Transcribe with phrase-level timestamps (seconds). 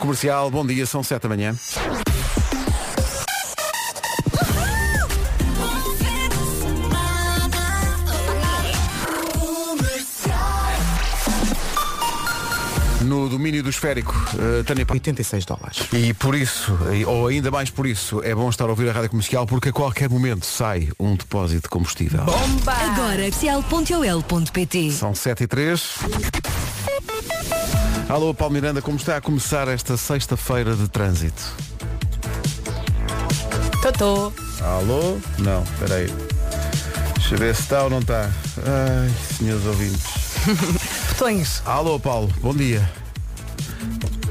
[0.00, 1.54] Comercial, bom dia, são 7 da manhã.
[13.02, 15.78] No domínio do esférico, uh, Tânia Pa- 86 dólares.
[15.92, 19.08] E por isso, ou ainda mais por isso, é bom estar a ouvir a rádio
[19.10, 22.20] comercial porque a qualquer momento sai um depósito de combustível.
[22.22, 25.94] Agora, comercial.ol.pt São 7 e 3.
[28.10, 31.42] Alô, Paulo Miranda, como está a começar esta sexta-feira de trânsito?
[33.80, 34.32] Totó.
[34.60, 35.18] Alô?
[35.38, 36.12] Não, peraí.
[37.14, 38.28] Deixa eu ver se está ou não está.
[38.58, 40.04] Ai, senhores ouvintes.
[41.10, 41.62] Botões.
[41.64, 42.90] Alô, Paulo, bom dia.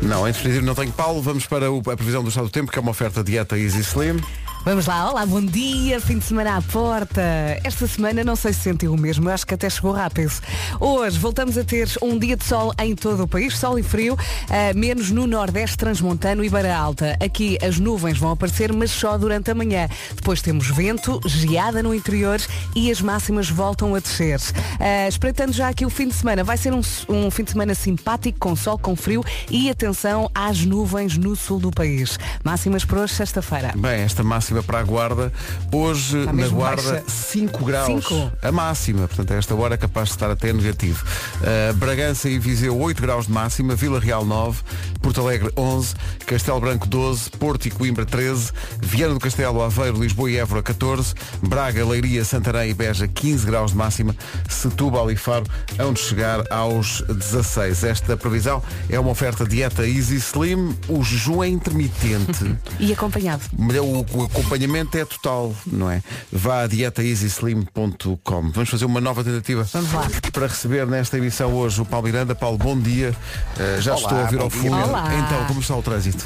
[0.02, 1.22] Não, em definitivo não tenho Paulo.
[1.22, 3.80] Vamos para o- a previsão do estado do tempo, que é uma oferta dieta Easy
[3.80, 4.20] Slim.
[4.66, 7.22] Vamos lá, olá, bom dia, fim de semana à porta.
[7.64, 10.34] Esta semana não sei se sentiu o mesmo, eu acho que até chegou rápido.
[10.82, 14.18] Hoje voltamos a ter um dia de sol em todo o país, sol e frio,
[14.50, 17.18] ah, menos no Nordeste Transmontano e Beira Alta.
[17.24, 19.88] Aqui as nuvens vão aparecer, mas só durante a manhã.
[20.14, 22.40] Depois temos vento, geada no interior
[22.76, 24.40] e as máximas voltam a descer.
[24.78, 27.74] Ah, espreitando já aqui o fim de semana, vai ser um, um fim de semana
[27.74, 32.20] simpático, com sol, com frio e atenção às nuvens no sul do país.
[32.44, 33.74] Máximas para hoje, sexta-feira.
[33.78, 35.32] Bem, esta máxima para a Guarda.
[35.72, 37.04] Hoje, na Guarda, baixa.
[37.08, 38.06] 5 graus.
[38.06, 38.32] Cinco?
[38.42, 39.08] A máxima.
[39.08, 41.04] Portanto, a esta hora é capaz de estar até negativo.
[41.42, 43.76] Uh, Bragança e Viseu, 8 graus de máxima.
[43.76, 44.62] Vila Real, 9.
[45.02, 45.96] Porto Alegre, 11.
[46.26, 47.30] Castelo Branco, 12.
[47.32, 48.52] Porto e Coimbra, 13.
[48.82, 51.14] Viana do Castelo, Aveiro, Lisboa e Évora, 14.
[51.42, 54.16] Braga, Leiria, Santarém e Beja, 15 graus de máxima.
[54.48, 55.46] Setúbal e Faro,
[55.80, 57.84] onde chegar aos 16.
[57.84, 60.76] Esta previsão é uma oferta dieta Easy Slim.
[60.88, 62.56] O jejum é intermitente.
[62.80, 63.44] E acompanhado.
[63.58, 64.00] O,
[64.39, 66.02] o acompanhamento é total, não é?
[66.32, 68.52] Vá a dietaeasyslim.com.
[68.52, 70.08] Vamos fazer uma nova tentativa Vamos lá.
[70.32, 72.34] para receber nesta emissão hoje o Paulo Miranda.
[72.34, 73.14] Paulo, bom dia.
[73.58, 74.76] Uh, já Olá, estou a ouvir ao fundo.
[74.76, 75.14] Olá.
[75.16, 76.26] Então, como está o trânsito?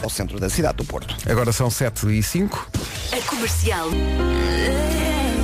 [0.00, 1.12] ao centro da cidade do Porto.
[1.28, 2.70] Agora são 7 e 5.
[3.10, 3.88] A comercial.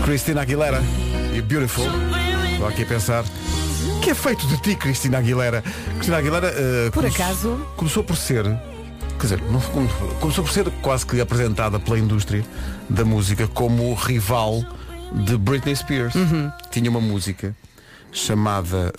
[0.05, 0.81] Cristina Aguilera
[1.35, 1.85] e Beautiful.
[2.53, 3.25] Estou aqui a pensar.
[3.97, 5.61] O que é feito de ti, Cristina Aguilera?
[5.95, 7.67] Cristina Aguilera uh, Por come- acaso?
[7.77, 8.45] começou por ser
[9.27, 9.89] quer dizer, não- come-
[10.21, 12.45] começou por ser quase que apresentada pela indústria
[12.91, 14.63] da música como rival
[15.13, 16.15] de Britney Spears.
[16.15, 16.51] Uhum.
[16.71, 17.55] Tinha uma música
[18.13, 18.93] chamada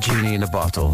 [0.00, 0.92] Genie in a Bottle.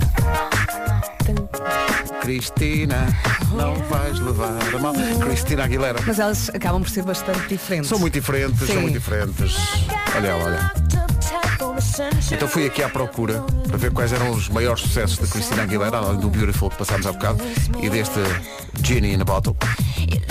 [2.22, 3.06] Cristina,
[3.52, 4.94] não vais levar a mal.
[5.20, 5.98] Cristina Aguilera.
[6.06, 7.88] Mas elas acabam por ser bastante diferentes.
[7.88, 8.72] São muito diferentes, Sim.
[8.72, 9.54] são muito diferentes.
[10.16, 10.72] Olha, olha.
[12.32, 15.98] Então fui aqui à procura para ver quais eram os maiores sucessos da Cristina Aguilera,
[15.98, 17.42] além do Beautiful que passámos há bocado,
[17.82, 18.20] e deste
[18.82, 19.56] Genie in a Bottle.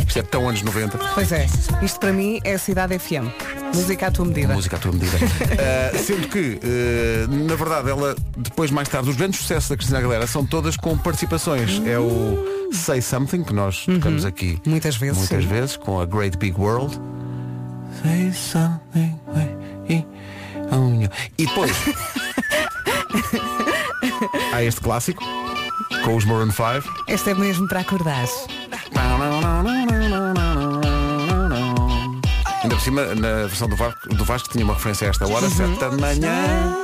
[0.07, 0.97] Isto é tão anos 90.
[1.13, 1.45] Pois é,
[1.83, 3.29] isto para mim é a Cidade FM.
[3.75, 4.53] Música à tua medida.
[4.53, 5.17] Música à tua medida.
[5.17, 9.99] Uh, sendo que, uh, na verdade, ela, depois, mais tarde, os grandes sucessos da Cristina
[9.99, 11.79] Aguilera são todas com participações.
[11.85, 15.49] É o Say Something, que nós tocamos aqui Muitas vezes, muitas sim.
[15.49, 16.99] vezes, com a Great Big World.
[18.01, 19.19] Say something.
[20.71, 21.09] E-
[21.43, 21.71] E depois
[24.53, 25.23] há este clássico
[26.03, 26.63] com os Maroon 5.
[27.07, 28.25] Esta é mesmo para acordar.
[32.63, 35.45] Ainda por cima, na versão do Vasco, do Vasco tinha uma referência a esta hora,
[35.45, 35.51] Uhum.
[35.51, 36.75] sete da manhã,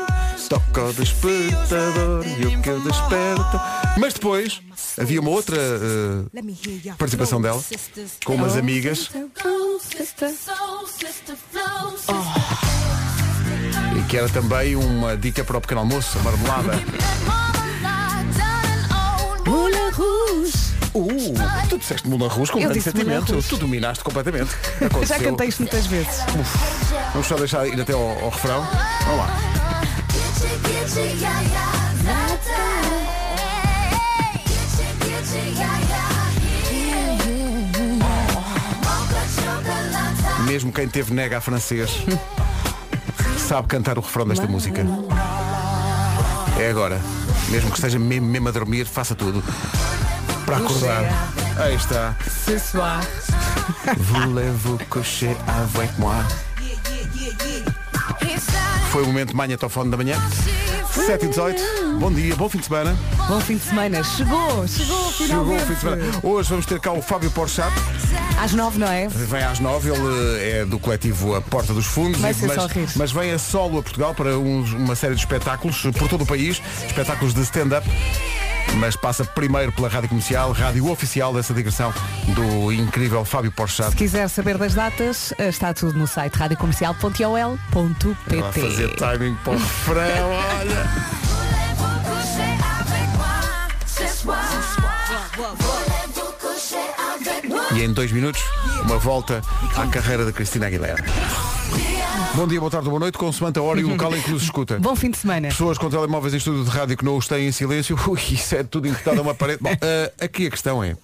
[0.49, 3.61] toca o despertador e o que eu desperta.
[3.97, 4.61] Mas depois
[4.99, 7.61] havia uma outra eh, participação dela,
[8.23, 9.17] com umas amigas, e
[14.07, 16.73] que era também uma dica para o pequeno almoço, marmelada.
[20.93, 23.33] Uh, tu disseste Moulin Rouge com Eu grande disse Moulin sentimento.
[23.33, 23.49] Rouge.
[23.49, 24.51] Tu dominaste completamente.
[24.79, 25.19] Já Aconteceu.
[25.19, 26.23] cantei isto muitas vezes.
[27.11, 28.65] Vamos só deixar ir até ao, ao refrão.
[29.05, 29.55] Vamos lá.
[40.47, 41.89] Mesmo quem teve nega a francês
[43.45, 44.83] sabe cantar o refrão desta música.
[46.59, 46.99] É agora.
[47.49, 49.43] Mesmo que esteja mesmo, mesmo a dormir, faça tudo.
[50.47, 51.03] Para acordar.
[51.57, 52.15] Aí está.
[52.27, 53.01] Ce soir.
[53.97, 56.15] Voulez-vous coucher avec moi?
[58.95, 60.15] Foi o momento manha tofone da manhã.
[61.05, 61.61] 7 e 18.
[61.99, 62.97] Bom dia, bom fim de semana.
[63.27, 64.01] Bom fim de semana.
[64.01, 65.65] Chegou, chegou Chegou o finalmente.
[65.65, 66.03] fim de semana.
[66.23, 67.73] Hoje vamos ter cá o Fábio Porchat.
[68.41, 69.09] Às nove, não é?
[69.09, 72.21] Vem às 9, ele é do coletivo A Porta dos Fundos.
[72.21, 72.87] Vai ser mas, só rir.
[72.95, 76.25] mas vem a solo a Portugal para uns- uma série de espetáculos por todo o
[76.25, 76.61] país.
[76.87, 77.85] Espetáculos de stand-up
[78.77, 81.93] mas passa primeiro pela Rádio Comercial, rádio oficial dessa digressão
[82.27, 83.91] do incrível Fábio Porchat.
[83.91, 89.53] Se quiser saber das datas, eh, está tudo no site radiocomercial.ol.pt Vai fazer timing para
[89.53, 90.29] o refrão,
[90.59, 90.85] olha!
[97.73, 98.41] E em dois minutos,
[98.83, 99.41] uma volta
[99.75, 101.03] à carreira da Cristina Aguilera.
[102.35, 104.43] Bom dia, boa tarde, boa noite, consoante a hora e o local em que nos
[104.43, 104.77] escuta.
[104.77, 105.47] Bom fim de semana.
[105.47, 108.55] Pessoas com telemóveis em estúdio de rádio que não os têm em silêncio, ui, isso
[108.55, 109.59] é tudo encostado a uma parede.
[109.63, 110.97] Bom, eh, aqui a questão é,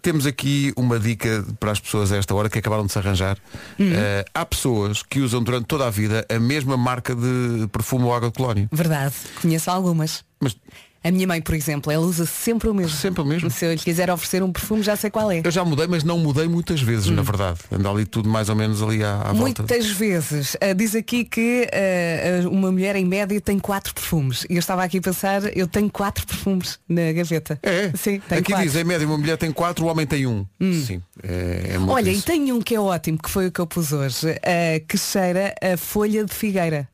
[0.00, 3.38] temos aqui uma dica para as pessoas a esta hora que acabaram de se arranjar.
[3.76, 8.14] Eh, há pessoas que usam durante toda a vida a mesma marca de perfume ou
[8.14, 8.68] água de colónia.
[8.70, 9.14] Verdade.
[9.40, 10.24] Conheço algumas.
[10.40, 10.56] Mas
[11.04, 12.96] A minha mãe, por exemplo, ela usa sempre o mesmo.
[12.96, 13.50] Sempre o mesmo?
[13.50, 15.40] Se eu lhe quiser oferecer um perfume, já sei qual é.
[15.44, 17.58] eu já mudei, mas não mudei muitas vezes, na verdade.
[17.72, 19.62] Anda ali tudo mais ou menos ali à, à volta.
[19.62, 20.56] Muitas vezes.
[20.60, 24.46] Ah, diz aqui que ah, uma mulher em média tem quatro perfumes.
[24.48, 27.58] E eu estava aqui a pensar, eu tenho quatro perfumes na gaveta.
[27.62, 28.64] É, Sim, aqui quatro.
[28.64, 30.46] diz, em média uma mulher tem quatro, o homem tem um.
[30.60, 32.26] Sim, é, é Olha, e isso.
[32.26, 35.52] tem um que é ótimo, que foi o que eu pus hoje, ah, que cheira
[35.60, 36.88] a folha de figueira.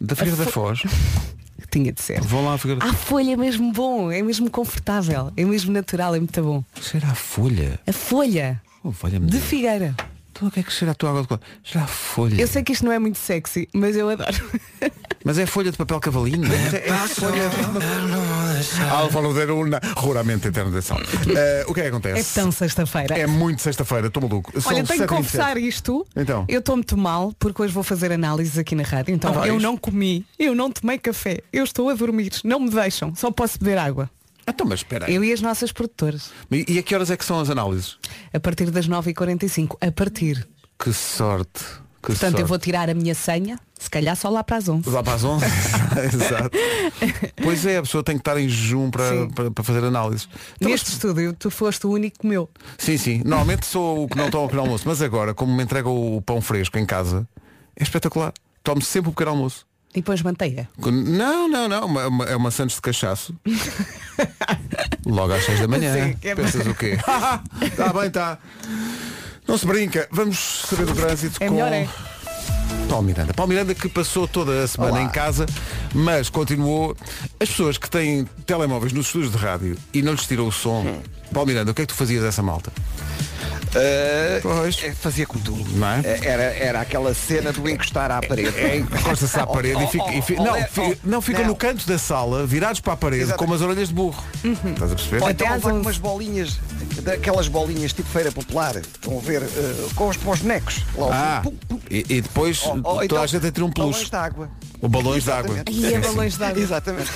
[0.00, 0.82] Da Figueira da Foz.
[1.70, 2.20] Tinha de ser.
[2.22, 5.72] Vão lá à Figueira da A folha é mesmo bom, é mesmo confortável, é mesmo
[5.72, 6.64] natural, é muito bom.
[6.80, 7.78] Cheira a folha.
[7.86, 9.94] A folha Oh, de figueira.
[10.38, 11.40] Então o que é que cheira a tua água de cola?
[11.64, 12.40] Cheira a folha.
[12.40, 14.36] Eu sei que isto não é muito sexy, mas eu adoro.
[15.24, 16.46] Mas é folha de papel cavalinho.
[16.46, 17.50] É, é folha.
[18.92, 21.00] Álvaro de Luna, ruramente eterno de sal.
[21.36, 22.34] Eh, o que é que É acontece?
[22.34, 23.18] tão sexta-feira.
[23.18, 24.58] É muito sexta-feira, estou maluco.
[24.60, 25.16] São Olha, tenho que 7h27.
[25.16, 26.06] confessar isto.
[26.16, 26.44] Então.
[26.48, 29.12] Eu estou muito mal porque hoje vou fazer análises aqui na rádio.
[29.12, 32.70] Então Ah, eu não comi, eu não tomei café, eu estou a dormir, não me
[32.70, 34.08] deixam, só posso beber água.
[34.48, 35.14] Então, mas espera aí.
[35.14, 36.30] Eu e as nossas produtoras.
[36.50, 37.98] E, a que horas é que são as análises?
[38.32, 39.76] A partir das 9h45.
[39.80, 40.48] A partir.
[40.78, 41.64] Que sorte.
[42.00, 42.40] Que Portanto, sorte.
[42.40, 44.88] eu vou tirar a minha senha, se calhar só lá para as 11.
[44.88, 45.44] Lá para as 11?
[46.14, 46.50] Exato.
[47.42, 50.28] Pois é, a pessoa tem que estar em jejum para, para, para fazer análises.
[50.56, 52.48] Então, Neste estúdio, tu foste o único que comeu.
[52.78, 53.18] Sim, sim.
[53.24, 56.22] Normalmente sou o que não tomo o pequeno almoço, mas agora, como me entrega o
[56.22, 57.28] pão fresco em casa,
[57.76, 58.32] é espetacular.
[58.62, 59.66] Tomo sempre o pequeno almoço.
[59.94, 60.68] E depois manteiga.
[60.78, 61.86] Não, não, não.
[61.86, 63.34] Uma, uma- é uma Santos de cachaço.
[65.06, 65.94] Logo às 6 da manhã.
[65.94, 66.98] Sim, é Pensas o quê?
[67.62, 68.38] Está bem, está.
[69.46, 70.06] Não se brinca.
[70.10, 70.38] Vamos
[70.68, 71.54] saber do trânsito É com.
[71.54, 71.88] melhor, é?
[72.88, 73.32] Paulo Miranda.
[73.34, 75.02] Paulo Miranda que passou toda a semana Olá.
[75.02, 75.46] em casa,
[75.94, 76.94] mas continuou.
[77.40, 80.82] As pessoas que têm telemóveis nos estúdios de rádio e não lhes tirou o som.
[80.82, 81.00] Hum.
[81.32, 82.70] Paulo Miranda, o que é que tu fazias dessa malta?
[83.68, 84.82] Uh, Pois.
[84.82, 85.54] é, fazia como tu.
[85.76, 86.00] Não é?
[86.22, 88.56] Era, era aquela cena do encostar à parede.
[88.58, 91.20] É, encosta-se à parede e fica, e fi- Oh, oh, não, oh, fi- oh, não,
[91.20, 93.38] ficam no canto da sala, virados para a parede, Exato.
[93.38, 94.24] com umas orelhas de burro.
[94.42, 95.22] Estás a perceber?
[95.22, 95.80] Ou então com 11.
[95.80, 96.58] umas bolinhas,
[97.02, 100.82] daquelas bolinhas tipo feira popular, estão a ver, uh, com os, com os bonecos.
[100.96, 101.58] Lá ao Ah, fundo.
[101.68, 101.80] Pum, pum.
[101.90, 104.10] e, e depois Ou- ou toda então, a gente a ter um Balões peluche.
[104.10, 104.50] de água.
[104.80, 105.56] Ou balões de água.
[105.70, 106.62] E é balões de água.
[106.62, 107.10] Exatamente.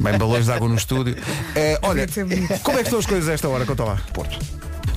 [0.00, 1.16] Bem, balões de água no estúdio.
[1.54, 2.06] É, olha,
[2.62, 3.66] como é que estão as coisas a esta hora?
[3.66, 4.02] Conta lá.
[4.12, 4.38] Porto.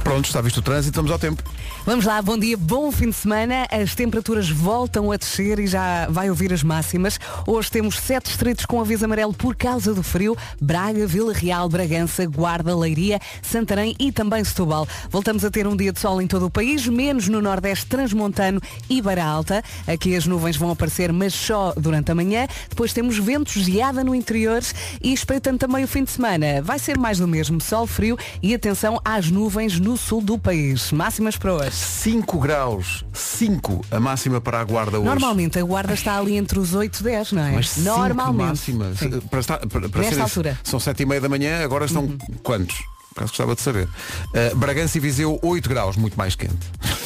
[0.04, 1.42] Pronto, está visto o trânsito, vamos ao tempo.
[1.86, 3.66] Vamos lá, bom dia, bom fim de semana.
[3.72, 7.20] As temperaturas voltam a descer e já vai ouvir as máximas.
[7.48, 10.38] Hoje temos sete distritos com aviso amarelo por causa do frio.
[10.62, 14.88] Braga, Vila Real, Bragança, Guarda, Leiria, Santarém e também Setúbal.
[15.10, 18.62] Voltamos a ter um dia de sol em todo o país, menos no Nordeste Transmontano
[18.90, 19.64] e Beira Alta.
[19.88, 22.48] Aqui as nuvens vão aparecer, mas só durante a manhã.
[22.70, 24.62] Depois temos ventos, geada no interior
[25.02, 26.62] e espreitando também o fim de semana.
[26.62, 30.92] Vai ser mais do mesmo, sol, frio e atenção às nuvens no sul do país.
[30.92, 31.72] Máximas para hoje.
[31.72, 35.08] 5 graus, 5 a máxima para a guarda hoje.
[35.08, 37.52] Normalmente a guarda está ali entre os 8 e 10, não é?
[37.52, 38.48] Mas Normalmente.
[38.48, 38.94] máxima.
[38.96, 39.20] Sim.
[39.22, 40.52] Para estar, para, para Nesta altura.
[40.52, 40.58] Uhum.
[40.64, 42.82] São sete e meia da manhã, agora estão quantos?
[43.14, 43.88] Por acaso gostava de saber.
[43.88, 46.54] Uh, Bragança e Viseu 8 graus, muito mais quente.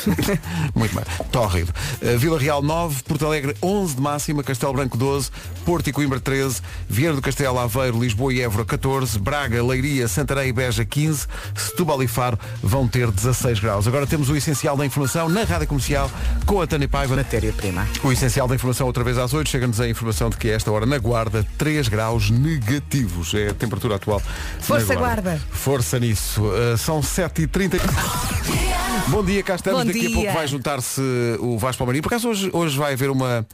[0.74, 1.08] muito mais.
[1.32, 1.74] Tórrido.
[2.02, 5.30] Uh, Vila Real 9, Porto Alegre 11 de máxima, Castelo Branco 12,
[5.66, 10.50] Porto e Coimbra 13, Vieira do Castelo Aveiro, Lisboa e Évora 14, Braga, Leiria, Santarém
[10.50, 13.88] e Beja 15, Setúbal e Faro vão ter 16 graus.
[13.88, 16.10] Agora temos o essencial da informação na Rádio Comercial
[16.46, 17.16] com a Tânia Paiva.
[17.16, 17.88] Matéria-prima.
[18.04, 19.50] O essencial da informação outra vez às 8.
[19.50, 23.34] Chega-nos a informação de que esta hora na Guarda 3 graus negativos.
[23.34, 24.22] É a temperatura atual.
[24.60, 25.42] Força, Guarda.
[25.52, 26.42] Força nisso.
[26.44, 27.80] Uh, são 7h30.
[29.10, 29.82] Bom dia, cá estamos.
[29.82, 30.10] Bom Daqui dia.
[30.10, 31.01] a pouco vai juntar-se
[31.39, 32.04] o Vasco Palmeirinho.
[32.04, 33.46] Por acaso hoje, hoje vai haver uma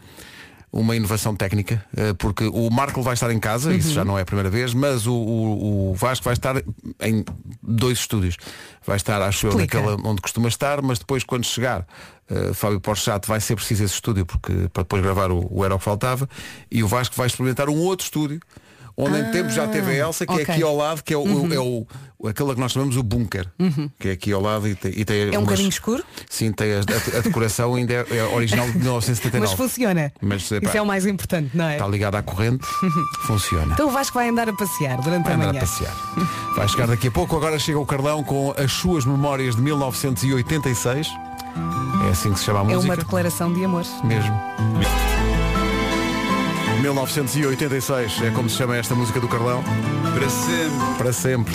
[0.76, 3.94] uma inovação técnica, uh, porque o Marco vai estar em casa, isso Uhum.
[3.94, 6.56] já não é a primeira vez, mas o, o- o Vasco vai estar
[7.00, 7.24] em
[7.62, 8.38] dois estúdios.
[8.84, 9.80] Vai estar, acho eu, Explica.
[9.80, 11.86] naquela onde costuma estar, mas depois quando chegar
[12.28, 15.76] uh, Fábio Porchat vai ser preciso esse estúdio porque, para depois gravar o, o Era
[15.76, 16.28] o que Faltava
[16.72, 18.40] e o Vasco vai experimentar um outro estúdio
[18.98, 20.46] onde em tempo já teve a Elsa, que é Ah, ok.
[20.48, 20.54] Uhum.
[20.54, 21.88] aqui ao lado, que é, o, é o,
[22.28, 23.48] aquela que nós chamamos o bunker,
[24.00, 26.52] que é aqui ao lado e tem, e tem É um umas- bocadinho escuro, Sim,
[26.52, 29.56] tem a, a- a decoração ainda é, é original de mas 1979.
[29.58, 30.12] funciona.
[30.22, 31.74] Mas, epá, Isso é o mais importante, não é?
[31.74, 32.66] Está ligado à corrente,
[33.26, 33.74] funciona.
[33.74, 35.60] Então o Vasco vai andar a passear durante Vai a andar manhã.
[35.60, 35.94] a passear.
[36.56, 37.36] Vai chegar daqui a pouco.
[37.36, 41.08] Agora chega o Carlão com as suas memórias de 1986.
[42.08, 42.84] É assim que se chama a É música.
[42.84, 43.84] uma declaração de amor.
[44.04, 44.34] Mesmo.
[46.84, 49.64] 1986 é como se chama esta música do Carlão.
[50.14, 50.98] Para sempre.
[50.98, 51.54] Para sempre.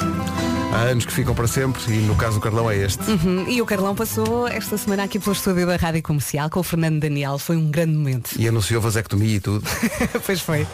[0.73, 3.03] Há anos que ficam para sempre e no caso do Carlão é este.
[3.11, 6.63] Hum, E o Carlão passou esta semana aqui pelo estúdio da Rádio Comercial com o
[6.63, 7.39] Fernando Daniel.
[7.39, 8.31] Foi um grande momento.
[8.39, 9.69] E anunciou vasectomia e tudo.
[10.25, 10.67] pois foi.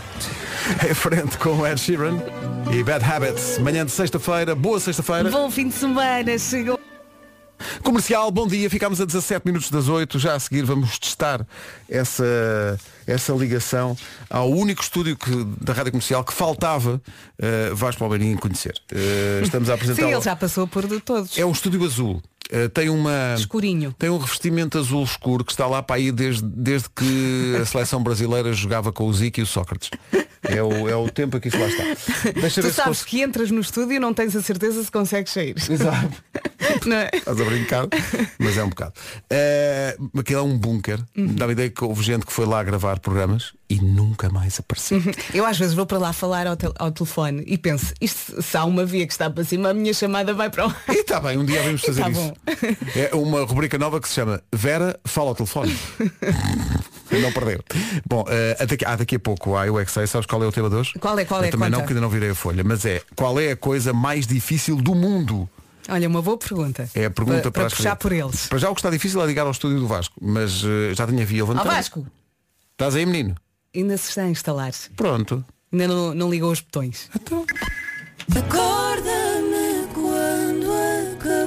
[0.89, 2.17] Em frente com Ed Sheeran
[2.73, 3.59] e Bad Habits.
[3.59, 5.31] Manhã de sexta-feira, boa sexta-feira.
[5.31, 6.39] Bom fim de semana.
[6.39, 6.79] Chegou.
[7.95, 8.69] Comercial, bom dia.
[8.69, 10.19] Ficámos a 17 minutos das 8.
[10.19, 11.47] Já a seguir vamos testar
[11.89, 13.97] essa, essa ligação
[14.29, 15.31] ao único estúdio que,
[15.63, 18.75] da Rádio Comercial que faltava uh, Vasco Palmeirinho conhecer.
[18.91, 20.03] Uh, estamos a apresentar.
[20.03, 21.39] Sim, ele já passou por de todos.
[21.39, 22.21] É um estúdio azul.
[22.53, 23.95] Uh, tem uma Escurinho.
[23.97, 28.03] tem um revestimento azul escuro que está lá para aí desde, desde que a seleção
[28.03, 29.91] brasileira jogava com o Zico e o Sócrates.
[30.49, 31.85] É o, é o tempo que isso lá está.
[32.41, 35.55] Deixa Tu sabes que entras no estúdio e não tens a certeza se consegues sair.
[35.71, 36.23] Exato.
[36.87, 37.11] Não é?
[37.13, 37.87] Estás a brincar,
[38.39, 38.93] mas é um bocado.
[39.31, 40.99] Uh, aquilo é um bunker.
[41.15, 45.01] Dá-me ideia que houve gente que foi lá gravar programas e nunca mais apareceu.
[45.33, 48.57] Eu às vezes vou para lá falar ao, tel- ao telefone e penso, isto se
[48.57, 50.75] há uma via que está para cima, a minha chamada vai para o.
[50.89, 52.33] E está bem, um dia vamos fazer tá isso.
[52.97, 55.77] É uma rubrica nova que se chama Vera fala ao telefone.
[57.15, 57.65] Para não perder.
[58.07, 60.43] Bom, uh, até aqui- ah, daqui a pouco há eu é que sei, sabes qual
[60.43, 60.93] é o tema de hoje?
[61.01, 61.51] Qual é, qual Eu é?
[61.51, 61.87] também não, Conta.
[61.87, 64.95] que ainda não virei a folha, mas é qual é a coisa mais difícil do
[64.95, 65.49] mundo?
[65.89, 66.89] Olha, uma boa pergunta.
[66.95, 68.47] É a pergunta para, para, para as puxar por eles.
[68.47, 71.07] Para já o que está difícil é ligar ao estúdio do Vasco, mas uh, já
[71.07, 71.75] tinha via Ao levantada.
[71.75, 72.07] Vasco,
[72.73, 73.35] Estás aí, menino?
[73.77, 74.73] ainda se está a instalar.
[74.97, 75.45] Pronto.
[75.73, 77.11] Ainda não, não ligou os botões.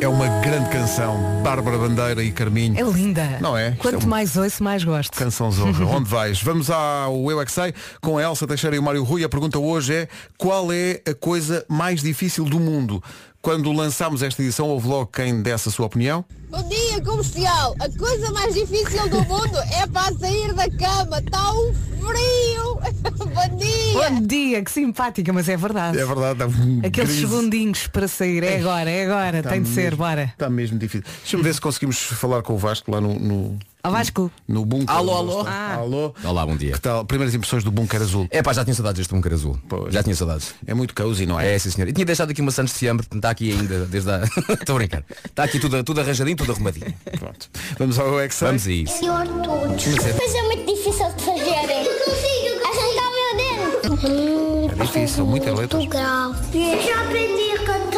[0.07, 1.41] É uma grande canção.
[1.43, 2.79] Bárbara Bandeira e Carminho.
[2.79, 3.39] É linda.
[3.41, 3.71] Não é?
[3.71, 5.11] Quanto é um- mais ouço, mais gosto.
[5.17, 5.83] Canção Zorra.
[5.85, 6.41] Onde vais?
[6.41, 9.25] Vamos ao Eu é que Sei, com a Elsa Teixeira e o Mário Rui.
[9.25, 13.03] A pergunta hoje é qual é a coisa mais difícil do mundo?
[13.47, 16.25] Quando lançámos esta edição, houve logo quem desse a sua opinião.
[16.49, 17.77] Bom dia, comercial.
[17.79, 21.19] A coisa mais difícil do mundo é para sair da cama.
[21.19, 22.77] Está um frio.
[23.17, 24.09] Bom dia.
[24.09, 25.97] Bom dia, que simpática, mas é verdade.
[25.97, 27.21] É verdade, dá um Aqueles grise.
[27.21, 28.43] segundinhos para sair.
[28.43, 29.37] É agora, é agora.
[29.37, 30.23] Está Tem de ser, mesmo- bora.
[30.23, 31.07] Está mesmo difícil.
[31.21, 34.29] Deixa-me ver se conseguimos falar com o Vasco lá no, no, Ao Vasco.
[34.45, 34.93] no bunker.
[34.93, 35.45] Alô, alô.
[35.47, 35.75] Ah.
[35.75, 36.13] Alô.
[36.21, 36.73] Olá, bom dia.
[36.73, 37.05] Que tal?
[37.05, 38.27] Primeiras impressões do bunker azul.
[38.31, 39.57] É pá, já tinha saudades deste bunker azul.
[39.69, 39.93] Pois.
[39.93, 40.53] Já tinha saudades.
[40.65, 41.55] É muito cozy, não é?
[41.55, 41.87] É, sim senhor.
[41.87, 44.23] E tinha deixado aqui uma Santos de Fiambre, está aqui ainda desde a.
[44.59, 45.05] Estou a brincar.
[45.23, 46.93] Está aqui tudo, tudo arranjadinho, tudo arrumadinho.
[47.17, 47.49] Pronto.
[47.79, 48.47] Vamos ao Sei.
[48.47, 48.97] Vamos a isso.
[48.97, 49.85] Senhor todos.
[49.85, 51.85] Mas é muito difícil de fazerem.
[51.85, 52.57] Eu consigo.
[52.67, 54.81] Arrancar o meu dedo.
[54.81, 55.69] É difícil, letras.
[55.69, 56.35] Do grau.
[56.53, 57.97] Eu já aprendi a cantar.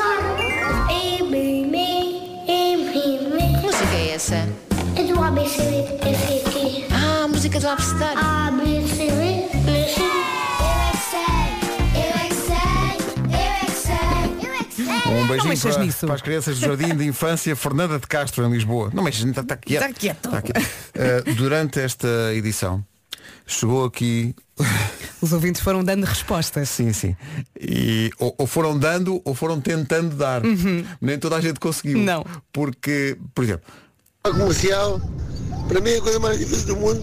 [3.64, 4.69] Música é essa?
[5.00, 6.86] É do ABC, FT.
[6.92, 8.18] Ah, a música do Abstar.
[8.18, 10.02] A, B, C, D, M, C.
[11.96, 12.28] Eu é
[15.06, 15.22] é é.
[15.24, 16.06] Um beijinho mexas para, nisso.
[16.06, 18.92] para as crianças do Jardim de Infância Fernanda de Castro, em Lisboa.
[18.94, 19.84] Não mexas, está, está quieto.
[19.84, 20.26] Está quieto.
[20.26, 20.60] Está quieto.
[20.60, 22.84] Uh, durante esta edição,
[23.48, 24.36] chegou aqui.
[25.22, 26.68] Os ouvintes foram dando respostas.
[26.68, 27.16] Sim, sim.
[27.58, 30.42] E ou, ou foram dando ou foram tentando dar.
[31.00, 32.00] Nem toda a gente conseguiu.
[32.00, 32.04] Uhum.
[32.04, 32.26] Não.
[32.52, 33.64] Porque, por exemplo,
[34.24, 35.00] A comercial,
[35.70, 37.02] para mim é a coisa mais difícil do mundo.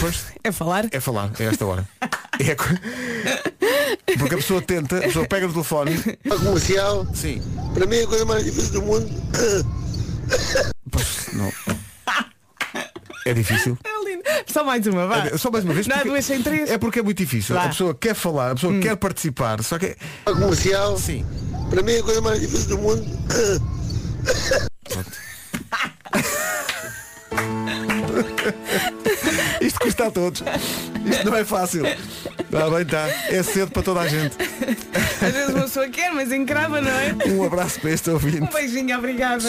[0.00, 0.86] pois, É falar?
[0.90, 1.88] é falar, é esta hora.
[2.40, 2.64] É co-
[4.18, 5.92] Porque a pessoa tenta, a pessoa pega no telefone.
[6.28, 7.40] A comercial, Sim.
[7.72, 9.08] para mim é a coisa mais difícil do mundo.
[10.90, 11.52] Pois, não.
[13.24, 13.78] É difícil.
[13.84, 14.22] É lindo.
[14.48, 15.26] Só mais uma, vá.
[15.28, 15.86] É, Só mais uma vez.
[15.86, 16.68] Não há porque- duas sem três.
[16.68, 17.54] É porque é muito difícil.
[17.54, 17.66] Vá.
[17.66, 19.96] A pessoa quer falar, a pessoa quer participar, só que.
[20.26, 21.24] A comercial, Sim.
[21.70, 23.04] para mim é a coisa mais difícil do mundo.
[29.60, 30.42] Isto custa a todos.
[31.06, 31.84] Isto não é fácil.
[31.86, 33.08] Ah, bem, tá.
[33.30, 34.36] É cedo para toda a gente.
[35.20, 37.14] Às vezes uma pessoa quer, mas encrava, não é?
[37.28, 38.42] Um abraço para este ouvinte.
[38.42, 39.44] Um beijinho, obrigada.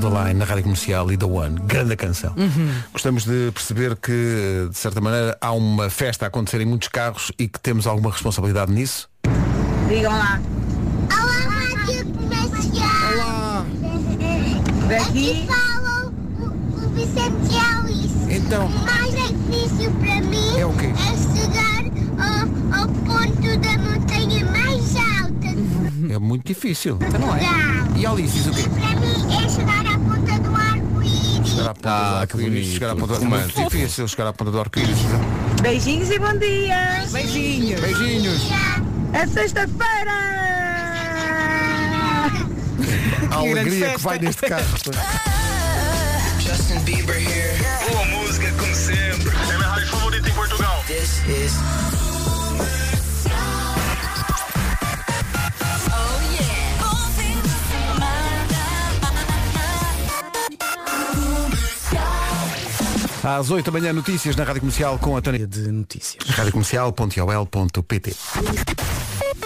[0.00, 1.58] Codaline na rádio comercial e The One.
[1.66, 2.32] Grande canção.
[2.92, 7.32] Gostamos de perceber que, de certa maneira, há uma festa a acontecer em muitos carros
[7.36, 9.08] e que temos alguma responsabilidade nisso.
[10.06, 10.38] Olá,
[11.10, 13.12] Rádio Comercial.
[13.12, 13.66] Olá.
[15.00, 18.36] Aqui fala o, o Vicente Alice.
[18.36, 18.66] Então.
[18.66, 20.92] O mais difícil para mim É o quê?
[21.34, 21.82] chegar
[22.22, 25.07] ao, ao ponto da montanha mais alta.
[26.10, 26.98] É muito difícil.
[27.20, 27.42] Não é?
[27.98, 28.62] E Alice diz o quê?
[28.68, 31.48] Para mim é chegar à ponta do arco-íris.
[31.48, 32.50] Chegar à ponta Ah, do que arco-íris.
[32.52, 32.72] bonito.
[32.72, 33.32] Chegar à ponta do arco-íris.
[33.32, 33.70] É muito Romântico.
[33.78, 34.98] difícil chegar à ponta do arco-íris.
[35.62, 37.04] Beijinhos e bom dia!
[37.12, 37.80] Beijinho.
[37.80, 38.42] Beijinhos.
[39.12, 40.12] É sexta-feira!
[43.30, 44.64] A alegria que vai neste carro.
[46.40, 47.58] Justin Bieber here.
[47.90, 49.30] Boa música, como sempre.
[49.52, 50.82] É minha rádio favorita em Portugal.
[50.86, 52.17] This is.
[63.22, 65.46] Às 8 da manhã, notícias na Rádio Comercial com a Tânia.
[65.46, 66.22] De notícias.
[66.28, 68.16] radiocomercial.ol.pt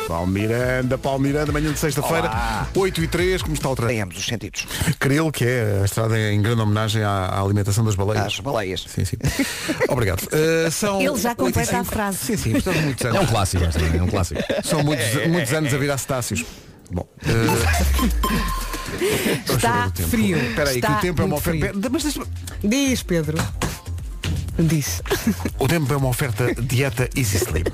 [0.07, 2.31] Paulo Miranda, Paulo Miranda, manhã de sexta-feira,
[2.75, 3.99] 8 e 3, como está o trânsito?
[3.99, 4.67] Em ambos os sentidos.
[4.99, 8.26] Creel, que é a estrada em grande homenagem à, à alimentação das baleias.
[8.26, 8.85] Às baleias.
[8.88, 9.17] Sim, sim.
[9.88, 10.23] Obrigado.
[10.25, 11.93] Uh, são Ele já 8 completa a 5.
[11.93, 12.19] frase.
[12.19, 13.17] Sim, sim, estamos muitos anos.
[13.17, 14.41] É um clássico, esta, é um clássico.
[14.64, 16.45] São muitos, muitos anos a virar cetáceos.
[16.91, 18.62] Bom, uh,
[19.02, 20.38] Está frio.
[20.38, 21.90] Espera aí, que Está o tempo é uma muito oferta.
[21.90, 22.23] Mas deixa-
[22.62, 23.38] Diz, Pedro.
[24.66, 25.02] Diz.
[25.59, 27.71] o tempo é uma oferta dieta Easy Sleep.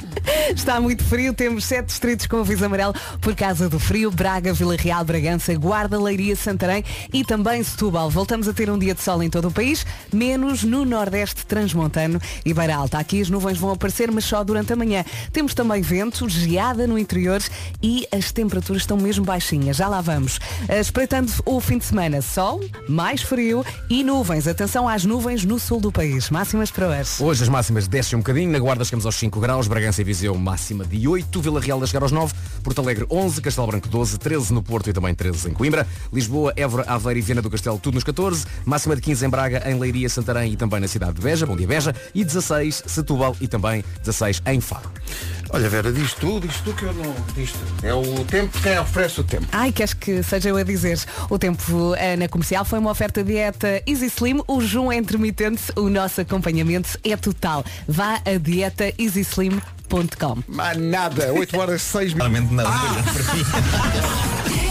[0.55, 4.77] Está muito frio, temos sete distritos com aviso amarelo por causa do frio, Braga, Vila
[4.77, 8.09] Real, Bragança, Guarda, Leiria, Santarém e também Setúbal.
[8.09, 12.21] Voltamos a ter um dia de sol em todo o país, menos no Nordeste Transmontano
[12.45, 12.99] e Beira Alta.
[12.99, 15.05] Aqui as nuvens vão aparecer, mas só durante a manhã.
[15.33, 17.43] Temos também vento, geada no interior
[17.83, 19.77] e as temperaturas estão mesmo baixinhas.
[19.77, 20.39] Já lá vamos.
[20.69, 24.49] Eh, Espreitando o fim de semana, sol, mais frio e nuvens.
[24.49, 26.31] Atenção às nuvens no sul do país.
[26.31, 27.11] Máximas para hoje.
[27.21, 30.33] Hoje as máximas descem um bocadinho, na Guarda chegamos aos 5 graus, Bragança e Viseu
[30.37, 32.33] máxima de 8, Vila Real a chegar aos 9,
[32.63, 36.53] Porto Alegre 11, Castelo Branco 12, 13 no Porto e também 13 em Coimbra, Lisboa,
[36.57, 39.77] Évora, Aveiro e Viana do Castelo tudo nos 14, máxima de 15 em Braga, em
[39.77, 43.49] Leiria, Santarém e também na cidade de Beja, bom dia Beja, e 16 Setúbal e
[43.49, 44.89] também 16 em Faro.
[45.51, 47.15] Olha, Vera, diz tu, diz tu que eu não.
[47.35, 47.87] Diz tu.
[47.87, 49.47] É o tempo, quem oferece o tempo.
[49.53, 50.99] Ai, queres que seja eu a dizer?
[51.31, 54.43] O tempo eh, na comercial foi uma oferta dieta Easy Slim.
[54.47, 57.65] O jejum é intermitente, o nosso acompanhamento é total.
[57.87, 60.39] Vá a dieta easyslim.com.
[60.47, 62.33] Mas nada, 8 horas 6 minutos.
[62.33, 62.69] Realmente não.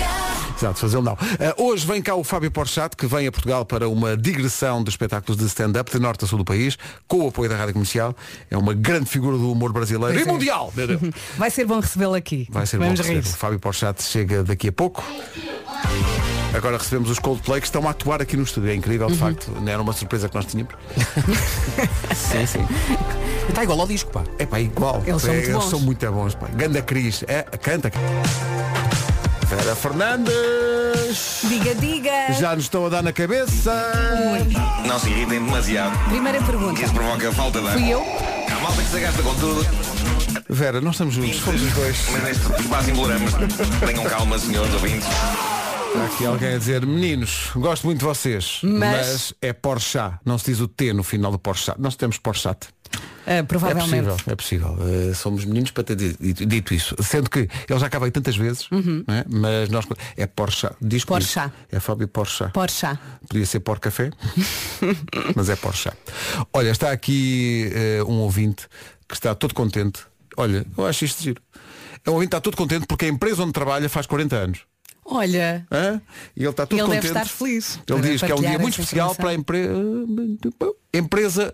[0.58, 1.14] Exato, fazê-lo não.
[1.14, 4.90] Ah, hoje vem cá o Fábio Porchat, que vem a Portugal para uma digressão de
[4.90, 8.16] espetáculos de stand-up de norte a sul do país, com o apoio da Rádio Comercial.
[8.50, 10.32] É uma grande figura do humor brasileiro Pois e é.
[10.32, 10.74] mundial.
[10.76, 11.02] meu Deus.
[11.38, 12.48] Vai ser bom recebê-lo aqui.
[12.50, 13.22] Vai ser Vamos bom receber.
[13.24, 13.28] rir.
[13.34, 15.04] O Fábio Porchat chega daqui a pouco.
[16.56, 18.70] Agora recebemos os Coldplay que estão a atuar aqui no estúdio.
[18.72, 19.20] É incrível, de Uhum.
[19.20, 19.52] facto.
[19.62, 20.74] Não era uma surpresa que nós tínhamos.
[22.16, 22.66] sim, sim.
[23.48, 24.24] Está igual ao disco, pá.
[24.40, 25.04] É pá, igual.
[25.06, 25.70] Eles são É, muito bons.
[25.70, 26.48] são muito bons, pá.
[26.56, 27.24] Ganda Cris.
[27.28, 27.92] É, canta.
[29.50, 31.42] Vera Fernandes.
[31.44, 32.34] Diga, diga.
[32.34, 33.74] Já nos estão a dar na cabeça.
[34.86, 35.98] Não se irritem demasiado.
[36.10, 36.82] Primeira pergunta.
[36.82, 37.74] Isso provoca falta de ar.
[37.74, 38.02] Fui eu?
[38.02, 39.66] Há malta que se gasta com tudo.
[40.50, 41.98] Vera, nós estamos juntos, fomos os dois.
[42.12, 43.32] Mas neste espaço embolamos.
[43.86, 45.08] Tenham calma, senhores ouvintes.
[45.08, 49.98] Há aqui alguém a dizer, meninos, gosto muito de vocês, mas, Mas- é Porsche.
[50.26, 51.72] Não se diz o T no final do Porsche.
[51.80, 52.50] Nós temos Porsche.
[53.26, 54.06] É provavelmente.
[54.06, 54.78] possível, é possível.
[55.10, 56.96] Eh, somos meninos para ter dito, dito isso.
[57.04, 59.26] Sendo que ele já acabei tantas vezes, não é?
[59.28, 60.70] mas nós é Porsche.
[60.82, 61.40] Diz Porsche.
[61.72, 62.48] É Fábio Porsche.
[62.54, 62.88] Porsche.
[63.28, 64.12] Podia ser por café,
[65.36, 65.90] mas é Porsche.
[66.54, 68.68] Olha, está aqui eh, um ouvinte
[69.08, 70.02] que está todo contente.
[70.38, 71.42] Olha, eu acho isto giro.
[72.06, 74.60] É um ouvinte está todo contente porque a empresa onde trabalha faz 40 anos.
[75.10, 76.02] Olha, Hã?
[76.36, 77.02] E ele está todo ele contente.
[77.04, 77.80] deve estar feliz.
[77.90, 79.70] Ele diz que é um dia muito especial para a empre-
[80.94, 81.54] empresa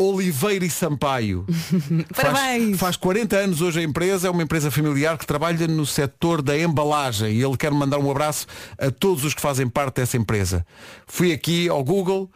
[0.00, 1.44] Oliveira e Sampaio.
[2.16, 2.70] Parabéns.
[2.70, 6.40] Faz, faz 40 anos hoje a empresa, é uma empresa familiar que trabalha no setor
[6.40, 8.46] da embalagem e ele quer mandar um abraço
[8.78, 10.64] a todos os que fazem parte dessa empresa.
[11.06, 12.30] Fui aqui ao Google,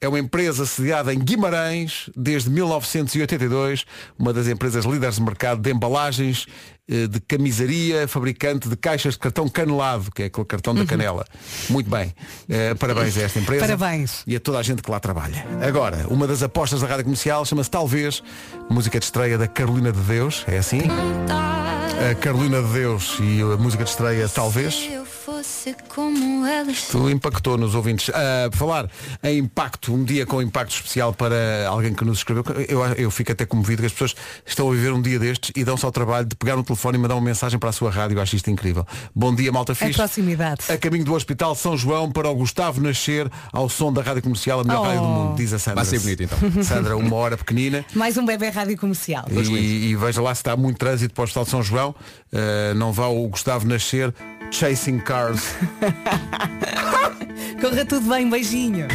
[0.00, 3.84] é uma empresa sediada em Guimarães desde 1982,
[4.18, 6.46] uma das empresas líderes de mercado de embalagens,
[6.88, 11.24] de camisaria, fabricante de caixas de cartão canelado, que é aquele cartão da canela.
[11.68, 12.12] Muito bem.
[12.48, 13.60] Eh, parabéns a esta empresa.
[13.64, 14.22] Parabéns.
[14.26, 15.46] E a toda a gente que lá trabalha.
[15.66, 18.22] Agora, uma das apostas da rádio comercial chama-se Talvez,
[18.68, 20.80] música de estreia da Carolina de Deus, é assim?
[22.10, 24.88] A Carolina de Deus e a música de estreia Talvez.
[24.90, 26.78] eu fosse como elas.
[26.78, 28.10] Isto impactou nos ouvintes.
[28.50, 28.90] Por falar
[29.22, 32.42] em impacto, um dia com impacto especial para alguém que nos escreveu.
[32.68, 34.16] Eu, eu fico até comovido que as pessoas
[34.46, 36.98] estão a viver um dia destes e dão-se ao trabalho de pegar no telefone e
[36.98, 38.16] mandar uma mensagem para a sua rádio.
[38.18, 38.86] Eu acho isto incrível.
[39.14, 39.94] Bom dia, malta A fixe.
[39.94, 40.60] proximidade.
[40.68, 44.60] A caminho do Hospital São João para o Gustavo nascer ao som da Rádio Comercial,
[44.60, 44.84] a melhor Oh.
[44.84, 45.82] rádio do mundo, diz a Sandra.
[45.82, 46.38] Vai ser bonito, então.
[46.64, 47.84] Sandra, uma hora pequenina.
[47.94, 49.24] Mais um bebê rádio comercial.
[49.30, 51.94] E, e veja lá se está muito trânsito para o Hospital de São João.
[52.32, 54.14] Uh, não vá o Gustavo nascer
[54.50, 55.54] chasing cars.
[57.60, 58.86] Corra tudo bem, beijinho.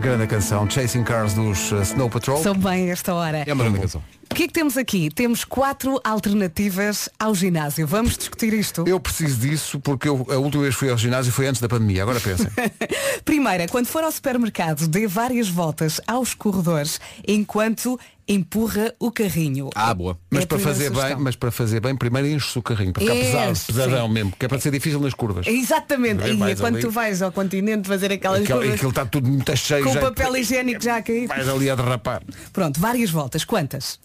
[0.00, 2.42] Grande canção, Chasing Cars dos uh, Snow Patrol.
[2.42, 3.44] Sou bem esta hora.
[3.46, 4.02] É uma grande canção.
[4.30, 5.08] O que é que temos aqui?
[5.08, 7.86] Temos quatro alternativas ao ginásio.
[7.86, 8.84] Vamos discutir isto.
[8.86, 11.68] Eu preciso disso porque eu, a última vez que fui ao ginásio foi antes da
[11.68, 12.02] pandemia.
[12.02, 12.46] Agora pensem.
[13.24, 19.70] Primeira, quando for ao supermercado, dê várias voltas aos corredores enquanto empurra o carrinho.
[19.74, 20.18] Ah, boa.
[20.30, 21.20] Mas, É para fazer bem, sugestão.
[21.20, 24.12] mas para fazer bem, primeiro enche-se o carrinho, para ficar Enche, pesado, pesadão sim.
[24.12, 25.46] mesmo, que é para ser difícil nas curvas.
[25.46, 26.24] Exatamente.
[26.26, 26.82] E é quando ali.
[26.84, 29.84] tu vais ao continente fazer aquelas Aquilo, curvas aquilo está tudo muito cheio.
[29.84, 31.28] com já, papel higiênico já a cair.
[31.28, 32.22] Vais ali a derrapar.
[32.52, 33.44] Pronto, várias voltas.
[33.44, 34.00] Quantas?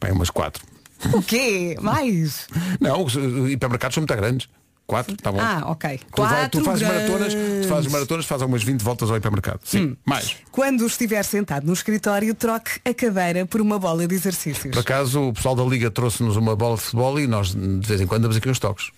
[0.00, 0.64] Bem, umas quatro.
[1.12, 1.76] O quê?
[1.80, 2.46] Mais?
[2.80, 4.48] Não, os hipermercados são muito grandes.
[4.88, 5.38] Quatro, tá bom.
[5.38, 6.00] Ah, ok.
[6.14, 7.92] Tu, vai- tu Quatro fazes maratonas, tu fazes grandes.
[7.92, 9.60] maratonas, fazes algumas 20 voltas ao hipermercado.
[9.62, 9.96] Sim, Hum.
[10.04, 10.36] mais.
[10.50, 14.72] Quando estiver sentado no escritório, troque a cadeira por uma bola de exercícios.
[14.72, 18.00] Por acaso o pessoal da Liga trouxe-nos uma bola de futebol e nós de vez
[18.00, 18.90] em quando damos aqui uns toques.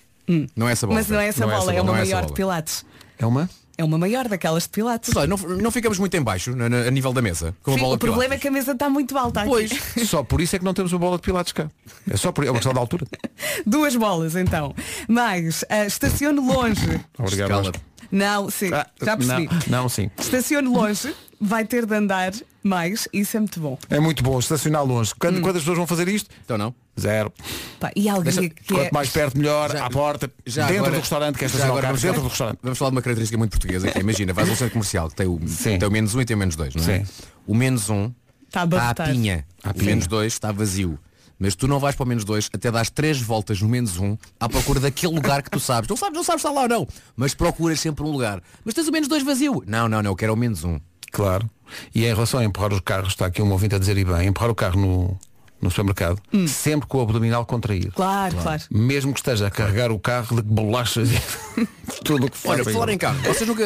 [0.54, 1.00] Não é essa bola.
[1.00, 2.32] Mas não é essa Não é bola, essa é uma bola, é essa maior de
[2.34, 2.84] pilates.
[3.18, 3.50] É uma?
[3.80, 5.08] É uma maior daquelas de pilates.
[5.08, 7.54] Mas olha, não, não ficamos muito em baixo na- na- a nível da mesa.
[7.62, 9.48] Com a Sim, bola o de problema é que a mesa está muito alta aqui.
[9.48, 9.70] Pois.
[10.06, 11.70] Só por isso é que não temos uma bola de pilates cá.
[12.10, 13.06] É só por é uma questão da altura.
[13.66, 14.74] Duas bolas então.
[15.08, 17.00] Mais, ah, estacione longe.
[17.18, 17.72] Obrigado.
[18.10, 19.48] Não, sim, Ah, já percebi.
[19.68, 20.10] Não, não, sim.
[20.18, 22.32] Estacione longe, vai ter de andar
[22.62, 23.78] mais, isso é muito bom.
[23.88, 25.12] É muito bom estacionar longe.
[25.18, 25.42] Quando, Hum.
[25.42, 26.28] Quantas pessoas vão fazer isto?
[26.44, 26.74] Então não.
[26.98, 27.32] Zero.
[27.78, 28.76] Pá, e alguém Deixa- que é...
[28.76, 31.70] Quanto mais perto melhor, Já- à porta, Já dentro agora- do restaurante, que é estacionar
[31.72, 32.58] agora carro dentro do restaurante.
[32.62, 35.08] Vamos falar de uma característica muito portuguesa, que é, imagina, vais a um centro comercial
[35.08, 35.78] que tem o, Sim.
[35.78, 37.04] tem o menos um e tem o menos dois, não é?
[37.04, 37.12] Sim.
[37.46, 38.12] O menos um
[38.46, 39.10] Está a à barrotar.
[39.10, 39.46] pinha.
[39.64, 39.86] O pinha.
[39.86, 40.98] menos dois está vazio.
[41.40, 44.16] Mas tu não vais para o menos dois, até dás três voltas no menos um
[44.38, 45.88] à procura daquele lugar que tu sabes.
[45.88, 46.88] Não sabes, não sabes está lá ou não.
[47.16, 48.42] Mas procuras sempre um lugar.
[48.62, 49.64] Mas tens o menos dois vazio.
[49.66, 50.78] Não, não, não, eu quero o menos um.
[51.10, 51.48] Claro.
[51.94, 54.28] E em relação a empurrar os carros, está aqui um ouvinte a dizer e bem,
[54.28, 55.18] empurrar o carro no,
[55.60, 56.46] no supermercado, Hum.
[56.48, 57.92] sempre com o abdominal contraído.
[57.92, 58.62] Claro, claro.
[58.70, 61.66] Mesmo que esteja a carregar o carro de bolachas e
[62.04, 62.50] tudo o que for.
[62.52, 63.64] Olha, por falar em carro, vocês nunca,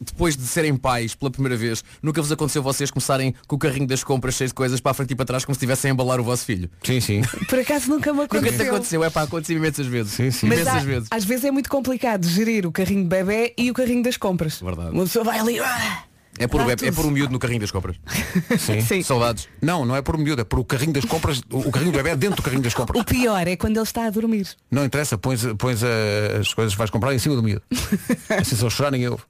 [0.00, 3.86] depois de serem pais pela primeira vez, nunca vos aconteceu vocês começarem com o carrinho
[3.86, 5.94] das compras cheio de coisas para a frente e para trás como se estivessem a
[5.94, 6.70] embalar o vosso filho?
[6.82, 7.22] Sim, sim.
[7.48, 8.66] Por acaso nunca me Nunca te aconteceu.
[8.74, 10.12] aconteceu, é pá, aconteceu imensas vezes.
[10.12, 10.46] Sim, sim.
[10.48, 11.08] Mas Imensas há- vezes.
[11.10, 14.60] às vezes é muito complicado gerir o carrinho de bebê e o carrinho das compras.
[14.60, 14.90] Verdade.
[14.90, 15.58] Uma pessoa vai ali.
[15.60, 16.04] ah,
[16.40, 17.96] É por, é, é por um miúdo no carrinho das compras.
[18.58, 18.80] Sim.
[18.80, 19.02] Sim.
[19.02, 19.46] Saudades.
[19.60, 22.10] Não, não é por miúdo, é por o carrinho das compras, o carrinho do bebê
[22.10, 22.98] é dentro do carrinho das compras.
[23.00, 24.48] O pior é quando ele está a dormir.
[24.70, 27.62] Não interessa, pões, pões eh, as coisas que vais comprar em cima do miúdo.
[28.30, 29.22] Assim se eu chorar ninguém ouve.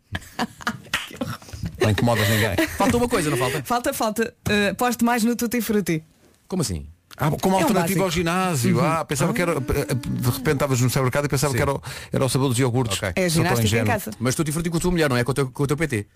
[1.81, 2.57] Não incomodas ninguém.
[2.77, 3.63] Falta uma coisa, não falta?
[3.65, 4.35] Falta, falta.
[4.49, 6.05] Uh, posto mais no Tutti Frutti.
[6.47, 6.87] Como assim?
[7.17, 8.03] Ah, como É um alternativa básico.
[8.05, 8.81] ao ginásio.
[8.81, 9.59] Ah, pensava que era.
[9.61, 11.57] De repente estavas no supermercado e pensava Sim.
[11.57, 12.97] que era, o- era o sabor dos iogurtes.
[12.99, 13.13] Ok.
[13.17, 14.11] É ginástica em casa.
[14.19, 15.25] Mas tu te com a tua mulher, não é?
[15.25, 16.07] Com o teu, com o teu PT.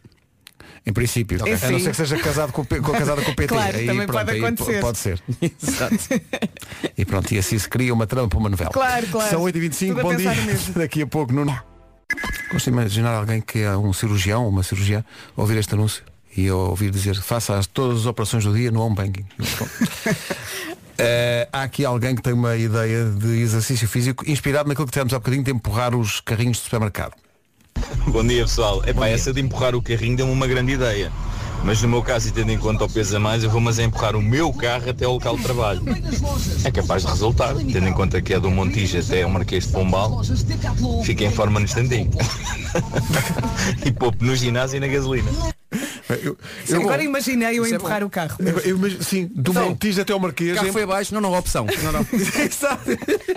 [0.86, 1.40] Em princípio.
[1.40, 1.54] Ok.
[1.62, 3.48] A não ser que seja casado com, com- casada com o PT.
[3.54, 4.80] Claro, aí, também pronto, pode acontecer.
[4.80, 5.22] Pode ser.
[5.40, 5.96] Exato.
[6.96, 8.70] E pronto, e assim se cria uma trama para uma novela.
[8.70, 9.30] Claro, claro.
[9.30, 10.32] São 8h25, Tudo a bom dia.
[10.76, 11.58] Daqui a pouco, Nuno.
[12.52, 15.02] Gosto de imaginar alguém que é um cirurgião, uma cirurgiã,
[15.34, 16.04] ouvir este anúncio
[16.36, 19.24] e ouvir dizer faça as, todas as operações do dia no home banking.
[20.96, 25.12] Eh, há aqui alguém que tem uma ideia de exercício físico inspirado naquilo que tivemos
[25.12, 27.14] há bocadinho de empurrar os carrinhos de supermercado.
[28.08, 28.82] Bom dia pessoal.
[28.86, 31.10] Epá, essa de empurrar o carrinho deu-me uma grande ideia.
[31.64, 33.78] Mas no meu caso, e tendo em conta o peso a mais, eu vou mas
[33.78, 35.82] é empurrar o meu carro até ao local de trabalho.
[36.62, 39.72] É capaz de resultar, tendo em conta que é do Montijo até o Marquês de
[39.72, 40.20] Pombal,
[41.04, 42.10] fica em forma no instantinho.
[43.84, 45.53] e pouco no ginásio e na gasolina.
[46.22, 46.36] Eu,
[46.66, 48.06] Sim, agora imaginei eu Isso é empurrar bom.
[48.06, 48.36] o carro.
[48.40, 50.52] eu- eu sim, do Então, Montijo até ao Marquês.
[50.52, 51.66] O carro em- foi abaixo, não, não, opção.
[51.82, 52.06] Não, não.
[52.12, 52.90] exato,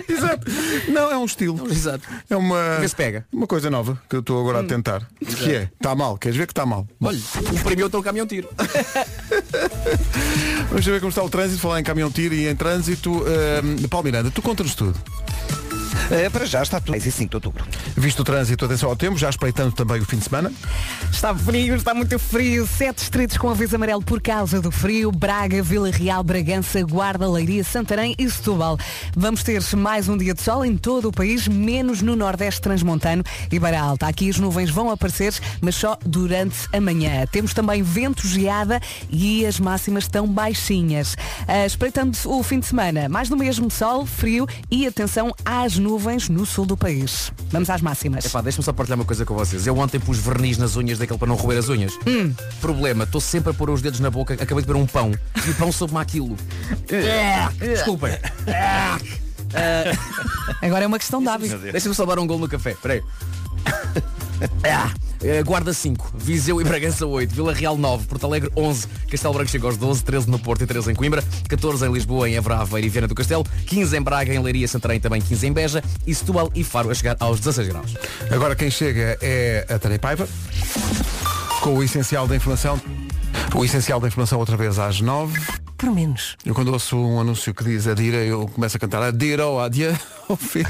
[0.08, 0.46] exato.
[0.90, 1.66] Não, é um estilo.
[1.70, 2.06] Exato.
[2.28, 3.26] É uma, Vê se pega.
[3.32, 5.06] uma coisa nova que eu estou agora a tentar.
[5.18, 6.86] Que é, está mal, queres ver que está mal?
[7.00, 7.18] Olha,
[7.58, 8.48] o prémio outro caminhão tiro.
[10.68, 13.12] Vamos ver como está o trânsito, falar em caminhão tiro e em trânsito.
[13.18, 14.98] Uh, Paulo Miranda, tu contas tudo.
[16.10, 16.98] Eh, para já está tudo.
[17.00, 17.64] 5 de outubro.
[17.96, 20.52] Visto o trânsito, atenção ao tempo, já espreitando também o fim de semana.
[21.10, 22.66] Está frio, está muito frio.
[22.66, 25.10] Sete distritos com aviso amarelo por causa do frio.
[25.10, 28.78] Braga, Vila Real, Bragança, Guarda, Leiria, Santarém e Setúbal.
[29.16, 33.22] Vamos ter mais um dia de sol em todo o país, menos no Nordeste Transmontano
[33.50, 34.06] e Beira Alta.
[34.06, 37.26] Aqui as nuvens vão aparecer, mas só durante a manhã.
[37.30, 41.16] Temos também vento, geada e as máximas estão baixinhas.
[41.46, 46.28] Ah, espreitando o fim de semana, mais do mesmo sol, frio e atenção às nuvens
[46.28, 47.32] no sul do país.
[47.50, 48.24] Vamos às máximas.
[48.24, 49.66] Epá, deixa-me só partilhar uma coisa com vocês.
[49.66, 51.98] Eu ontem pus verniz nas unhas daquele para não roer as unhas.
[52.06, 52.34] Hum.
[52.60, 55.12] Problema, estou sempre a pôr os dedos na boca, acabei de ver um pão.
[55.46, 56.36] E o pão soube-me aquilo.
[57.58, 58.18] Desculpem.
[60.60, 61.56] Agora é uma questão de hábito.
[61.58, 62.76] Deixa-me salvar um gol no café.
[62.82, 63.02] Peraí.
[64.64, 64.92] Ah,
[65.44, 69.66] Guarda 5, Viseu e Bragança 8, Vila Real 9, Porto Alegre 11, Castelo Branco chega
[69.66, 72.86] aos 12, 13 no Porto e 13 em Coimbra, 14 em Lisboa, em Évora, Aveiro
[72.86, 76.14] e Viana do Castelo, 15 em Braga, em Leiria, Santarém também 15 em Beja e
[76.14, 77.94] Setúbal e Faro a chegar aos 16 graus.
[78.30, 80.28] Agora quem chega é a Tânia Paiva,
[81.60, 82.80] com o essencial da informação.
[83.54, 85.40] O essencial da informação outra vez às 9.
[85.76, 86.36] Por menos.
[86.44, 89.98] Eu quando ouço um anúncio que diz Adira, eu começo a cantar Adira ou Adia
[90.28, 90.68] ao filho.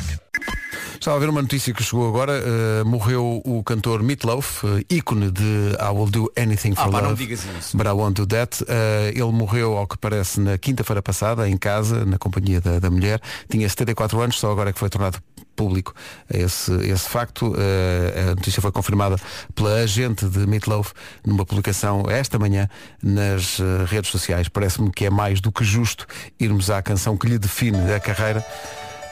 [0.98, 2.32] Estava a ver uma notícia que chegou agora.
[2.32, 5.42] eh, morreu o cantor Meatloaf, eh, ícone de
[5.80, 7.08] I Will Do Anything for Ah, pá, Love.
[7.08, 7.76] não digas isso.
[7.76, 8.64] But I Won't Do That.
[8.68, 12.90] Eh, ele morreu, ao que parece, na quinta-feira passada, em casa, na companhia da, da
[12.90, 13.20] mulher.
[13.48, 15.18] Tinha 74 anos, só agora é que foi tornado
[15.54, 15.94] público
[16.32, 17.54] esse, esse facto.
[17.56, 19.16] Eh, a notícia foi confirmada
[19.54, 20.92] pela agente de Meatloaf
[21.24, 22.68] numa publicação esta manhã
[23.02, 24.48] nas eh, redes sociais.
[24.48, 26.06] Parece-me que é mais do que justo
[26.40, 28.44] irmos à canção que lhe define a carreira.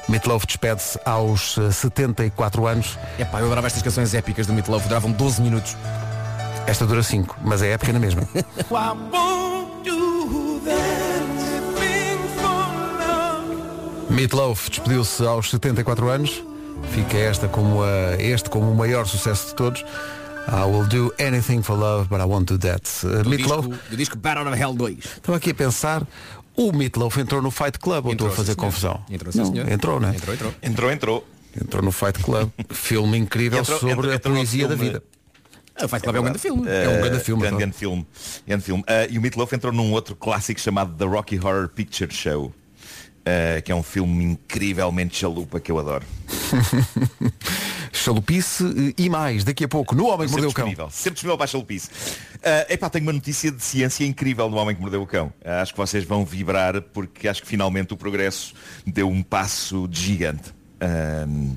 [0.08, 2.98] Meatloaf despede-se aos eh, 74 anos.
[3.18, 5.76] Epá, eu adorava estas canções épicas do Meatloaf, duravam 12 minutos.
[6.66, 8.22] Esta dura 5, mas é épica na mesma.
[14.10, 16.42] Meatloaf despediu-se aos 74 anos.
[16.92, 19.84] Fica esta como a, este como o maior sucesso de todos.
[20.48, 22.82] I will do anything for love, but I won't do that.
[23.02, 24.98] Uh, Do Meatloaf, disco, do disco Battle of Hell 2.
[24.98, 26.02] estava aqui a pensar,
[26.56, 28.66] o Meatloaf entrou no Fight Club, ou estou a fazer senhor.
[28.66, 29.04] confusão?
[29.10, 29.70] Entrou, sim, Não, senhor.
[29.70, 30.12] entrou, né?
[30.16, 30.54] Entrou, entrou.
[30.62, 31.28] Entrou, entrou.
[31.60, 32.50] Entrou no Fight Club.
[32.70, 35.02] filme incrível Entrou- sobre entrou- a poesia da vida.
[35.78, 36.68] Ah, Fight Club é um grande filme.
[36.68, 37.58] É um grande filme, Grande, então.
[37.58, 38.06] grande filme.
[38.46, 38.84] Grande filme.
[38.86, 42.52] Ah, e o Meatloaf entrou num outro clássico chamado The Rocky Horror Picture Show.
[43.26, 46.04] ah, que é um filme incrivelmente chalupa que eu adoro.
[48.06, 50.90] Chalupice eh, e mais, daqui a pouco, no Homem que Mordeu o Cão.
[50.90, 51.90] sempre disponível para a chalupice.
[52.40, 55.32] Ah, epá, tenho uma notícia de ciência incrível no Homem que Mordeu o Cão.
[55.44, 58.54] Ah, acho que vocês vão vibrar porque acho que finalmente o progresso
[58.86, 60.54] deu um passo gigante.
[60.80, 61.54] Ahm,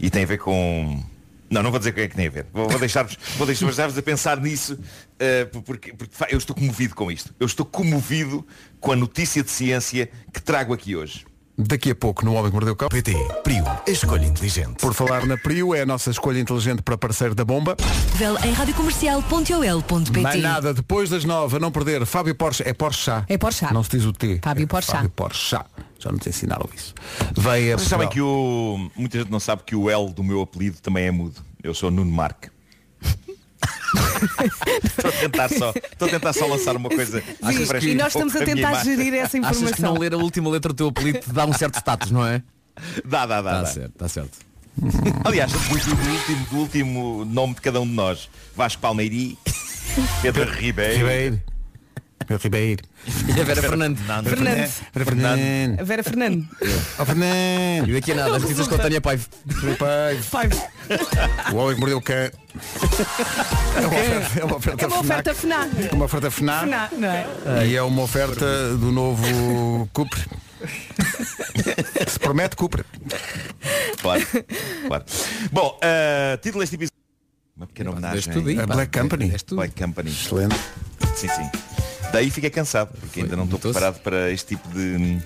[0.00, 1.00] e tem a ver com.
[1.48, 2.46] Não, não vou dizer o que é que tem a ver.
[2.52, 4.76] Vou, vou deixar-vos vou deixar-vos a pensar nisso
[5.20, 7.32] ah, porque, porque eu estou comovido com isto.
[7.38, 8.44] Eu estou comovido
[8.80, 11.24] com a notícia de ciência que trago aqui hoje.
[11.58, 12.88] Daqui a pouco, no Homem que Mordeu o Cão.
[12.90, 14.76] PT, Prio, a escolha inteligente.
[14.78, 17.74] Por falar na Prio, é a nossa escolha inteligente para parceiro da bomba.
[18.16, 23.10] Vel em radiocomercial.ol.pt Mais nada, depois das nove, a não perder, Fábio Porsche, é Porsche.
[23.26, 23.72] É Porsche.
[23.72, 24.38] Não se diz o T.
[24.42, 24.92] Fábio É Porsche.
[24.92, 25.56] Fábio Porsche.
[25.98, 26.94] Já nos ensinaram isso.
[27.34, 28.90] Veio a Vocês sabem que o.
[28.94, 31.40] Muita gente não sabe que o L do meu apelido também é mudo.
[31.62, 32.50] Eu sou Nuno Marque.
[34.84, 37.20] estou, a tentar só, estou a tentar só lançar uma coisa.
[37.20, 38.96] que Sim, preste e um nós pouco estamos a tentar imagem.
[38.96, 39.94] gerir essa Achas que informação.
[39.94, 42.42] não ler a última letra do teu apelido te dá um certo status, não é?
[43.04, 43.50] Dá, dá, dá.
[43.50, 43.66] Está dá.
[43.66, 44.38] certo, está certo.
[45.24, 48.28] Aliás, do, último, do último nome de cada um de nós.
[48.54, 49.38] Vasco Palmeiri,
[50.22, 50.98] Pedro Ribeiro.
[50.98, 51.42] Ribeiro.
[52.26, 52.82] Pedro Ribeiro.
[53.36, 53.98] E a Vera Fernando.
[53.98, 54.70] Fernando.
[54.92, 55.80] Fernando.
[55.80, 56.48] A Vera Fernando.
[56.98, 57.88] Oh, Fernando.
[57.88, 59.24] E daqui a nada, as notícias com a Tânia Paiva.
[59.48, 60.56] Five.
[61.52, 62.30] O Homem que Mordeu o Cão.
[63.76, 65.70] É uma oferta, é uma oferta, É uma oferta FNAC.
[65.70, 65.94] FNAC.
[65.94, 66.64] Uma oferta FNAC.
[66.64, 67.66] FNAC, não é?
[67.66, 70.24] E é uma oferta do novo Cupre.
[72.08, 72.84] Se promete Cupre.
[74.00, 74.22] Claro,
[74.86, 75.04] claro.
[75.52, 76.96] Bom, uh, título deste episódio.
[77.56, 78.32] Uma pequena homenagem.
[78.32, 78.66] Tudo A.
[78.66, 79.32] Black Company.
[79.50, 80.10] Black Company.
[80.10, 80.56] Excelente.
[81.14, 81.85] Sim, sim.
[82.12, 85.18] Daí fiquei cansado, porque ainda não estou preparado para este tipo de.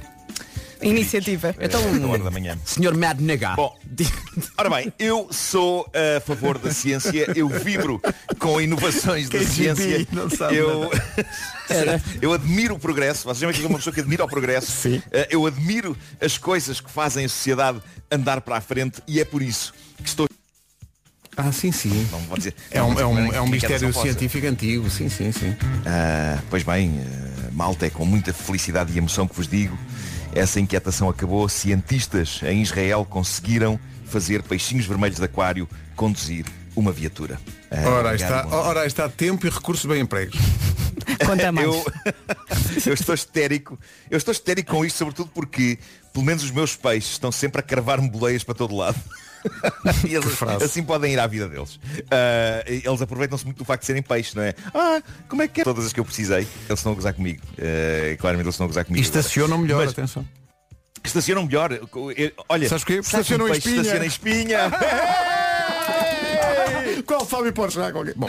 [0.83, 1.55] Iniciativa.
[1.61, 2.59] Então, eh, na hora da manhã.
[2.65, 3.55] Senhor Mad Nega.
[3.55, 3.77] Bom,
[4.57, 8.01] ora bem, eu sou a favor da ciência, eu vibro
[8.39, 10.07] com inovações da KGB, ciência.
[10.11, 10.91] não sabe Eu,
[12.23, 14.73] eu admiro o progresso, vocês sabem que eu sou uma pessoa que admira o progresso.
[14.73, 15.03] Sim.
[15.13, 17.79] Eh, Eu admiro as coisas que fazem a sociedade
[18.11, 20.27] andar para a frente e é por isso que estou.
[21.37, 22.07] Ah, sim, sim.
[22.11, 22.55] Não vou dizer.
[22.71, 25.57] É um, é um, é um Quem quer mistério científico antigo, sim, sim, sim.
[25.87, 29.79] Ah, pois bem, eh, malta, é com muita felicidade e emoção que vos digo,
[30.35, 31.49] essa inquietação acabou.
[31.49, 37.39] Cientistas em Israel conseguiram fazer peixinhos vermelhos de aquário conduzir uma viatura.
[37.71, 40.37] Ah, Ora, está, ora, está tempo e recursos bem empregos.
[41.27, 41.67] Conta mais.
[41.67, 41.85] eu,
[42.87, 43.79] eu estou histérico.
[44.11, 45.79] Eu estou histérico com isto, sobretudo porque,
[46.13, 48.99] pelo menos os meus peixes estão sempre a cravar-me boleias para todo lado.
[50.09, 51.79] E eles, assim podem ir à vida deles.
[52.11, 54.55] Ah, eles aproveitam-se muito do facto de serem peixes, não é?
[54.75, 55.65] Ah, como é que é?
[55.65, 57.43] Todas as que eu precisei, eles estão a gozar comigo.
[57.59, 59.07] Ah, claramente eles estão a gozar E comigo.
[59.07, 59.19] agora.
[59.21, 60.27] estacionam melhor, Mas- atenção.
[61.03, 61.71] Estacionam melhor.
[62.49, 63.81] Olha, Sabes sabe Estacionam um espinha.
[63.81, 64.71] Estaciona espinha.
[67.07, 67.53] Qual Fábio
[67.93, 68.29] qualquer- Bom,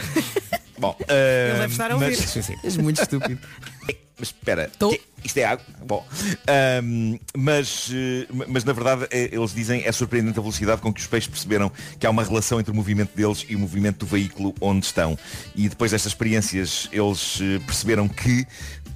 [0.82, 1.12] Bom, ah,
[1.50, 2.06] Ele deve estar a ouvir.
[2.10, 2.56] mas- sim, sim.
[2.64, 3.38] És muito estúpido.
[4.18, 4.96] Mas espera, Tô.
[5.24, 5.64] isto é água?
[5.84, 6.06] Bom,
[6.46, 11.00] ahm, mas, eh, mas na verdade eh, eles dizem é surpreendente a velocidade com que
[11.00, 14.06] os peixes perceberam que há uma relação entre o movimento deles e o movimento do
[14.06, 15.18] veículo onde estão.
[15.56, 18.46] E depois destas experiências eles eh, perceberam que,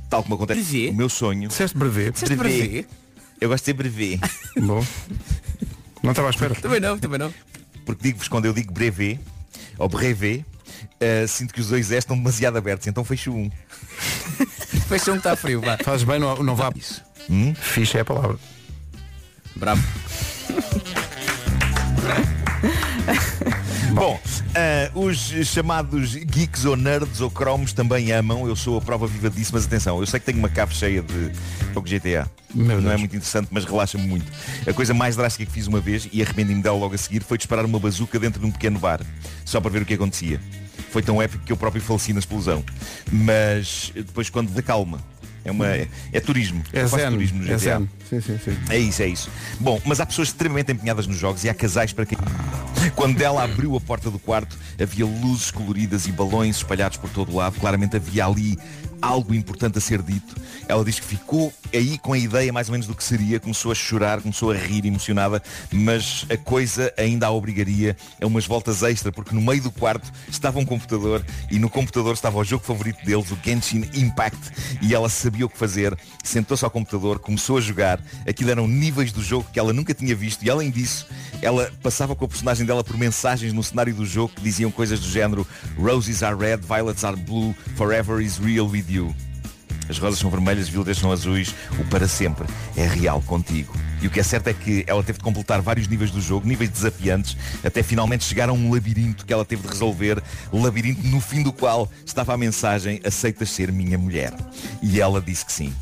[0.08, 0.90] tal como acontece Brevet?
[0.90, 2.12] o meu sonho, disseste brevet.
[2.12, 2.86] Disseste brevet?
[3.40, 4.20] eu gosto de dizer brevet,
[4.62, 4.84] Bom.
[6.04, 6.54] Não estava à espera.
[6.54, 7.34] Também não, também não.
[7.84, 9.18] porque digo-vos quando eu digo brevet,
[9.76, 10.44] ou brevet,
[11.00, 13.50] eh, sinto que os dois S estão demasiado abertos, então fecho um.
[14.88, 15.76] Fecha um que está frio, vá.
[15.78, 16.72] Fazes bem, não, não vá.
[17.28, 17.54] Hum?
[17.54, 18.38] Ficha é a palavra.
[19.56, 19.82] Bravo.
[23.96, 24.20] Bom,
[24.54, 28.46] ah, os chamados geeks ou nerds ou cromos também amam.
[28.46, 31.00] Eu sou a prova viva disso, mas atenção, eu sei que tenho uma cave cheia
[31.02, 31.30] de
[31.72, 32.30] jogo GTA.
[32.54, 33.00] Meu Não é Deus.
[33.00, 34.30] muito interessante, mas relaxa-me muito.
[34.68, 37.38] A coisa mais drástica que fiz uma vez, e arrependi-me dela logo a seguir, foi
[37.38, 39.00] disparar uma bazuca dentro de um pequeno bar,
[39.46, 40.38] só para ver o que acontecia.
[40.90, 42.62] Foi tão épico que eu próprio faleci na explosão.
[43.10, 45.00] Mas depois quando da calma.
[45.44, 46.60] É, uma, é, é turismo.
[46.72, 47.08] É Eu zen.
[47.10, 47.58] turismo no É GTA.
[47.78, 47.88] zen.
[48.08, 48.56] Sim, sim, sim.
[48.70, 49.30] É isso, é isso.
[49.58, 52.18] Bom, mas há pessoas extremamente empenhadas nos jogos e há casais para quem.
[52.94, 57.32] Quando ela abriu a porta do quarto, havia luzes coloridas e balões espalhados por todo
[57.32, 57.58] o lado.
[57.58, 58.56] Claramente havia ali
[59.00, 60.34] algo importante a ser dito.
[60.68, 63.70] Ela diz que ficou aí com a ideia mais ou menos do que seria, começou
[63.70, 65.42] a chorar, começou a rir emocionada,
[65.72, 70.10] mas a coisa ainda a obrigaria a umas voltas extra, porque no meio do quarto
[70.28, 74.38] estava um computador e no computador estava o jogo favorito deles, o Genshin Impact,
[74.82, 77.95] e ela sabia o que fazer, sentou-se ao computador, começou a jogar,
[78.26, 81.06] aquilo eram níveis do jogo que ela nunca tinha visto e além disso,
[81.42, 85.00] ela passava com a personagem dela por mensagens no cenário do jogo que diziam coisas
[85.00, 85.46] do género
[85.78, 89.14] Roses are red, violets are blue, forever is real with you.
[89.88, 93.72] As rosas são vermelhas, violetas são azuis, o para sempre é real contigo.
[94.02, 96.46] E o que é certo é que ela teve de completar vários níveis do jogo,
[96.46, 101.20] níveis desafiantes, até finalmente chegar a um labirinto que ela teve de resolver, labirinto no
[101.20, 104.34] fim do qual estava a mensagem aceitas ser minha mulher.
[104.82, 105.72] E ela disse que sim.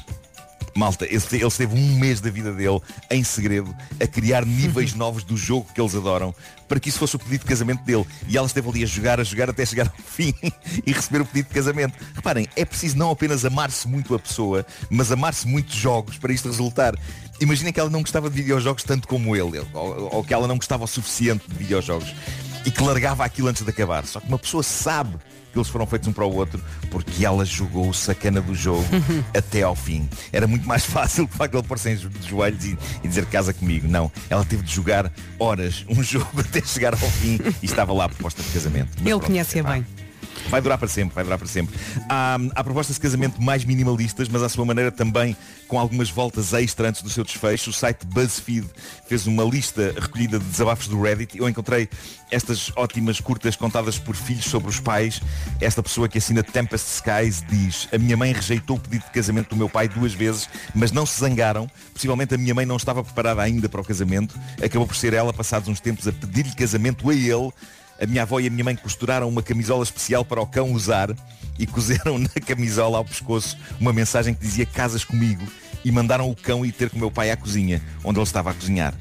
[0.75, 5.23] Malta, ele ele esteve um mês da vida dele em segredo a criar níveis novos
[5.23, 6.35] do jogo que eles adoram
[6.69, 8.07] para que isso fosse o pedido de casamento dele.
[8.27, 10.35] E ela esteve ali a jogar, a jogar até chegar ao fim
[10.87, 11.95] e receber o pedido de casamento.
[12.15, 16.49] Reparem, é preciso não apenas amar-se muito a pessoa, mas amar-se muitos jogos para isto
[16.49, 16.95] resultar.
[17.41, 20.57] Imaginem que ela não gostava de videojogos tanto como ele, ou, ou que ela não
[20.57, 22.15] gostava o suficiente de videojogos
[22.65, 24.07] e que largava aquilo antes de acabar.
[24.07, 25.17] Só que uma pessoa sabe
[25.55, 28.85] que eles foram feitos um para o outro porque ela jogou o sacana do jogo
[29.35, 30.09] até ao fim.
[30.33, 33.89] Era muito mais fácil de facto ele pôr-se de joelhos e, e dizer casa comigo.
[33.89, 38.05] Não, ela teve de jogar horas um jogo até chegar ao fim e estava lá
[38.05, 38.91] a proposta de casamento.
[38.99, 39.87] Mas Ele conhece-a epá, bem.
[40.49, 41.75] Vai durar para sempre, vai durar para sempre.
[42.09, 46.53] Há, há propostas de casamento mais minimalistas, mas à sua maneira também com algumas voltas
[46.53, 47.71] extra antes do seu desfecho.
[47.71, 48.67] O site BuzzFeed
[49.07, 51.39] fez uma lista recolhida de desabafos do Reddit.
[51.39, 51.89] Eu encontrei
[52.31, 55.21] estas ótimas curtas contadas por filhos sobre os pais.
[55.61, 59.51] Esta pessoa que assina Tempest Skies diz A minha mãe rejeitou o pedido de casamento
[59.51, 61.71] do meu pai duas vezes, mas não se zangaram.
[61.93, 64.39] Possivelmente a minha mãe não estava preparada ainda para o casamento.
[64.63, 67.53] Acabou por ser ela, passados uns tempos, a pedir-lhe casamento a ele.
[68.05, 71.09] A minha avó e a minha mãe costuraram uma camisola especial para o cão usar
[71.59, 75.43] e cozeram na camisola ao pescoço uma mensagem que dizia casas comigo
[75.83, 78.51] e mandaram o cão ir ter com o meu pai à cozinha, onde ele estava
[78.51, 78.93] a cozinhar.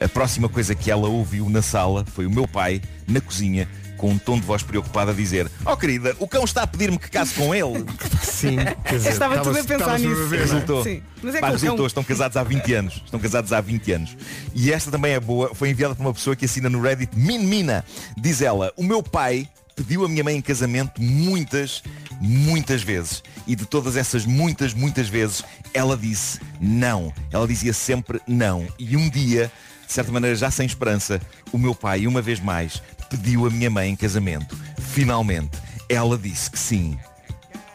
[0.00, 4.10] A próxima coisa que ela ouviu na sala foi o meu pai, na cozinha, com
[4.10, 7.10] um tom de voz preocupado a dizer Oh querida, o cão está a pedir-me que
[7.10, 7.84] case com ele.
[8.22, 10.28] Sim, quer Eu estava tudo a pensar nisso.
[10.28, 10.84] Resultou.
[10.84, 11.02] Sim.
[11.22, 12.94] Mas é Pá, resultou, cão- estão casados há 20 anos.
[13.04, 14.16] Estão casados há 20 anos.
[14.54, 17.38] E esta também é boa, foi enviada por uma pessoa que assina no Reddit Min
[17.38, 17.84] Mina.
[18.16, 21.82] Diz ela, o meu pai pediu a minha mãe em casamento muitas,
[22.20, 23.22] muitas vezes.
[23.46, 25.42] E de todas essas muitas, muitas vezes,
[25.74, 27.12] ela disse não.
[27.30, 28.66] Ela dizia sempre não.
[28.78, 29.50] E um dia,
[29.86, 31.20] de certa maneira já sem esperança,
[31.52, 34.56] o meu pai, uma vez mais, pediu a minha mãe em casamento.
[34.78, 36.98] Finalmente, ela disse que sim.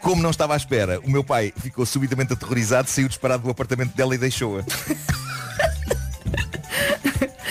[0.02, 3.96] Como não estava à espera, o meu pai ficou subitamente aterrorizado, saiu disparado do apartamento
[3.96, 4.64] dela e deixou-a.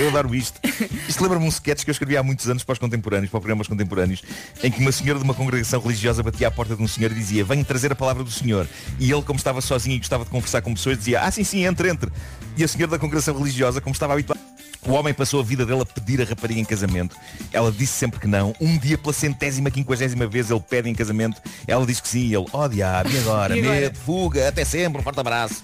[0.00, 0.58] Eu adoro isto.
[1.06, 3.40] Isto lembra-me um sketch que eu escrevi há muitos anos para os contemporâneos, para o
[3.40, 4.22] programa Os Contemporâneos,
[4.62, 7.14] em que uma senhora de uma congregação religiosa batia à porta de um senhor e
[7.14, 8.66] dizia, venho trazer a palavra do senhor.
[8.98, 11.66] E ele, como estava sozinho e gostava de conversar com pessoas, dizia, ah sim, sim,
[11.66, 12.10] entre, entre.
[12.56, 14.40] E a senhora da congregação religiosa, como estava habituada,
[14.86, 17.16] o homem passou a vida dele a pedir a rapariga em casamento.
[17.52, 18.54] Ela disse sempre que não.
[18.60, 21.40] Um dia, pela centésima, quinquagésima vez, ele pede em casamento.
[21.66, 22.26] Ela diz que sim.
[22.26, 23.56] E ele, oh diabo, e agora?
[23.60, 23.80] E agora?
[23.80, 25.62] Medo, fuga, até sempre, um forte abraço.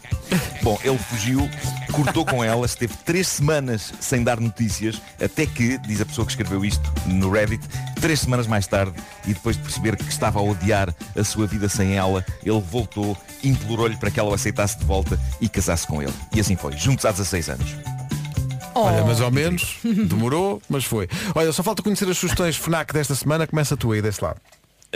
[0.62, 1.48] Bom, ele fugiu,
[1.92, 6.32] cortou com ela, esteve três semanas sem dar notícias, até que, diz a pessoa que
[6.32, 7.62] escreveu isto no Reddit,
[8.00, 8.94] três semanas mais tarde,
[9.26, 13.16] e depois de perceber que estava a odiar a sua vida sem ela, ele voltou,
[13.44, 16.14] implorou-lhe para que ela o aceitasse de volta e casasse com ele.
[16.34, 18.05] E assim foi, juntos há 16 anos.
[18.78, 21.08] Olha, mas ao menos demorou, mas foi.
[21.34, 24.40] Olha, só falta conhecer as sugestões FNAC desta semana, começa tu aí desse lado.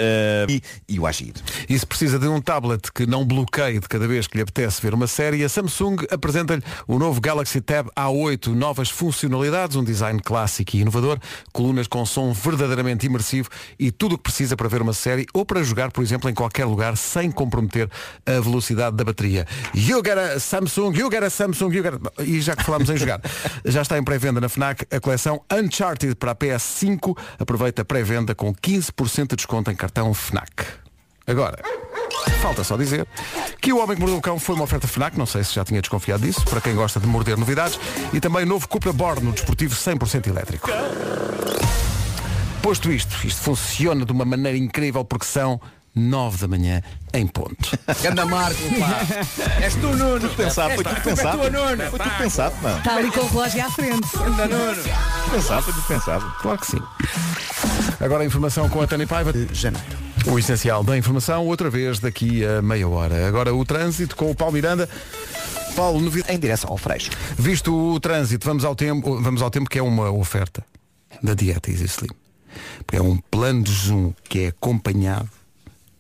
[0.01, 1.35] Uh, e, e o Agir.
[1.69, 4.81] E se precisa de um tablet que não bloqueie de cada vez que lhe apetece
[4.81, 10.19] ver uma série, a Samsung apresenta-lhe o novo Galaxy Tab A8, novas funcionalidades, um design
[10.19, 11.19] clássico e inovador,
[11.53, 15.45] colunas com som verdadeiramente imersivo e tudo o que precisa para ver uma série ou
[15.45, 17.91] para jogar, por exemplo, em qualquer lugar sem comprometer
[18.25, 19.47] a velocidade da bateria.
[19.75, 22.23] You get a Samsung, you get a Samsung, you get a...
[22.23, 23.21] E já que falámos em jogar,
[23.67, 27.17] já está em pré-venda na FNAC a coleção Uncharted para a PS5.
[27.39, 30.67] Aproveita a pré-venda com 15% de desconto em cartão FNAC.
[31.27, 31.59] Agora,
[32.41, 33.07] falta só dizer
[33.61, 35.65] que o Homem que Mordeu o Cão foi uma oferta FNAC, não sei se já
[35.65, 37.79] tinha desconfiado disso, para quem gosta de morder novidades,
[38.13, 40.69] e também novo Cupra Born, desportivo 100% elétrico.
[42.63, 45.61] Posto isto, isto funciona de uma maneira incrível porque são
[45.95, 46.83] 9 da manhã
[47.13, 47.79] em ponto.
[48.03, 49.01] Ganda Marco, pá.
[49.61, 50.29] És tu, Nuno.
[50.31, 51.39] Pensado, foi tudo pensado.
[51.39, 52.79] Foi tudo pensado, mano.
[52.79, 54.09] Está ali com o relógio à frente.
[54.17, 54.83] Ganda Nuno.
[55.31, 56.35] Pensado, foi tudo pensado.
[56.41, 56.83] Claro que sim.
[58.01, 59.33] Agora a informação com a Tânia Paiva.
[59.33, 59.87] De janeiro.
[60.27, 63.27] O essencial da informação, outra vez daqui a meia hora.
[63.27, 64.89] Agora o trânsito com o Paulo Miranda.
[65.75, 66.35] Paulo, novidade.
[66.35, 67.11] Em direção ao Freixo.
[67.39, 70.65] Visto o trânsito, vamos ao tempo, vamos ao tempo que é uma oferta.
[71.23, 72.11] da dieta Easy Slim.
[72.79, 75.29] Porque é um plano de jejum que é acompanhado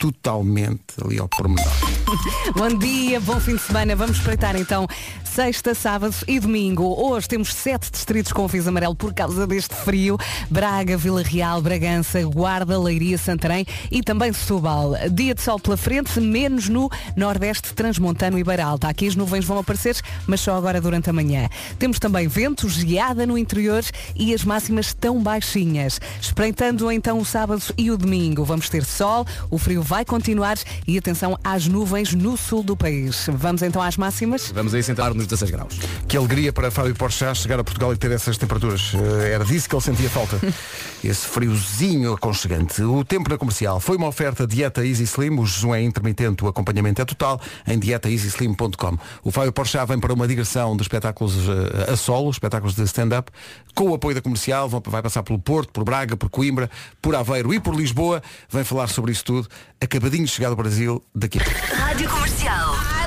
[0.00, 1.70] totalmente ali ao pormenor.
[2.56, 3.94] Bom dia, bom fim de semana.
[3.94, 4.88] Vamos espreitar então
[5.30, 6.82] sexta, sábado e domingo.
[7.00, 10.18] Hoje temos sete distritos com aviso amarelo por causa deste frio.
[10.50, 14.94] Braga, Vila Real, Bragança, Guarda, Leiria, Santarém e também Setúbal.
[15.12, 18.88] Dia de sol pela frente, menos no Nordeste, Transmontano e Beira Alta.
[18.88, 21.48] Aqui as nuvens vão aparecer, mas só agora durante a manhã.
[21.78, 23.84] Temos também vento, geada no interior
[24.16, 26.00] e as máximas tão baixinhas.
[26.20, 28.44] Espreitando então o sábado e o domingo.
[28.44, 30.58] Vamos ter sol, o frio vai continuar
[30.88, 33.28] e atenção às nuvens no sul do país.
[33.32, 34.50] Vamos então às máximas?
[34.52, 35.78] Vamos aí sentar nos 16 graus.
[36.08, 38.92] Que alegria para Fábio Porchat chegar a Portugal e ter essas temperaturas.
[38.94, 40.38] Eh, Era disso que ele sentia falta.
[41.04, 42.82] Esse friozinho aconchegante.
[42.82, 45.38] O tempo na comercial foi uma oferta dieta Easy Slim.
[45.38, 48.98] O jejum é intermitente, o acompanhamento é total em dietaeasyslim.com.
[49.22, 53.30] O Fábio Porchat vem para uma digressão de espetáculos eh, a solo, espetáculos de stand-up,
[53.74, 54.68] com o apoio da comercial.
[54.68, 58.22] Vai passar pelo Porto, por Braga, por Coimbra, por Aveiro e por Lisboa.
[58.50, 59.48] Vem falar sobre isso tudo.
[59.80, 61.60] Acabadinho de chegar ao Brasil daqui a pouco.
[61.74, 62.99] Rádio Comercial.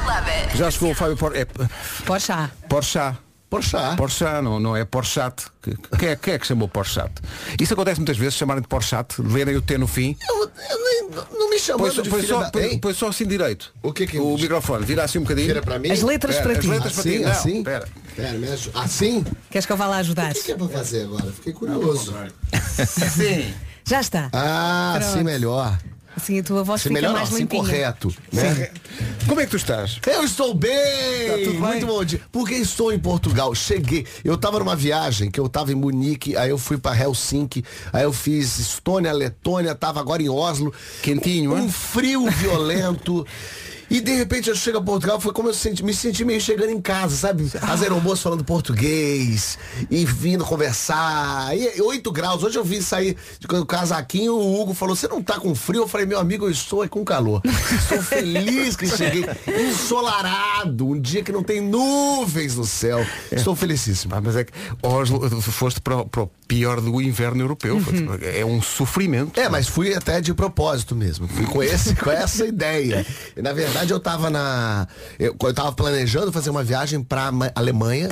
[0.56, 1.36] Já chegou o Fábio Por...
[1.36, 1.46] é,
[2.06, 2.52] Porchat.
[2.70, 3.18] Porchat.
[3.50, 3.96] Porchat.
[3.98, 5.46] Porchat, não, não é Porchat.
[5.62, 7.12] Que- Quem é, quem é que chamou Porchat?
[7.60, 10.18] Isso acontece muitas vezes, chamarem de Porchat, lerem o T no fim.
[10.28, 10.50] Eu, eu
[10.84, 12.52] nem, não me só, de põe filha só, da...
[12.82, 13.72] põe- só assim direito.
[13.84, 15.48] O que que O microfone, vira assim um bocadinho.
[15.48, 15.92] Vira para mim?
[15.92, 16.70] As letras Pera, para as ti.
[16.72, 17.24] letras para Assim, ti.
[17.24, 17.58] Não, assim?
[17.60, 17.88] espera.
[18.16, 18.80] Pera, me ajuda.
[18.80, 19.26] Assim?
[19.52, 20.32] Queres que eu vá lá ajudar?
[20.32, 21.32] O que, que é para fazer agora?
[21.32, 22.14] Fiquei curioso.
[23.16, 23.54] Sim.
[23.86, 24.30] Já está.
[24.34, 25.12] Ah, Pronto.
[25.14, 25.78] assim melhor.
[26.16, 27.62] Assim a tua voz Assim fica melhor, mais não, assim limpinha.
[27.64, 28.16] correto.
[28.32, 28.70] Né?
[29.28, 30.00] Como é que tu estás?
[30.06, 30.72] Eu estou bem!
[31.28, 31.60] Tá tudo bem?
[31.60, 32.22] Muito bom dia.
[32.32, 33.54] Porque estou em Portugal.
[33.56, 34.06] Cheguei.
[34.24, 38.04] Eu estava numa viagem que eu estava em Munique, aí eu fui para Helsinki, aí
[38.04, 40.74] eu fiz Estônia, Letônia, tava agora em Oslo.
[41.02, 41.70] Quentinho, um hein?
[41.70, 43.26] frio violento.
[43.94, 46.72] E de repente eu chego a Portugal, foi como eu senti, me senti meio chegando
[46.72, 47.48] em casa, sabe?
[47.62, 51.56] As aeromoças falando português e vindo conversar.
[51.56, 52.42] E 8 graus.
[52.42, 55.54] Hoje eu vi sair de com o casaquinho, o Hugo falou, você não tá com
[55.54, 55.84] frio?
[55.84, 57.40] Eu falei, meu amigo, eu estou é com calor.
[57.72, 59.26] Estou feliz que cheguei.
[59.70, 63.06] Ensolarado, um dia que não tem nuvens no céu.
[63.32, 64.16] Estou felicíssimo.
[64.16, 67.80] Ah, mas é que Oslo, foste para, para o pior do inverno europeu.
[67.80, 68.06] Foi-
[68.40, 69.40] É um sofrimento.
[69.40, 71.28] É, mas fui até de propósito mesmo.
[71.28, 73.06] Fui com, esse, com essa ideia.
[73.36, 74.88] E, na verdade, eu tava na.
[75.20, 78.10] Eu, eu tava planejando fazer uma viagem pra Ma- Alemanha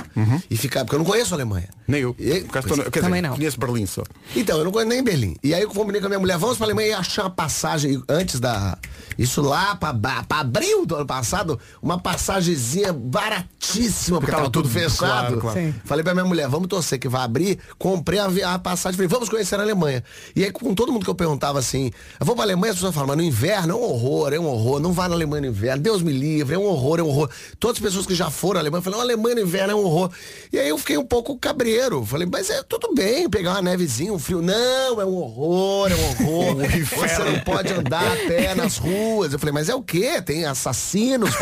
[0.49, 0.83] e ficar.
[0.83, 1.69] Porque eu não conheço a Alemanha.
[1.87, 2.15] Nem eu.
[2.17, 3.35] E- acaso tô- quer dizer, Também não.
[3.35, 4.03] Conheço Berlim só.
[4.35, 5.35] Então, eu não conheço nem Berlim.
[5.43, 8.01] E aí eu combinei com a minha mulher, vamos pra Alemanha e achar uma passagem
[8.09, 8.77] antes da.
[9.17, 14.69] Isso lá pra, pra abril do ano passado, uma passagemzinha baratíssima, porque Tava tava tudo
[14.69, 14.97] fechado.
[14.97, 15.73] claro, claro.
[15.85, 17.59] Falei pra minha mulher, vamos torcer que vai abrir.
[17.77, 20.03] Comprei a, a passagem, falei, vamos conhecer a Alemanha.
[20.35, 22.93] E aí, com todo mundo que eu perguntava assim, eu vou pra Alemanha, as pessoas
[22.93, 25.47] falam, mas no inverno é um horror, é um horror, não vá na Alemanha no
[25.47, 27.29] inverno, Deus me livre, é um horror, é um horror.
[27.59, 30.11] Todas as pessoas que já foram à Alemanha falaram, Alemanha no inverno é um horror.
[30.51, 32.05] E aí eu fiquei um pouco cabreiro.
[32.05, 34.41] Falei, mas é tudo bem, pegar uma nevezinha, um frio.
[34.41, 36.55] Não, é um horror, é um horror.
[36.85, 39.33] Você não pode andar a pé nas ruas.
[39.33, 40.21] Eu falei, mas é o quê?
[40.21, 41.31] Tem assassinos.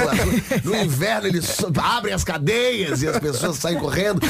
[0.64, 4.22] No inverno eles abrem as cadeias e as pessoas saem correndo.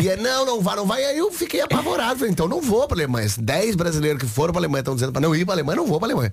[0.00, 1.04] E é, não, não vai, não vai.
[1.04, 2.18] Aí eu fiquei apavorado.
[2.18, 3.28] Falei, então não vou pra Alemanha.
[3.38, 5.98] Dez brasileiros que foram pra Alemanha estão dizendo pra não ir pra Alemanha, não vou
[5.98, 6.32] pra Alemanha.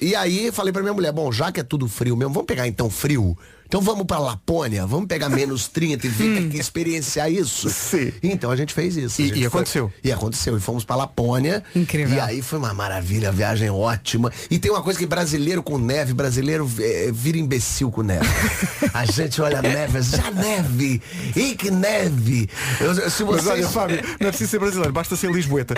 [0.00, 2.66] E aí falei pra minha mulher, bom, já que é tudo frio mesmo, vamos pegar
[2.66, 3.36] então frio.
[3.74, 7.68] Então vamos pra Lapônia, vamos pegar menos 30 e vir aqui experienciar isso.
[7.68, 8.12] Sim.
[8.22, 9.20] Então a gente fez isso.
[9.20, 9.92] E- e foi- aconteceu.
[10.04, 10.56] E aconteceu.
[10.56, 11.60] E fomos pra Lapônia.
[11.74, 12.14] Incrível.
[12.16, 14.30] E aí foi uma maravilha, a viagem ótima.
[14.48, 18.24] E tem uma coisa que brasileiro com neve, brasileiro é, vira imbecil com neve.
[18.94, 21.02] A gente olha a neve, já neve,
[21.34, 22.48] e que neve.
[22.80, 23.46] Eu- se Mas vocês...
[23.48, 25.74] olha, Fábio, não é preciso ser brasileiro, basta ser lisboeta.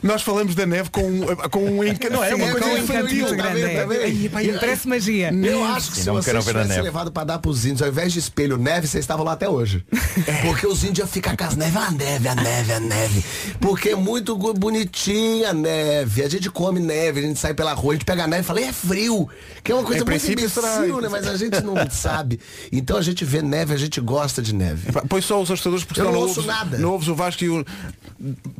[0.00, 2.12] Nós falamos da neve com, um- com um encanto.
[2.12, 3.34] Não, é uma Sim, coisa infantil.
[3.34, 4.08] grande, é.
[4.10, 4.28] E-
[4.60, 5.32] Parece magia.
[5.32, 6.82] Eu acho que se Não vocês ver tivessem neve.
[6.82, 9.82] levado pra dar pros índios, ao invés de espelho neve, vocês estavam lá até hoje.
[10.44, 13.24] Porque os índios iam ficar com as neves, a neve, a neve, a neve.
[13.58, 16.22] Porque é muito bonitinha a neve.
[16.22, 18.44] A gente come neve, a gente sai pela rua, a gente pega a neve e
[18.44, 19.26] fala, é frio.
[19.64, 21.08] Que é uma coisa Em muito imbecil, né?
[21.10, 22.38] Mas a gente não sabe.
[22.70, 24.92] Então a gente vê neve, a gente gosta de neve.
[25.08, 26.76] Põe só os ajustadores porque Eu não ouves, ouço nada.
[26.76, 27.64] Não ouves o Vasco e o.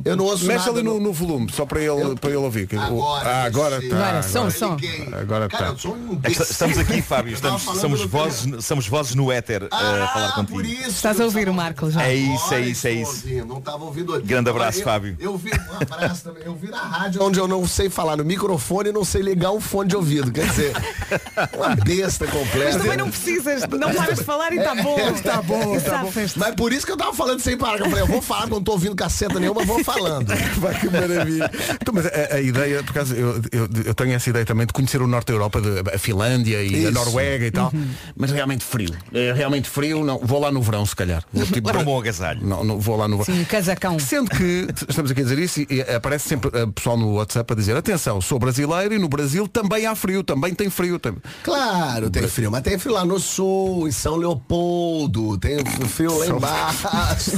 [0.03, 0.79] Eu não ouço Mexe nada.
[0.79, 1.01] ali no, não.
[1.01, 2.67] no volume, só para ele, para ele ouvir.
[2.91, 3.97] o- ah, agora está.
[4.17, 5.21] Agora.
[5.21, 5.71] Agora Cara, tá.
[5.73, 6.43] eu sou um É que imbecil.
[6.43, 8.09] Estamos aqui, Fábio, Eu tava estamos, falando somos, no
[8.45, 10.57] vozes, somos vozes no éter a falar Ah, contigo.
[10.57, 10.89] por isso.
[10.89, 12.03] Estás a ouvir o Marco já.
[12.03, 13.27] É isso, é isso, é isso.
[13.45, 14.23] Não estava ouvindo hoje.
[14.25, 15.15] Grande abraço, eu, Fábio.
[15.19, 16.43] Eu vi um abraço também.
[16.45, 19.51] Eu vi na rádio onde eu não sei falar no microfone e não sei ligar
[19.51, 20.31] um fone de ouvido.
[20.31, 20.73] Quer dizer,
[21.55, 22.79] uma besta Mas completa.
[22.79, 24.95] também não precisas, não paras de falar e está bom.
[25.23, 26.07] Tá bom, tá bom.
[26.11, 26.39] safas-te.
[26.39, 27.77] Mas por isso que eu tava falando sem parar.
[27.77, 30.27] que Eu falei, eu vou falar, porque eu não tô ouvindo caceta nenhuma, vou falando.
[30.57, 31.49] Vai que maravilha.
[31.81, 34.73] Então, mas a, a ideia, por acaso, eu, eu, eu tenho essa ideia também de
[34.73, 36.91] conhecer o norte da Europa, de, a Finlândia e a Isso.
[36.91, 37.71] Noruega e tal.
[38.15, 38.93] Mas mas realmente frio.
[39.13, 40.19] É realmente frio, não.
[40.19, 41.23] Vou lá no verão, se calhar.
[41.33, 42.45] Vou, tipo, Leva um bom agasalho.
[42.45, 43.35] Não, não, vou lá no verão.
[43.39, 43.97] Sim, casacão.
[43.99, 47.53] Sendo que estamos aqui a dizer isso e e aparece sempre eh, pessoal no WhatsApp
[47.53, 50.97] a dizer atenção, sou brasileiro e no Brasil também há frio, também tem frio.
[50.97, 51.15] Tam...
[51.43, 55.57] Claro, tem frio, mas tem frio lá no sul, em São Leopoldo, tem
[55.87, 56.87] frio lá embaixo.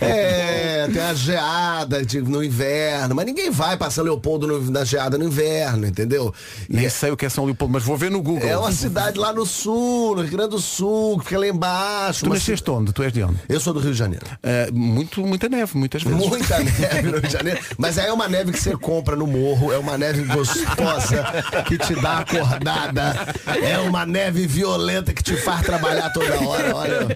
[0.00, 4.84] É, tem a geada de- no inverno, mas ninguém vai pra São Leopoldo no- na
[4.84, 6.32] geada no inverno, entendeu?
[6.68, 8.48] E Nem é, sei o que é São Leopoldo, mas vou ver no Google.
[8.48, 12.24] é uma cidade lá no sul, no Rio Grande do Sul, que fica lá embaixo.
[12.24, 12.92] Tu nasceste onde?
[12.92, 13.38] Tu és de onde?
[13.48, 14.26] Eu sou do Rio de Janeiro.
[14.42, 16.28] Eh, muito, muita neve, muitas vezes.
[16.28, 17.60] Muita neve no Rio de Janeiro.
[17.78, 21.24] Mas aí é uma neve que você compra no morro, é uma neve gostosa
[21.66, 23.34] que te dá acordada.
[23.62, 26.76] É uma neve violenta que te faz trabalhar toda hora.
[26.76, 27.06] Olha.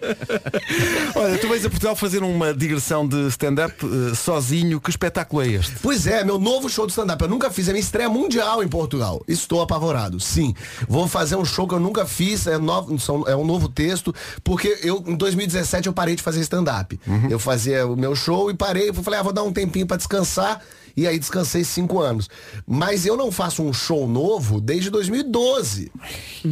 [1.14, 4.80] Olha, tu vais a Portugal fazer uma digressão de stand-up eh, sozinho.
[4.80, 5.74] Que espetáculo é este?
[5.82, 7.22] Pois é, meu novo show de stand-up.
[7.22, 9.22] Eu nunca fiz, é minha estreia mundial em Portugal.
[9.28, 10.54] Estou apavorado, sim.
[10.88, 14.14] Vou fazer um show que eu nunca fiz, é, novo, são- é um novo texto,
[14.42, 16.98] porque eu, em 2017, eu parei de fazer stand-up.
[17.30, 20.61] Eu fazia o meu show e parei, falei, ah, vou dar um tempinho pra descansar.
[20.94, 22.28] E aí descansei cinco anos.
[22.66, 25.90] Mas eu não faço um show novo desde 2012.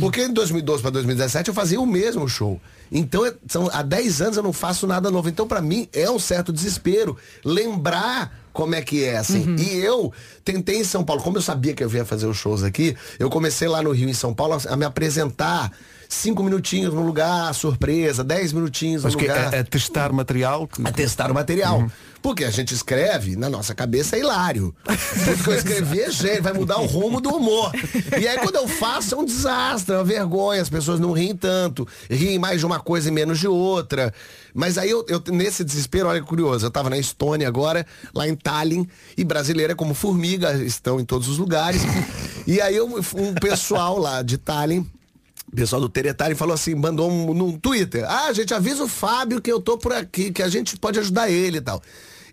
[0.01, 2.59] Porque em 2012 para 2017 eu fazia o mesmo show.
[2.91, 5.29] Então, é- são, há 10 anos eu não faço nada novo.
[5.29, 9.55] Então, pra mim, é um certo desespero lembrar como é que é, assim.
[9.59, 10.13] E eu
[10.45, 13.29] tentei em São Paulo, como eu sabia que eu ia fazer os shows aqui, eu
[13.31, 15.71] comecei lá no Rio, em São Paulo, a me apresentar
[16.11, 19.55] cinco minutinhos no lugar, surpresa, dez minutinhos no Acho que lugar.
[19.55, 20.67] a, a testar material.
[20.67, 21.89] que- A testar o material.
[22.23, 24.75] Porque a gente escreve, na nossa cabeça é hilário.
[24.85, 27.73] Tudo que eu escrevi é gênio, vai mudar o rumo do humor.
[28.21, 31.35] E aí quando eu faço é um desastre, é uma vergonha, as pessoas não riem
[31.35, 34.13] tanto, riem mais de uma coisa e menos de outra.
[34.53, 38.29] Mas aí eu, eu nesse desespero, olha que curioso, eu tava na Estônia agora, lá
[38.29, 38.85] em Tallinn,
[39.17, 41.81] e brasileira como formiga, estão em todos os lugares.
[42.47, 44.85] E aí eu, um pessoal lá de Tallinn
[45.53, 48.05] o pessoal do Teretari falou assim, mandou um, num Twitter.
[48.09, 51.29] Ah, gente, avisa o Fábio que eu tô por aqui, que a gente pode ajudar
[51.29, 51.83] ele e tal.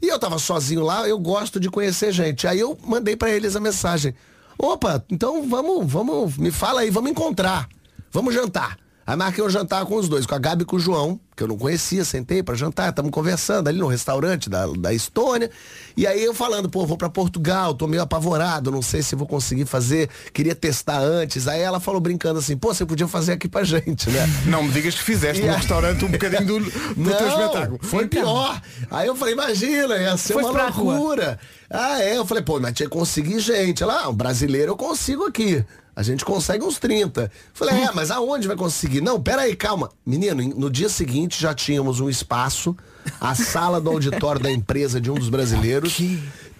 [0.01, 2.47] E eu tava sozinho lá, eu gosto de conhecer gente.
[2.47, 4.13] Aí eu mandei pra eles a mensagem.
[4.57, 7.67] Opa, então vamos, vamos, me fala aí, vamos encontrar.
[8.11, 8.77] Vamos jantar.
[9.07, 11.41] Aí marquei um jantar com os dois, com a Gabi e com o João, que
[11.41, 15.49] eu não conhecia, sentei pra jantar, estamos conversando ali no restaurante da, da Estônia.
[15.95, 19.25] E aí eu falando, pô, vou pra Portugal, tô meio apavorado, não sei se vou
[19.25, 21.47] conseguir fazer, queria testar antes.
[21.47, 24.27] Aí ela falou brincando assim, pô, você podia fazer aqui pra gente, né?
[24.45, 27.79] Não me digas que fizeste no aí- restaurante um bocadinho do, do teu espetáculo.
[27.81, 28.61] Foi pior.
[28.91, 31.39] Aí eu falei, imagina, ia ser Foste uma loucura.
[31.69, 32.17] Ah, é?
[32.17, 33.85] Eu falei, pô, mas tinha que conseguir gente.
[33.85, 35.63] Lá, ah, um brasileiro eu consigo aqui.
[35.97, 37.31] A gente consegue uns 30.
[37.55, 39.01] Falei, é, mas aonde vai conseguir?
[39.01, 39.89] Não, pera aí, calma.
[40.05, 42.77] Menino, no dia seguinte já tínhamos um espaço,
[43.19, 45.97] a sala do auditório da empresa de um dos brasileiros.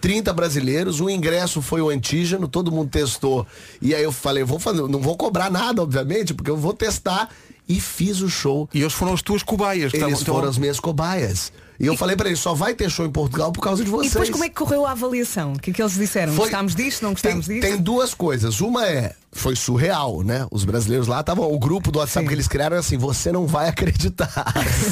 [0.00, 3.46] 30 brasileiros, o ingresso foi o antígeno, todo mundo testou.
[3.80, 7.28] E aí eu falei, vou fazer, não vou cobrar nada, obviamente, porque eu vou testar.
[7.70, 8.66] E fiz o show.
[8.72, 9.90] E eles foram as tuas cobaias.
[9.92, 11.52] que Eles estavam- foram as minhas cobaias.
[11.78, 13.92] E eu falei pra eles, só vai ter show em Portugal por causa de E
[13.92, 14.10] vocês.
[14.12, 15.52] depois como é que correu a avaliação?
[15.52, 16.32] O que é que eles disseram?
[16.32, 17.02] Foi- Gostámos disto?
[17.02, 17.70] Não gostámos tem, disto?
[17.70, 18.62] tem duas coisas.
[18.62, 20.46] Uma é, foi surreal, né?
[20.50, 23.46] Os brasileiros lá estavam, o grupo do WhatsApp que eles criaram era assim, você não
[23.46, 24.32] vai acreditar.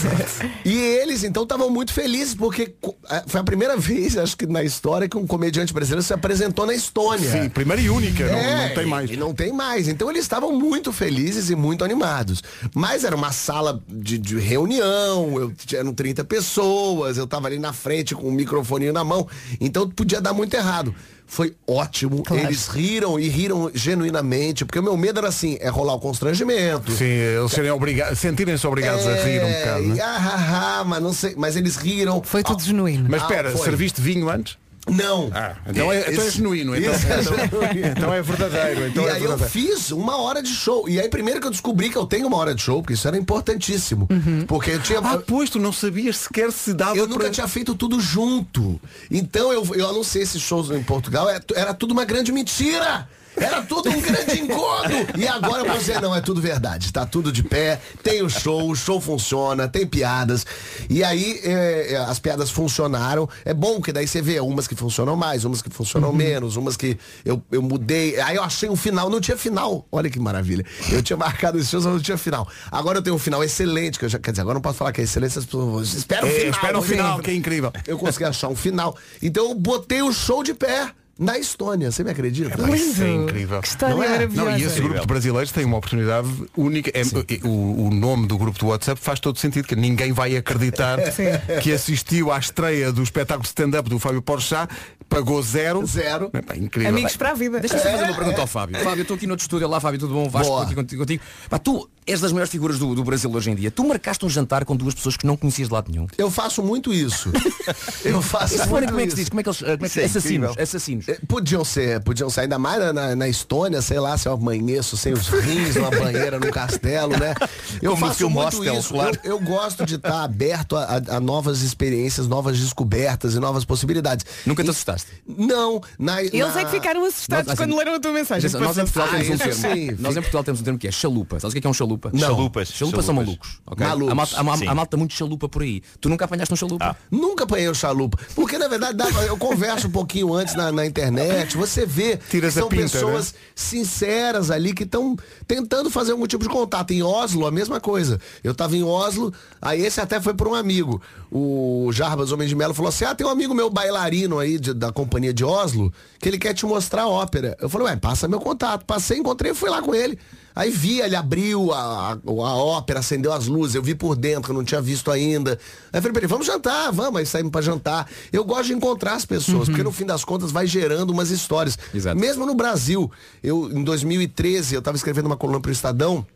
[0.64, 2.74] e eles, então, estavam muito felizes, porque
[3.10, 6.66] eh, foi a primeira vez, acho que na história, que um comediante brasileiro se apresentou
[6.66, 7.30] na Estônia.
[7.30, 9.10] Sim, primeira e única, não- É, não, tem mais.
[9.10, 9.88] E não tem mais.
[9.88, 12.42] Então eles estavam muito felizes e muito animados.
[12.74, 17.72] Mas era uma sala de, de reunião, eu, eram 30 pessoas, eu tava ali na
[17.72, 19.26] frente com o microfone na mão.
[19.60, 20.94] Então podia dar muito errado.
[21.26, 22.22] Foi ótimo.
[22.30, 26.92] Eles riram e riram genuinamente, porque o meu medo era assim, é rolar o constrangimento.
[26.92, 29.96] Sim, eles serem obrigados, sentirem-se obrigados a rir um bocado, É, né?
[29.96, 32.22] e ah, ah, ah, mas não sei, mas eles riram.
[32.22, 33.06] Foi tudo genuíno.
[33.10, 34.56] Mas Ah, espera, serviste vinho antes?
[34.88, 35.30] Não.
[35.34, 36.76] Ah, então é, então é Esse- genuíno.
[36.76, 37.86] Então, é então- genuíno.
[37.96, 38.86] então é verdadeiro.
[38.86, 39.50] Então e é aí eu verdadeiro.
[39.50, 40.88] fiz uma hora de show.
[40.88, 43.08] E aí primeiro que eu descobri que eu tenho uma hora de show, porque isso
[43.08, 44.08] era importantíssimo.
[44.46, 45.00] Porque eu tinha.
[45.00, 48.80] Ah, pois, tu não sabias sequer se dava eu nunca para- tinha feito tudo junto.
[49.10, 53.08] Então eu, eu anunciei esses shows em Portugal, é- era tudo uma grande mentira.
[53.36, 54.92] Era tudo um grande engodo.
[55.16, 56.92] E agora dizer, não, é tudo verdade.
[56.92, 60.46] Tá tudo de pé, tem o show, o show funciona, tem piadas.
[60.88, 63.28] E aí é, é, as piadas funcionaram.
[63.44, 66.76] É bom que daí você vê umas que funcionam mais, umas que funcionam menos, umas
[66.76, 68.18] que eu, eu mudei.
[68.20, 69.86] Aí eu achei um final, não tinha final.
[69.92, 70.64] Olha que maravilha.
[70.90, 72.48] Eu tinha marcado esses shows, mas não tinha final.
[72.70, 74.78] Agora eu tenho um final excelente, que eu já, quer dizer, agora eu não posso
[74.78, 76.50] falar que é excelente, as pessoas espera o É, final.
[76.50, 77.72] espera o sim." final, que é incrível.
[77.86, 78.96] Eu consegui achar um final.
[79.22, 81.90] Então eu botei o show de pé na Estônia.
[81.90, 82.54] Você me acredita?
[82.74, 83.60] Isso é incrível.
[83.60, 84.08] Que história Não é?
[84.08, 84.50] maravilhosa.
[84.50, 86.90] Não, e esse grupo de brasileiros tem uma oportunidade única.
[86.94, 87.02] É-
[87.46, 90.98] o, o nome do grupo do WhatsApp faz todo sentido, que ninguém vai acreditar
[91.62, 94.72] que assistiu à estreia do espetáculo stand-up do Fábio Porchat,
[95.08, 95.86] pagou zero.
[95.86, 96.30] Zero.
[96.32, 96.90] É, pá, incrível.
[96.90, 97.60] Amigos para a vida.
[97.60, 98.76] Deixa-me só fazer uma pergunta ao Fábio.
[98.82, 99.66] Fábio, eu estou aqui no outro estúdio.
[99.66, 100.28] Olá, Fábio, tudo bom?
[100.28, 101.02] Vasco, aqui contigo.
[101.02, 101.22] contigo.
[101.48, 103.70] Pá, tu, és das maiores figuras do, do Brasil hoje em dia.
[103.70, 106.06] Tu marcaste um jantar com duas pessoas que não conhecias de lado nenhum.
[106.16, 107.30] Eu faço muito isso.
[108.04, 109.16] Eu faço Isso muito como é que se isso.
[109.16, 109.28] diz?
[109.28, 109.58] Como é que eles.
[109.58, 110.56] Como é que, é assassinos.
[110.58, 111.08] Assassinos.
[111.08, 114.96] Eh, Podiam ser, podiam ser, ainda mais na, na Estônia, sei lá, se eu amanheço
[114.96, 117.34] sem os rins, numa banheira, num castelo, né?
[117.82, 118.94] Eu Como faço muito Hostel, isso.
[118.94, 119.18] claro.
[119.24, 123.64] Eu, eu gosto de estar aberto a, a- a novas experiências, novas descobertas e novas
[123.64, 124.24] possibilidades.
[124.46, 125.10] Nunca te assustaste?
[125.26, 128.48] Não, na, Eles na- é que ficaram assustados Nós- quando leram a tua mensagem.
[128.50, 129.54] Nós em Portugal temos um termo.
[129.54, 131.40] sim, Nós em Portugal temos um termo que é chalupa.
[131.40, 131.95] Sabes o é que é um chalupa?
[132.12, 132.20] Não.
[132.20, 132.68] Chalupas.
[132.68, 133.60] Chalupas são malucos.
[133.66, 133.86] ok?
[133.86, 134.40] Malucos, A malta,
[134.70, 135.82] a, malta muito chalupa por aí.
[136.00, 136.96] Tu nunca apanhaste um chalupa?
[137.10, 138.18] Nunca apanhei o chalupa.
[138.34, 142.58] Porque na verdade eu converso um pouquinho antes na, na internet, você vê Tiras que
[142.58, 145.16] a são pinta, pessoas sinceras ali que estão
[145.46, 146.92] tentando fazer algum tipo de contato.
[146.92, 148.20] Em Oslo, a mesma coisa.
[148.44, 151.00] Eu tava em Oslo, aí esse até foi por um amigo.
[151.30, 154.72] O Jarbas Homem de Melo falou assim: Ah, tem um amigo meu bailarino aí de-
[154.74, 157.56] da companhia de Oslo que ele quer te mostrar a ópera.
[157.60, 158.84] Eu falei, ué, passa meu contato.
[158.84, 160.18] Passei, encontrei, fui lá com ele.
[160.56, 164.52] Aí vi, ele abriu a, a, a ópera, acendeu as luzes, eu vi por dentro,
[164.52, 165.58] eu não tinha visto ainda.
[165.92, 168.08] Aí falei ele, vamos jantar, vamos, aí saímos pra jantar.
[168.32, 171.78] Eu gosto de encontrar as pessoas, porque no fim das contas vai gerando umas histórias.
[171.94, 172.18] Exato.
[172.18, 173.10] Mesmo no Brasil,
[173.44, 176.26] eu em 2013, eu tava escrevendo uma coluna pro Estadão,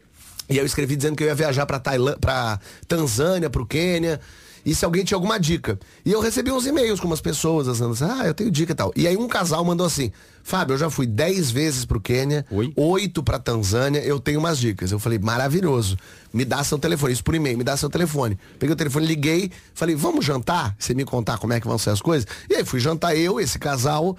[0.51, 4.21] e aí eu escrevi dizendo que eu ia viajar pra Tailã, pra Tanzânia, pro Quênia.
[4.65, 5.79] E se alguém tinha alguma dica.
[6.05, 8.75] E eu recebi uns e-mails com umas pessoas, dizendo assim, ah, eu tenho dica e
[8.75, 8.93] tal.
[8.95, 12.73] E aí um casal mandou assim, Fábio, eu já fui 10 vezes pro Quênia, Oi?
[12.77, 14.91] oito pra Tanzânia, eu tenho umas dicas.
[14.93, 15.97] Eu falei, maravilhoso.
[16.33, 18.39] Me dá seu telefone, isso por e-mail, me dá seu telefone.
[18.59, 20.75] Peguei o telefone, liguei, falei, vamos jantar?
[20.79, 22.27] Você me contar como é que vão ser as coisas?
[22.49, 24.17] E aí fui jantar eu, esse casal,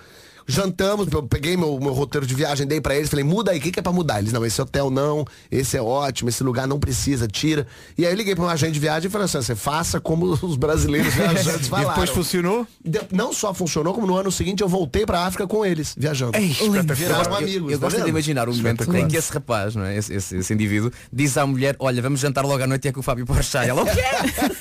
[0.47, 3.61] jantamos, eu peguei meu, meu roteiro de viagem, dei pra eles, falei, muda aí, o
[3.61, 4.19] que, que é pra mudar?
[4.19, 7.65] Eles, não, esse hotel não, esse é ótimo, esse lugar não precisa, tira.
[7.97, 10.25] E aí eu liguei pra um agente de viagem e falei assim, você faça como
[10.41, 11.89] os brasileiros viajantes E falaram.
[11.89, 12.67] depois funcionou?
[12.83, 16.31] De- Não só funcionou, como no ano seguinte eu voltei pra África com eles, viajando.
[16.95, 17.71] Viraram Eu- amigos.
[17.71, 18.09] Eu, tá gosto de vendo?
[18.09, 19.97] imaginar o momento em que esse rapaz, não é?
[19.97, 22.91] esse, esse- esse indivíduo, diz à mulher, olha, vamos jantar logo à noite e é
[22.91, 23.67] com o Fábio Porchat.
[23.69, 24.01] Ela, o quê?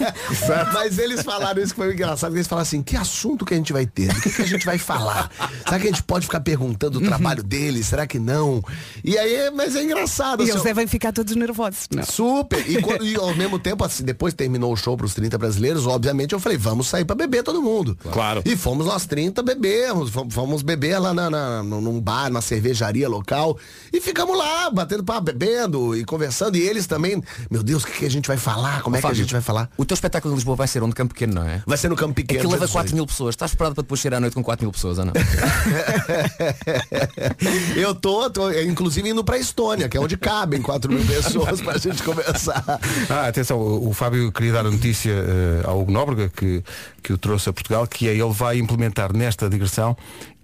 [0.72, 2.34] Mas eles falaram isso que foi engraçado.
[2.34, 4.12] Eles falaram assim, que assunto que a gente vai ter?
[4.12, 5.30] Do que, que a gente vai falar?
[5.70, 7.86] Será que a gente pode ficar perguntando o trabalho deles?
[7.86, 8.62] Será que não?
[9.04, 10.40] E aí, mas é engraçado.
[10.40, 11.86] E assim, eles devem ficar todos nervosos.
[11.94, 12.02] Não.
[12.04, 12.68] Super.
[12.68, 16.32] E, quando- e ao mesmo tempo, assim, depois terminou o show pros 30 brasileiros, obviamente
[16.32, 17.96] eu falei, vamos sair pra beber todo mundo.
[18.12, 18.42] Claro.
[18.44, 23.56] E fomos nós 30 bebemos, fomos, beber lá na, na- num bar, numa cervejaria local.
[23.92, 26.56] E ficamos lá, batendo papo, bebendo e conversando.
[26.56, 28.82] E eles também, meu Deus, o que, que a gente vai falar?
[28.82, 29.70] Como é que a gente vai falar?
[29.76, 31.62] O teu espetáculo em Lisboa vai ser onde Campo Pequeno, não é?
[31.66, 32.40] Vai ser no Campo Pequeno.
[32.40, 32.94] Aquilo leva dia 4 18.
[32.96, 33.34] mil pessoas.
[33.34, 35.12] Estás preparado para depois chegar à noite com 4 mil pessoas ou não?
[37.76, 41.78] Eu tô, tô, inclusive indo pra Estônia, que é onde cabem 4 mil pessoas pra
[41.78, 42.64] gente conversar.
[43.08, 46.62] Ah, atenção, o, o Fábio queria dar a notícia eh, ao Hugo Nóbrega que,
[47.02, 49.96] que o trouxe a Portugal, que é ele vai implementar nesta digressão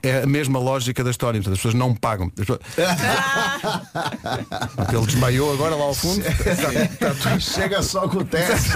[0.09, 2.31] é a mesma lógica da história, portanto as pessoas não pagam.
[2.39, 2.61] As pessoas-
[4.93, 6.23] Ele desmaiou agora lá ao fundo.
[7.41, 8.71] Chega só com o teste.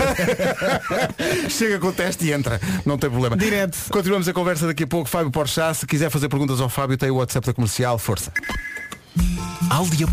[1.50, 3.36] Chega com o teste e entra, não tem problema.
[3.36, 3.76] Direto.
[3.90, 5.08] Continuamos a conversa daqui a pouco.
[5.08, 8.32] Fábio Porchat, se quiser fazer perguntas ao Fábio, tem o WhatsApp da comercial, força.
[9.70, 10.06] Aldia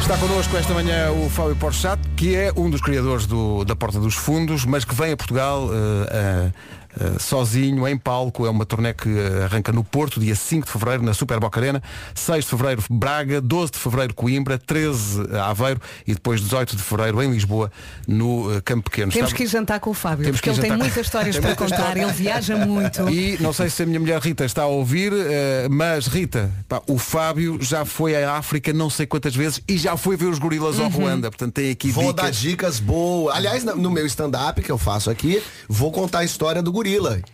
[0.00, 3.98] Está connosco esta manhã o Fábio Porchat, que é um dos criadores do- da Porta
[3.98, 6.50] dos Fundos, mas que vem a Portugal eh, eh,
[6.98, 8.46] eh, sozinho, em palco.
[8.46, 11.58] É uma turnê que eh, arranca no Porto, dia 5 de Fevereiro, na Super Boca
[11.60, 11.82] Arena,
[12.14, 17.22] 6 de Fevereiro, Braga, 12 de Fevereiro, Coimbra, 13 Aveiro e depois 18 de Fevereiro,
[17.22, 17.70] em Lisboa,
[18.06, 19.12] no eh, Campo Pequeno.
[19.12, 20.84] Temos Está- que ir jantar com o Fábio, Temos porque ele tem jantar.
[20.84, 23.08] muitas histórias Tem para contar, ele viaja muito.
[23.08, 26.80] E não sei se a minha mulher Rita está a ouvir, eh, mas Rita, pá,
[26.88, 30.38] o Fábio já foi à África não sei quantas vezes e já foi ver os
[30.38, 31.30] gorilas ao Ruanda.
[31.30, 32.36] Portanto, tem aqui Vou dar dicas.
[32.38, 33.34] dicas boas.
[33.36, 36.85] Aliás, no meu stand-up que eu faço aqui, vou contar a história do gorila.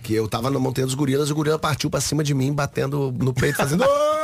[0.03, 2.53] Que eu tava na Montanha dos Gorilas e o gorila partiu pra cima de mim,
[2.53, 3.85] batendo no peito, fazendo.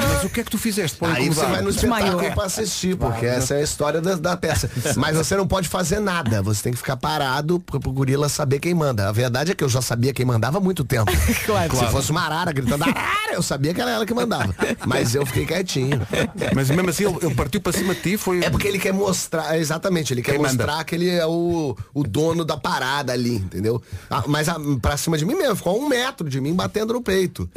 [0.00, 2.96] Mas o que é que tu fizeste para Aí você vai no espetáculo pra assistir,
[2.96, 4.70] porque essa é a história da, da peça.
[4.96, 8.58] Mas você não pode fazer nada, você tem que ficar parado pro, pro gorila saber
[8.58, 9.08] quem manda.
[9.08, 11.10] A verdade é que eu já sabia quem mandava há muito tempo.
[11.44, 11.74] Claro.
[11.76, 14.54] Se fosse uma arara gritando arara, eu sabia que era ela que mandava.
[14.86, 16.00] Mas eu fiquei quietinho.
[16.54, 18.44] Mas mesmo assim ele, ele partiu para cima de ti, foi.
[18.44, 20.54] É porque ele quer mostrar, exatamente, ele quer Quem manda?
[20.66, 23.80] mostrar que ele é o, o dono da parada ali, entendeu?
[24.10, 26.92] Ah, mas ah, pra cima de mim mesmo, ficou a um metro de mim batendo
[26.92, 27.48] no peito.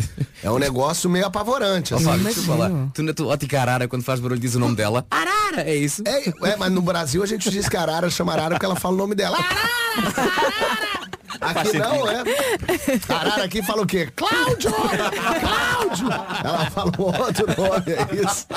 [0.43, 1.93] É um negócio meio apavorante.
[1.93, 2.05] Assim.
[2.33, 2.71] Deixa eu falar.
[2.93, 5.05] Tu na tua ótica arara, quando faz barulho, diz o nome dela.
[5.09, 6.01] Arara, é isso?
[6.05, 8.75] É, é, mas no Brasil a gente diz que a Arara chama Arara porque ela
[8.75, 9.37] fala o nome dela.
[9.37, 9.69] Arara!
[11.41, 11.61] Arara!
[11.61, 12.23] Aqui não, é.
[13.09, 14.09] Arara aqui fala o quê?
[14.15, 14.71] Cláudio!
[14.71, 16.07] Cláudio!
[16.43, 18.47] Ela fala um outro nome, é isso.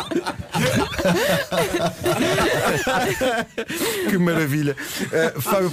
[4.11, 4.77] que maravilha.
[5.13, 5.71] Eh, Fábio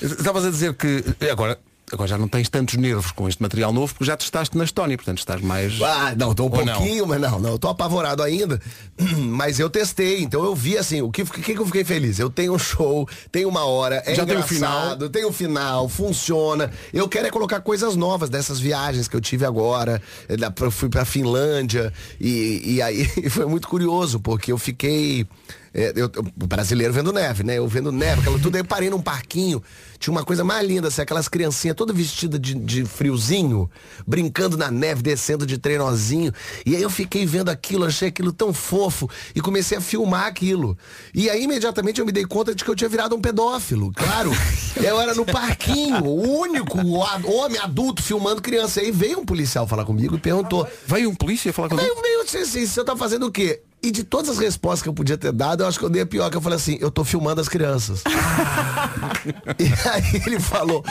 [0.00, 1.58] estavas a dizer que agora
[1.94, 4.96] agora já não tens tantos nervos com este material novo porque já testaste na Estónia,
[4.96, 5.80] portanto estás mais.
[5.82, 6.74] Ah, não, tô um Ou não?
[6.74, 8.60] pouquinho, mas não, não, eu tô apavorado ainda.
[9.18, 12.18] Mas eu testei, então eu vi assim, o que, que, que eu fiquei feliz?
[12.18, 15.88] Eu tenho um show, tem uma hora, é Já tem o engraçado, tem o final,
[15.88, 16.70] funciona.
[16.92, 20.00] Eu quero é colocar coisas novas dessas viagens que eu tive agora.
[20.28, 25.26] Eu da- eu fui pra Finlândia e, e aí foi muito curioso, porque eu fiquei.
[25.72, 27.58] é, eu, brasileiro vendo neve, né?
[27.58, 29.62] Eu vendo neve, aquela tudo, aí eu parei num parquinho,
[29.98, 33.70] tinha uma coisa mais linda, assim, aquelas criancinhas toda vestida de, de friozinho,
[34.06, 36.32] brincando na neve, descendo de trenozinho.
[36.64, 40.76] E aí eu fiquei vendo aquilo, achei aquilo tão fofo e comecei a filmar aquilo.
[41.14, 44.30] E aí imediatamente eu me dei conta de que eu tinha virado um pedófilo, claro.
[44.76, 46.78] eu era no parquinho, o único
[47.24, 48.80] homem adulto filmando criança.
[48.80, 50.66] Aí veio um policial falar comigo e perguntou.
[50.86, 51.86] Veio um polícia falar comigo?
[51.86, 53.62] Veio, veio assim, você tá fazendo o quê?
[53.84, 56.00] E de todas as respostas que eu podia ter dado, eu acho que eu dei
[56.00, 58.02] a pior, que eu falei assim, eu tô filmando as crianças.
[59.60, 60.82] e aí ele falou,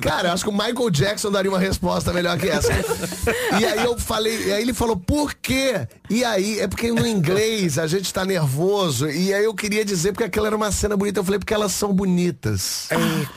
[0.00, 2.72] cara, eu acho que o Michael Jackson daria uma resposta melhor que essa.
[3.60, 5.86] e aí eu falei, e aí ele falou, por quê?
[6.08, 10.12] E aí, é porque no inglês a gente tá nervoso, e aí eu queria dizer
[10.12, 12.88] porque aquela era uma cena bonita, eu falei, porque elas são bonitas.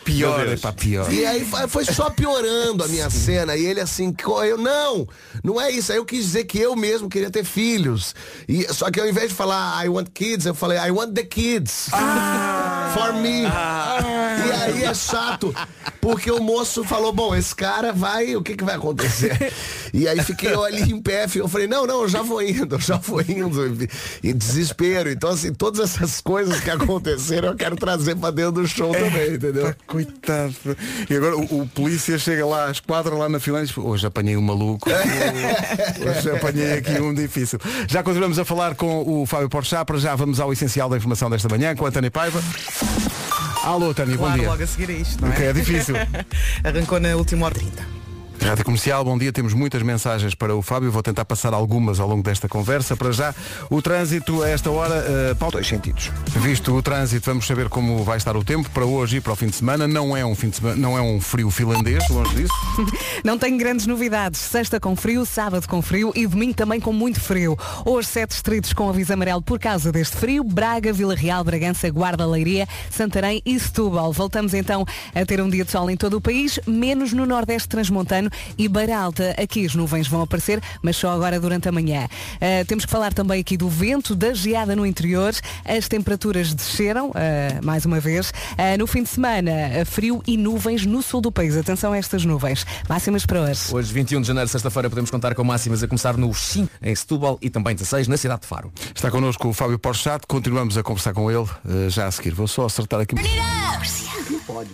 [0.06, 0.60] pior, Meu Deus.
[0.60, 1.12] epá, pior.
[1.12, 3.56] E aí foi- só piorando a minha cena.
[3.56, 4.16] E ele assim,
[4.48, 5.08] eu não,
[5.44, 5.92] não é isso.
[5.92, 8.16] Aí eu quis dizer que eu mesmo queria ter filhos.
[8.48, 11.24] E, só que ao invés de falar I want kids, eu falei I want the
[11.24, 11.90] kids.
[12.94, 13.44] For me.
[14.54, 15.54] E aí é chato,
[16.00, 19.54] porque o moço falou, bom, esse cara vai, o que que vai acontecer?
[19.94, 22.76] E aí fiquei eu ali em pé, eu falei, não, não, eu já vou indo,
[22.76, 23.88] eu já vou indo.
[24.24, 25.10] Em desespero.
[25.10, 29.34] Então, assim, todas essas coisas que aconteceram, eu quero trazer pra dentro do show também,
[29.34, 29.74] entendeu?
[29.88, 30.56] Coitado.
[31.10, 34.38] E agora o, o polícia chega lá, a esquadra lá na Finlândia e hoje apanhei
[34.38, 34.90] um maluco.
[34.90, 37.60] hoje apanhei aqui um difícil.
[37.88, 41.30] Já continuamos a falar com o Fábio Porchat, para já vamos ao essencial da informação
[41.30, 42.42] desta manhã com a Tânia Paiva.
[43.64, 44.50] Alô, Tânia, bom Claro, dia.
[44.50, 45.46] logo a seguir a isto, não é?
[45.46, 45.96] É difícil.
[46.64, 48.03] Arrancou na última hora 30.
[48.44, 49.32] Rádio Comercial, bom dia.
[49.32, 50.92] Temos muitas mensagens para o Fábio.
[50.92, 52.96] Vou tentar passar algumas ao longo desta conversa.
[52.96, 53.34] Para já,
[53.70, 54.96] o trânsito a esta hora.
[55.32, 55.54] Uh, Paulo...
[55.54, 56.12] Dois sentidos.
[56.28, 59.36] Visto o trânsito, vamos saber como vai estar o tempo para hoje e para o
[59.36, 59.88] fim de semana.
[59.88, 62.54] Não é um fim de semana, não é um frio finlandês, longe disso.
[63.24, 64.42] Não tenho grandes novidades.
[64.42, 67.58] Sexta com frio, sábado com frio e domingo também com muito frio.
[67.86, 70.44] Hoje sete distritos com aviso amarelo por causa deste frio.
[70.44, 74.12] Braga, Vila Real, Bragança, Guarda, Leiria, Santarém e Setúbal.
[74.12, 74.86] Voltamos então
[75.16, 78.68] a ter um dia de sol em todo o país, menos no Nordeste Transmontano e
[78.68, 79.36] Beira Alta.
[79.38, 82.08] Aqui as nuvens vão aparecer, mas só agora durante a manhã.
[82.36, 85.34] Uh, temos que falar também aqui do vento, da geada no interior.
[85.66, 87.14] As temperaturas desceram, uh,
[87.64, 88.30] mais uma vez.
[88.30, 89.52] Uh, no fim de semana,
[89.86, 91.58] frio e nuvens no sul do país.
[91.58, 92.66] Atenção a estas nuvens.
[92.88, 93.74] Máximas para hoje.
[93.74, 97.38] Hoje, 21 de janeiro, sexta-feira, podemos contar com máximas a começar no 5 em Setúbal
[97.42, 98.72] e também 16 na cidade de Faro.
[98.94, 100.26] Está connosco o Fábio Porchat.
[100.28, 102.34] Continuamos a conversar com ele uh, já a seguir.
[102.34, 103.16] Vou só acertar aqui.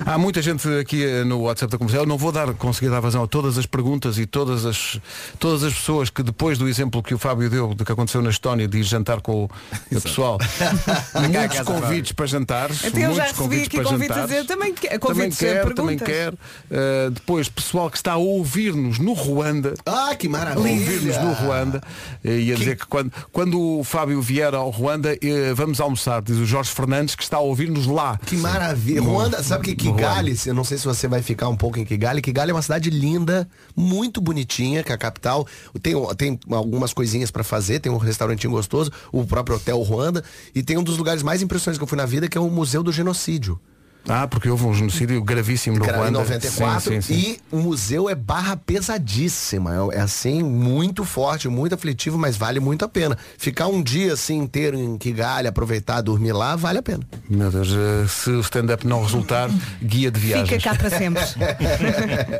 [0.05, 2.05] Há muita gente aqui no WhatsApp da comercial.
[2.05, 5.00] Não vou dar, conseguir dar vazão a todas as perguntas e todas as,
[5.39, 8.30] todas as pessoas que depois do exemplo que o Fábio deu do que aconteceu na
[8.30, 9.50] Estónia de ir jantar com o,
[10.02, 10.38] pessoal,
[11.16, 12.86] muitos convites para jantares.
[12.86, 15.74] Até eu já muitos recebi convites aqui para convites a dizer também, que- Também quer,
[15.74, 16.34] também quer.
[16.34, 19.74] Uh, depois, pessoal que está a ouvir-nos no Ruanda.
[19.86, 20.70] Ah, que maravilha!
[20.70, 21.82] Ouvir-nos no Ruanda.
[22.24, 26.22] Uh, e a dizer que quando, quando o Fábio vier ao Ruanda, uh, vamos almoçar,
[26.22, 28.20] diz o Jorge Fernandes, que está a ouvir-nos lá.
[28.26, 29.02] Que maravilha.
[29.02, 32.22] Ruanda, sabe que Kigali, eu não sei se você vai ficar um pouco em Kigali.
[32.22, 33.28] Kigali é uma cidade linda,
[33.75, 35.47] muito bonitinha, que é a capital.
[35.82, 40.23] Tem, tem algumas coisinhas pra fazer, tem um restaurantinho gostoso, o próprio Hotel Ruanda.
[40.53, 42.49] E tem um dos lugares mais impressionantes que eu fui na vida, que é o
[42.49, 43.59] Museu do Genocídio.
[44.08, 46.20] Ah, porque houve um genocídio gravíssimo no Que era em Ruanda.
[46.20, 47.14] 94 Sim, sim, sim.
[47.14, 49.72] e o museu é barra pesadíssima.
[49.93, 53.18] É, é assim, muito forte, muito aflitivo, mas vale muito a pena.
[53.38, 57.02] Ficar um dia assim inteiro em Kigali, aproveitar, dormir lá, vale a pena.
[57.30, 59.50] Meu Deus, uh, se o stand-up não resultar,
[59.82, 60.50] guia de viagens.
[60.50, 61.24] Fica cá para sempre.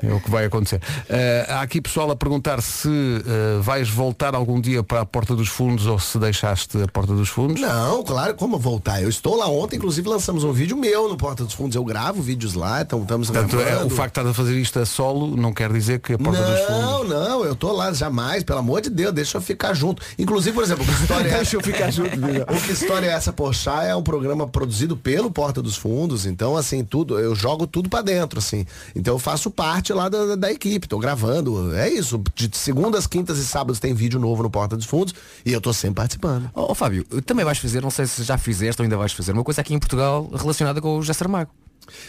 [0.02, 0.78] É o que vai acontecer.
[0.78, 5.36] Uh, há aqui pessoal a perguntar se uh, vais voltar algum dia para a Porta
[5.36, 7.60] dos Fundos ou se deixaste a Porta dos Fundos.
[7.60, 9.02] Não, claro, como voltar?
[9.02, 11.76] Eu estou lá ontem, inclusive lançamos um vídeo meu no Porta dos Fundos.
[11.76, 14.80] Eu gravo vídeos lá, então estamos Portanto, é, o facto de estar a fazer isto
[14.80, 16.82] a solo não quer dizer que a Porta dos Fundos.
[16.82, 20.02] Não, não, eu tô lá jamais, pelo amor de Deus, deixa eu ficar junto.
[20.18, 22.10] Inclusive, por exemplo, o que história é Deixa eu ficar junto.
[22.50, 23.84] O que história é essa, Poxa?
[23.84, 28.02] É um programa produzido pelo Porta dos Fundos, então assim, tudo, eu jogo tudo pra
[28.02, 28.66] dentro, assim.
[28.96, 31.76] Então eu faço parte lá da, da equipe, tô gravando.
[31.76, 32.22] É isso.
[32.34, 35.14] De segundas, quintas e sábados tem vídeo novo no Porta dos Fundos
[35.46, 36.50] e eu tô sempre participando.
[36.54, 39.32] Ó ó, Fábio, também vais fazer, não sei se já fizeste ou ainda vais fazer,
[39.32, 41.49] uma coisa aqui em Portugal relacionada com o José Saramago.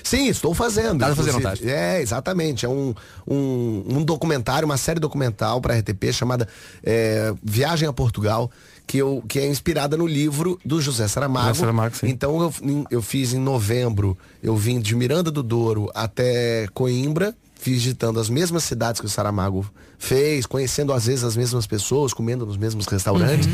[0.03, 1.01] Sim, estou fazendo.
[1.01, 1.71] Fazer, não inclusive.
[1.71, 2.67] É, exatamente.
[2.67, 2.95] É um,
[3.27, 6.49] um, um documentário, uma série documental para RTP chamada
[6.83, 8.51] é, Viagem a Portugal,
[8.87, 11.49] que, eu, que é inspirada no livro do José Saramago.
[11.49, 11.95] José Saramago.
[12.03, 17.35] Então eu, eu fiz em novembro, eu vim de Miranda do Douro até Coimbra.
[17.63, 19.67] Visitando as mesmas cidades que o Saramago
[19.99, 23.47] fez, conhecendo às vezes as mesmas pessoas, comendo nos mesmos restaurantes.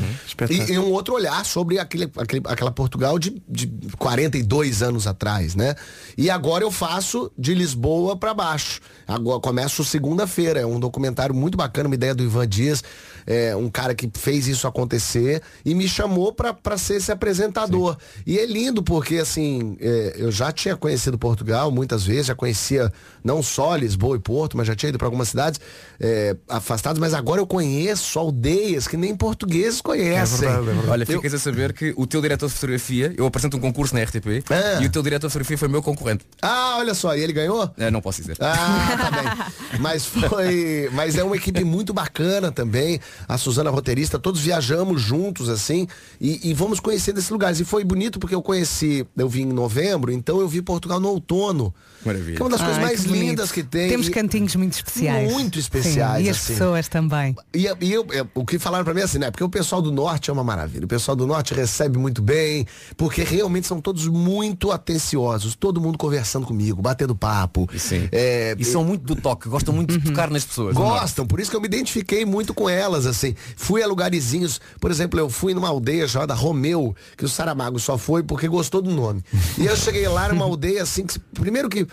[0.70, 3.66] E, e um outro olhar sobre aquele, aquele- aquela Portugal de, de
[3.98, 5.74] 42 anos atrás, né?
[6.16, 8.80] E agora eu faço de Lisboa para baixo.
[9.08, 10.60] Agora começo segunda-feira.
[10.60, 12.82] É um documentário muito bacana, uma ideia do Ivan Dias,
[13.26, 17.96] é, um cara que fez isso acontecer e me chamou para ser esse apresentador.
[18.26, 22.92] E é lindo porque assim, é, eu já tinha conhecido Portugal muitas vezes, já conhecia
[23.24, 25.60] não só Lisboa e Porto, mas já tinha ido para algumas cidades
[25.98, 30.48] é, afastadas, mas agora eu conheço aldeias que nem portugueses conhecem.
[30.88, 33.94] Olha, Eu- ficas a saber que o teu diretor de fotografia, eu apresento um concurso
[33.94, 34.82] na RTP É.
[34.82, 36.24] e o teu diretor de fotografia foi meu concorrente.
[36.40, 37.68] Ah, olha só, e ele ganhou?
[37.76, 38.36] É, não posso dizer.
[38.40, 39.10] Ah, tá
[39.72, 39.80] bem.
[39.80, 40.88] Mas foi.
[40.92, 43.00] Mas é uma equipe muito bacana também.
[43.28, 45.86] A Suzana roteirista, todos viajamos juntos, assim,
[46.20, 47.60] e, e vamos conhecer desses lugares.
[47.60, 51.08] E foi bonito porque eu conheci, eu vim em novembro, então eu vi Portugal no
[51.08, 51.74] outono.
[52.04, 52.36] Maravilha.
[52.36, 53.88] Que é uma das coisas Ai, mais que lindas que tem.
[53.88, 55.32] Temos E- cantinhos muito especiais.
[55.32, 56.52] Muito especiais, Sim, e as assim.
[56.52, 57.34] pessoas também.
[57.54, 59.30] E, e eu, é, o que falaram pra mim é assim, né?
[59.30, 60.84] Porque o pessoal do norte é uma maravilha.
[60.84, 62.66] O pessoal do norte recebe muito bem,
[62.96, 65.54] porque realmente são todos muito atenciosos.
[65.54, 67.68] Todo mundo conversando comigo, batendo papo.
[67.76, 68.08] Sim.
[68.12, 70.74] É, E são muito do toque, gostam muito de tocar nas pessoas.
[70.74, 73.34] Gostam, por isso que eu me identifiquei muito com elas, assim.
[73.56, 77.98] Fui a lugarzinhos, por exemplo, eu fui numa aldeia chamada Romeu, que o Saramago só
[77.98, 79.22] foi porque gostou do nome.
[79.58, 81.86] E eu cheguei lá numa aldeia assim, que, primeiro que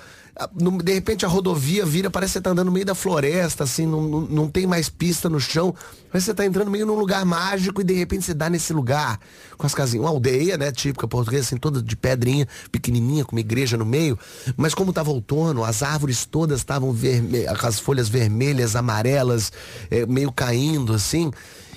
[0.83, 3.85] de repente a rodovia vira, parece que você tá andando no meio da floresta, assim,
[3.85, 5.75] não, não, tem mais pista no chão.
[6.11, 8.73] Parece que você tá entrando meio num lugar mágico e de repente você dá nesse
[8.73, 9.19] lugar,
[9.57, 13.41] com as casinhas, uma aldeia, né, típica portuguesa, assim, toda de pedrinha, pequenininha, com uma
[13.41, 14.17] igreja no meio.
[14.57, 19.51] Mas como tava outono, as árvores todas estavam vermelhas, com as folhas vermelhas, amarelas,
[19.91, 21.31] eh, meio caindo, assim.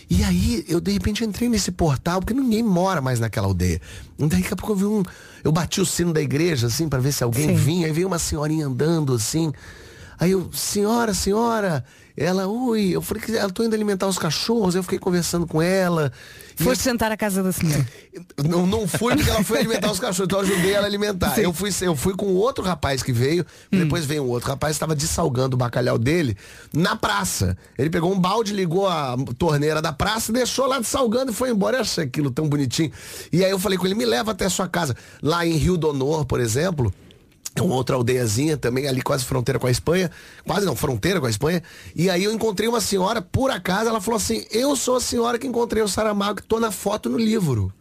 [0.09, 3.81] E aí, eu de repente entrei nesse portal, porque ninguém mora mais naquela aldeia.
[4.17, 5.03] Daí daqui a pouco eu vi um.
[5.47, 7.55] Eu bati o sino da igreja, assim, pra ver se alguém Sim.
[7.55, 9.53] vinha, aí veio uma senhorinha andando assim.
[10.19, 11.85] Aí eu, senhora, senhora,
[12.17, 15.63] ela, ui, eu falei que eu tô indo alimentar os cachorros, eu fiquei conversando com
[15.63, 16.11] ela.
[16.57, 17.87] Foste sentar à casa da senhora.
[18.49, 21.35] não, não fui porque ela foi alimentar os cachorros, então eu ajudei ela a alimentar.
[21.35, 21.43] Sim.
[21.43, 24.77] Eu fui, eu fui com outro rapaz que veio, depois veio um outro rapaz que
[24.77, 26.37] estava dessalgando o bacalhau dele
[26.73, 27.57] na praça.
[27.79, 31.77] Ele pegou um balde, ligou a torneira da praça, deixou lá dessalgando e foi embora.
[31.77, 32.91] Eu achei aquilo tão bonitinho.
[33.31, 34.97] E aí eu falei com ele, me leva até a sua casa.
[35.23, 36.93] Lá em Rio do Honor, por exemplo,
[37.63, 40.11] uma outra aldeiazinha também, ali quase fronteira com a Espanha.
[40.47, 41.63] Quase não, fronteira com a Espanha.
[41.95, 45.39] E aí eu encontrei uma senhora, por acaso, ela falou assim, eu sou a senhora
[45.39, 47.73] que encontrei o Saramago, que tô na foto no livro.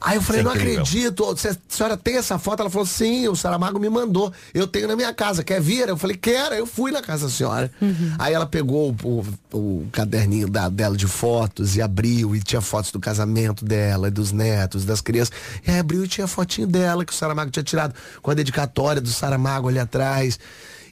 [0.00, 0.80] Aí eu falei, é não incrível.
[0.82, 1.24] acredito.
[1.30, 1.36] A
[1.74, 2.60] senhora tem essa foto?
[2.60, 4.32] Ela falou, sim, o Saramago me mandou.
[4.52, 5.42] Eu tenho na minha casa.
[5.42, 5.88] Quer vir?
[5.88, 6.54] Eu falei, quero.
[6.54, 7.70] Eu fui na casa da senhora.
[8.18, 9.08] Aí ela pegou o,
[9.52, 14.08] o- o caderninho da- dela de fotos e abriu e tinha fotos do casamento dela,
[14.08, 15.32] e dos netos, das crianças.
[15.66, 19.00] E aí abriu e tinha a fotinho dela que o Saramago tinha tirado a dedicatória
[19.00, 20.38] do Saramago ali atrás.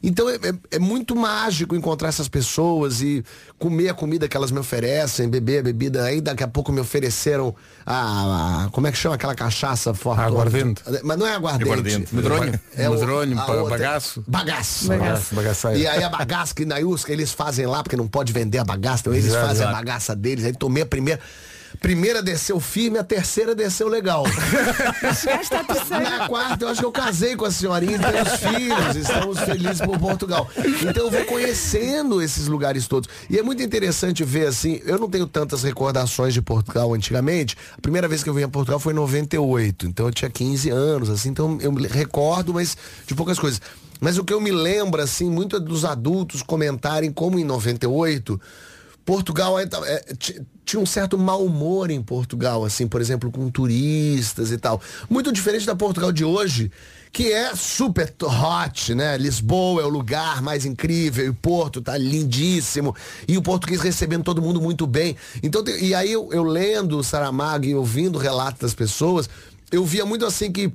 [0.04, 3.22] Então é, é- é muito mágico encontrar essas pessoas e
[3.56, 6.02] comer a comida que elas me oferecem, beber a bebida.
[6.02, 7.54] Aí daqui a pouco me ofereceram
[7.86, 10.20] a, a- como é que chama aquela cachaça forte?
[10.22, 10.82] Aguardente.
[11.04, 11.70] Mas não é aguardente.
[11.70, 12.14] Aguardente.
[12.16, 12.60] Medronho.
[12.76, 14.24] É o- Medronho, a pa- outra- bagaço.
[14.26, 14.88] Bagaço.
[14.88, 15.34] Bagaço.
[15.36, 15.78] Bagaceira.
[15.78, 18.64] E aí a bagaça que na Iusca eles fazem lá, porque não pode vender a
[18.64, 19.46] bagaça, então eles Exato.
[19.46, 20.44] fazem a bagaça deles.
[20.44, 21.20] Aí tomei a primeira.
[21.82, 24.24] Primeira desceu firme, a terceira desceu legal.
[25.00, 25.42] Terceira.
[26.00, 29.80] Na quarta, eu acho que eu casei com a senhorinha e temos filhos, estamos felizes
[29.80, 30.48] por Portugal.
[30.56, 33.08] Então eu vou conhecendo esses lugares todos.
[33.28, 37.56] E é muito interessante ver assim, eu não tenho tantas recordações de Portugal antigamente.
[37.76, 40.70] A primeira vez que eu vim a Portugal foi em 98, então eu tinha 15
[40.70, 42.76] anos, assim, então eu me recordo, mas
[43.06, 43.60] de poucas coisas.
[44.00, 48.40] Mas o que eu me lembro, assim, muito é dos adultos comentarem como em 98
[49.04, 53.50] Portugal é- é, ti- tinha um certo mau humor em Portugal, assim, por exemplo, com
[53.50, 54.80] turistas e tal.
[55.10, 56.70] Muito diferente da Portugal de hoje,
[57.12, 59.18] que é super hot, né?
[59.18, 62.94] Lisboa é o lugar mais incrível, e Porto tá lindíssimo,
[63.26, 65.16] e o português recebendo todo mundo muito bem.
[65.42, 69.28] Então, e aí eu, eu lendo o Saramago e ouvindo relatos das pessoas,
[69.70, 70.72] eu via muito assim que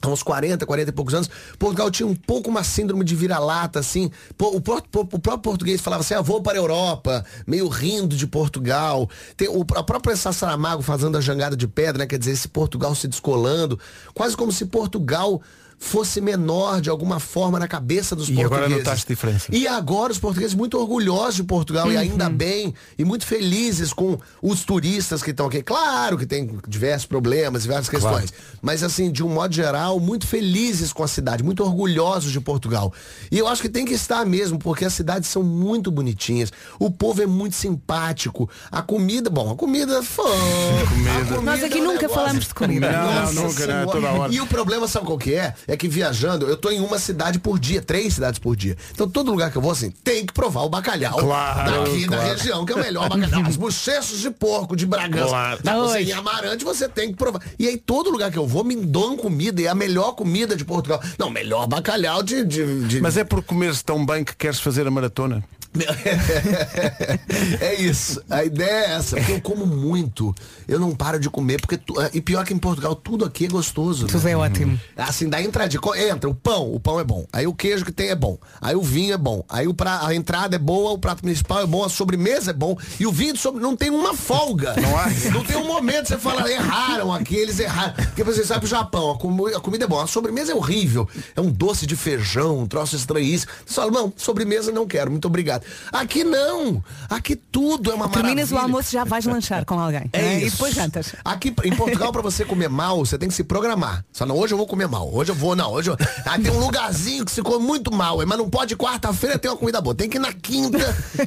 [0.00, 3.78] há uns 40, 40 e poucos anos, Portugal tinha um pouco uma síndrome de vira-lata,
[3.78, 4.10] assim.
[4.38, 9.08] O próprio, português falava assim, ah, vou para a Europa, meio rindo de Portugal.
[9.36, 12.06] Tem o, a própria Saramago fazendo a jangada de pedra, né?
[12.06, 13.78] Quer dizer, esse Portugal se descolando,
[14.12, 15.40] quase como se Portugal
[15.84, 18.84] fosse menor de alguma forma na cabeça dos E agora portugueses.
[18.84, 19.46] notaste diferença.
[19.52, 24.18] E agora os portugueses muito orgulhosos de Portugal e ainda bem, e muito felizes com
[24.42, 25.62] os turistas que estão aqui.
[25.62, 28.32] Claro que tem diversos problemas, diversas questões.
[28.62, 32.92] Mas assim, de um modo geral, muito felizes com a cidade, muito orgulhosos de Portugal.
[33.30, 36.50] E eu acho que tem que estar mesmo, porque as cidades são muito bonitinhas.
[36.78, 38.48] O povo é muito simpático.
[38.72, 40.24] A comida, bom, a comida foi.
[40.88, 41.40] Comida.
[41.42, 42.90] Nós aqui é um nunca negócio- falamos de comida.
[42.90, 43.86] Não, Nossa nunca, não, Senhora.
[43.86, 44.32] toda hora.
[44.32, 45.54] E o problema, sabe qual que é?
[45.66, 48.76] É é que viajando, eu tô em uma cidade por dia, três cidades por dia.
[48.92, 52.16] Então todo lugar que eu vou, assim, tem que provar o bacalhau Claro, daqui da
[52.16, 52.32] claro.
[52.36, 53.42] região, que é o melhor bacalhau.
[53.46, 55.28] As bochechas de porco de Bragança.
[55.28, 55.62] Claro.
[55.62, 57.40] Tá, você em Amarante, você tem que provar.
[57.58, 60.56] E aí todo lugar que eu vou, me dão comida, e é a melhor comida
[60.56, 61.00] de Portugal.
[61.18, 62.44] Não, melhor bacalhau de...
[62.44, 65.42] de, de- Mas é por comeres tão bem que queres fazer a maratona?
[67.60, 68.22] é isso.
[68.30, 69.16] A ideia é essa.
[69.16, 70.34] Porque eu como muito.
[70.68, 71.60] Eu não paro de comer.
[71.60, 74.06] porque tu- E pior que em Portugal, tudo aqui é gostoso.
[74.06, 74.78] Tudo é ótimo.
[74.96, 75.80] Assim, dá entradinha.
[75.80, 77.26] Co- Entra, o pão, o pão é bom.
[77.32, 78.38] Aí o queijo que tem é bom.
[78.60, 79.44] Aí o vinho é bom.
[79.48, 80.06] Aí o pra...
[80.06, 82.76] a entrada é boa, o prato principal é bom, a sobremesa é bom.
[82.98, 83.60] E o vinho de sobre...
[83.62, 84.74] não tem uma folga.
[84.80, 85.06] Não há.
[85.32, 87.94] Não tem um momento que você fala, erraram aqui, eles erraram.
[87.94, 90.04] Porque você sabe o Japão, a, comu- a comida é boa.
[90.04, 91.08] A sobremesa é horrível.
[91.34, 93.52] É um doce de feijão, um troço estranhíssimo.
[93.66, 95.63] Você fala, não, sobremesa não quero, muito obrigado.
[95.92, 96.82] Aqui não.
[97.08, 98.60] Aqui tudo é uma Terminas o maravilha.
[98.76, 100.08] almoço já vais lanchar com alguém.
[100.12, 100.40] É né?
[100.40, 100.56] E isso.
[100.56, 101.14] depois jantas.
[101.24, 104.04] Aqui em Portugal, pra você comer mal, você tem que se programar.
[104.12, 105.08] Só não, hoje eu vou comer mal.
[105.12, 105.70] Hoje eu vou, não.
[105.72, 105.96] Hoje eu...
[106.26, 109.56] Ah, tem um lugarzinho que se come muito mal, mas não pode quarta-feira ter uma
[109.56, 109.94] comida boa.
[109.94, 110.78] Tem que ir na quinta,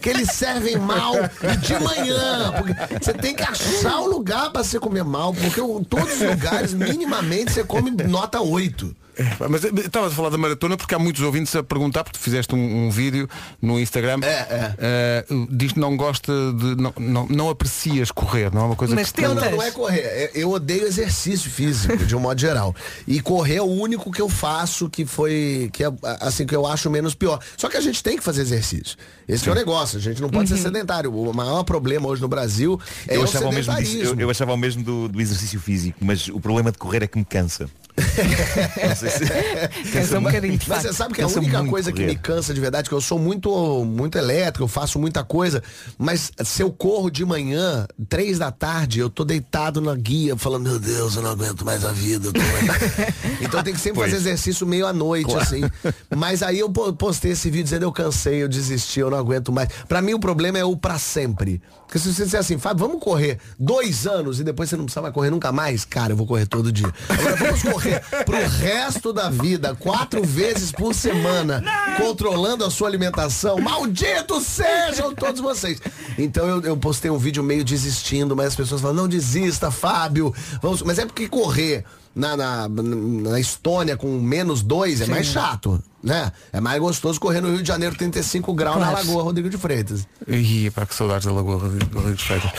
[0.01, 2.53] que eles servem mal e de manhã.
[3.01, 6.73] Você tem que achar o lugar pra você comer mal, porque o- todos os lugares,
[6.73, 8.95] minimamente, você come nota 8.
[9.17, 12.17] É, Mas eu estava a falar da maratona porque há muitos ouvintes a perguntar, porque
[12.17, 13.27] tu fizeste um, um vídeo
[13.61, 14.19] no Instagram.
[14.23, 15.25] É, é.
[15.49, 16.75] diz que não gosta de.
[16.81, 19.21] Não, não, não aprecias correr, não é uma coisa que.
[19.21, 20.01] não, não, não é correr.
[20.01, 22.75] É- Eu odeio exercício físico, de um modo geral.
[23.07, 25.69] E correr é o único que eu faço que foi.
[25.73, 25.91] que é
[26.21, 27.39] assim, que eu acho menos pior.
[27.57, 28.97] Só que a gente tem que fazer exercício.
[29.27, 29.97] Esse que é o negócio.
[29.97, 31.13] A gente não pode ser sedentário.
[31.13, 34.29] O maior problema hoje no Brasil é eu o achava o mesmo disso, eu, eu
[34.29, 37.25] achava o mesmo do, do exercício físico, mas o problema de correr é que me
[37.25, 37.69] cansa.
[37.97, 39.25] Não sei se-
[39.91, 42.53] Cansa um bocadinho, Mas você sabe que a Cansa única muito coisa que me cansa
[42.53, 45.61] de verdade, que eu sou muito, muito elétrico, eu faço muita coisa,
[45.97, 50.63] mas se eu corro de manhã, três da tarde, eu tô deitado na guia, falando,
[50.69, 52.29] meu Deus, eu não aguento mais a vida.
[53.41, 54.11] então tem que sempre Pois.
[54.11, 55.61] fazer exercício meio à noite, assim.
[56.15, 59.51] Mas aí eu po- postei esse vídeo dizendo, eu cansei, eu desisti, eu não aguento
[59.51, 59.69] mais.
[59.87, 61.61] Pra mim o problema é o pra sempre.
[61.87, 65.01] Porque se você disser assim, Fábio, vamos correr dois anos e depois você não precisa
[65.01, 66.93] mais correr nunca mais, cara, eu vou correr todo dia.
[67.07, 71.63] Agora vamos correr pro resto da vida, quatro vezes por semana,
[71.97, 73.57] controlando a sua alimentação.
[73.59, 75.81] Malditos sejam todos vocês.
[76.17, 80.33] Então eu, eu postei um vídeo meio desistindo, mas as pessoas falam, não desista, Fábio.
[80.61, 80.81] Vamos...
[80.81, 86.31] Mas é porque correr na, na, na Estônia com menos dois é mais chato, né?
[86.51, 89.07] É mais gostoso correr no Rio de Janeiro 35 graus na Claro.
[89.07, 90.07] Lagoa Rodrigo de Freitas.
[90.27, 92.51] Ih, pá, que saudades da Lagoa do Rio de Freitas.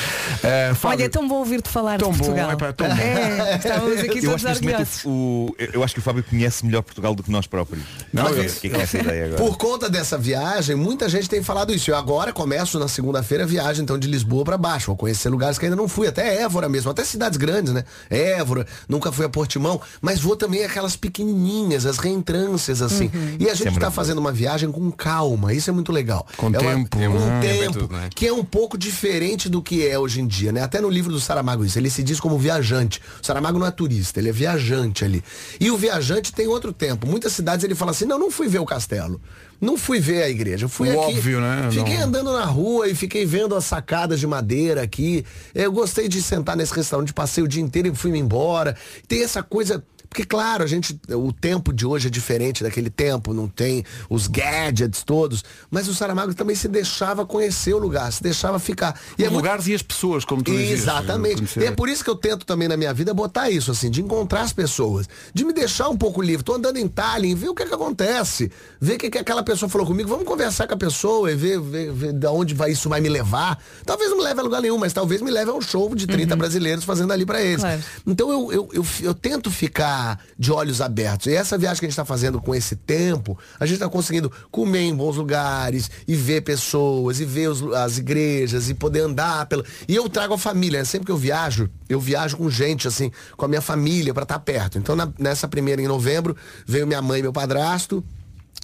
[0.42, 2.52] Eh, Fábio, Olha, é tão bom ouvir-te falar Tão de bom, Portugal.
[2.52, 2.94] epá, tão bom.
[3.02, 5.04] É, estávamos aqui eu todos orgulhosos.
[5.04, 7.82] o, o- eu acho que o Fábio conhece melhor Portugal do que nós próprios.
[8.12, 9.42] Não, Não, eu- que é que é essa ideia agora?
[9.42, 11.90] Por conta dessa viagem, muita gente tem falado isso.
[11.90, 14.86] Eu agora começo na segunda-feira a viagem então de Lisboa pra baixo.
[14.88, 17.84] Vou conhecer lugares que ainda não fui, até Évora mesmo, até cidades grandes, né?
[18.10, 23.10] Évora, nunca fui a Portimão, mas vou também aquelas pequenininhas, as reentrâncias assim.
[23.38, 23.92] E a gente Sempre tá bom.
[23.94, 26.26] fazendo uma viagem com calma, isso é muito legal.
[26.36, 27.40] Com é uma- tempo, com né?
[27.40, 28.08] tempo, tudo, né?
[28.14, 30.62] que é um pouco diferente do que é hoje em dia, né?
[30.62, 33.00] Até no livro do Saramago isso, ele se diz como viajante.
[33.22, 35.22] O Saramago não é turista, ele é viajante ali.
[35.60, 37.06] E o viajante tem outro tempo.
[37.06, 39.20] Muitas cidades ele fala assim: "Não, não fui ver o castelo.
[39.60, 41.16] Não fui ver a igreja, fui O aqui.
[41.16, 41.68] óbvio, né?
[41.72, 45.24] Fiquei Não- andando na rua e fiquei vendo as sacadas de madeira aqui.
[45.52, 48.76] Eu gostei de sentar nesse restaurante, passei o dia inteiro e fui-me embora.
[49.08, 53.34] Tem essa coisa porque, claro, a gente, o tempo de hoje é diferente daquele tempo,
[53.34, 58.22] não tem os gadgets todos, mas o Saramago também se deixava conhecer o lugar, se
[58.22, 58.98] deixava ficar.
[59.18, 60.80] E é Os muito- lugares e as pessoas, como tu dizias.
[60.80, 61.58] Exatamente.
[61.60, 64.00] E é por isso que eu tento também na minha vida botar isso, assim, de
[64.00, 66.42] encontrar as pessoas, de me deixar um pouco livre.
[66.42, 68.50] Tô andando em Tallinn, ver o que, que acontece,
[68.80, 71.60] ver o que, que aquela pessoa falou comigo, vamos conversar com a pessoa e ver,
[71.60, 73.62] ver, ver da onde vai, isso vai me levar.
[73.84, 76.06] Talvez não me leve a lugar nenhum, mas talvez me leve a um show de
[76.06, 77.60] 30 brasileiros fazendo ali pra eles.
[77.60, 77.82] Claro.
[78.06, 79.97] Então eu, eu, eu, eu tento ficar
[80.38, 81.26] de olhos abertos.
[81.26, 84.30] E essa viagem que a gente está fazendo com esse tempo, a gente está conseguindo
[84.50, 89.46] comer em bons lugares e ver pessoas, e ver os- as igrejas, e poder andar
[89.46, 89.64] pela.
[89.86, 90.78] E eu trago a família.
[90.80, 90.84] né?
[90.84, 94.38] Sempre que eu viajo, eu viajo com gente, assim, com a minha família para estar
[94.38, 94.78] perto.
[94.78, 96.36] Então na- nessa primeira em novembro,
[96.66, 98.04] veio minha mãe e meu padrasto.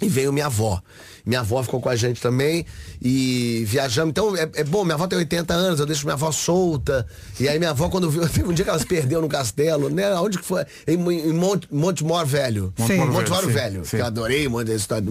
[0.02, 0.82] E veio minha avó.
[1.24, 2.66] Minha avó ficou com a gente também
[3.00, 4.10] e viajamos.
[4.10, 7.06] Então é, é bom, minha avó tem 80 anos, eu deixo minha avó solta.
[7.40, 9.88] E aí minha avó, quando viu, teve um dia que ela se perdeu no castelo,
[9.88, 10.12] né?
[10.16, 10.66] Onde que foi?
[10.86, 12.74] Em, em Monte, Montemor Velho.
[12.86, 12.98] Sim.
[12.98, 13.84] Montemor Velho.
[13.84, 13.96] sim.
[13.96, 15.04] Que eu adorei muito essa história.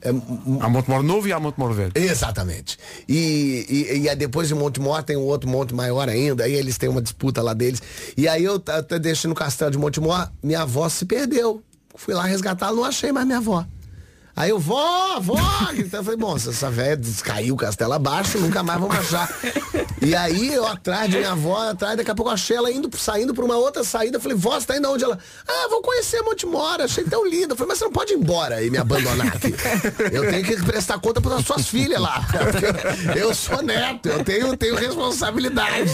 [0.00, 1.92] é, Montemor Novo e há Montemor Velho.
[1.94, 2.78] Exatamente.
[3.06, 6.78] E, e, e aí depois de Montemor tem um outro monte maior ainda, aí eles
[6.78, 7.82] têm uma disputa lá deles.
[8.16, 11.62] E aí eu até deixei no castelo de Montemor, minha avó se perdeu.
[11.94, 13.66] Fui lá resgatá-la, não achei mais minha avó.
[14.34, 15.36] Aí eu, vó, vó!
[15.74, 19.28] Então eu falei, bom, se essa velha caiu castelo abaixo, nunca mais vamos achar.
[20.04, 22.90] E aí eu atrás de minha avó, atrás, daqui a pouco eu achei ela indo,
[22.96, 24.16] saindo pra uma outra saída.
[24.16, 25.04] Eu falei, vó, você tá indo aonde?
[25.04, 27.52] Ela, ah, vou conhecer Monte Mora, achei tão lindo.
[27.52, 29.54] Eu falei, mas você não pode ir embora e me abandonar aqui.
[30.12, 32.26] Eu tenho que prestar conta para suas filhas lá.
[33.16, 35.92] Eu sou neto, eu tenho, tenho responsabilidades.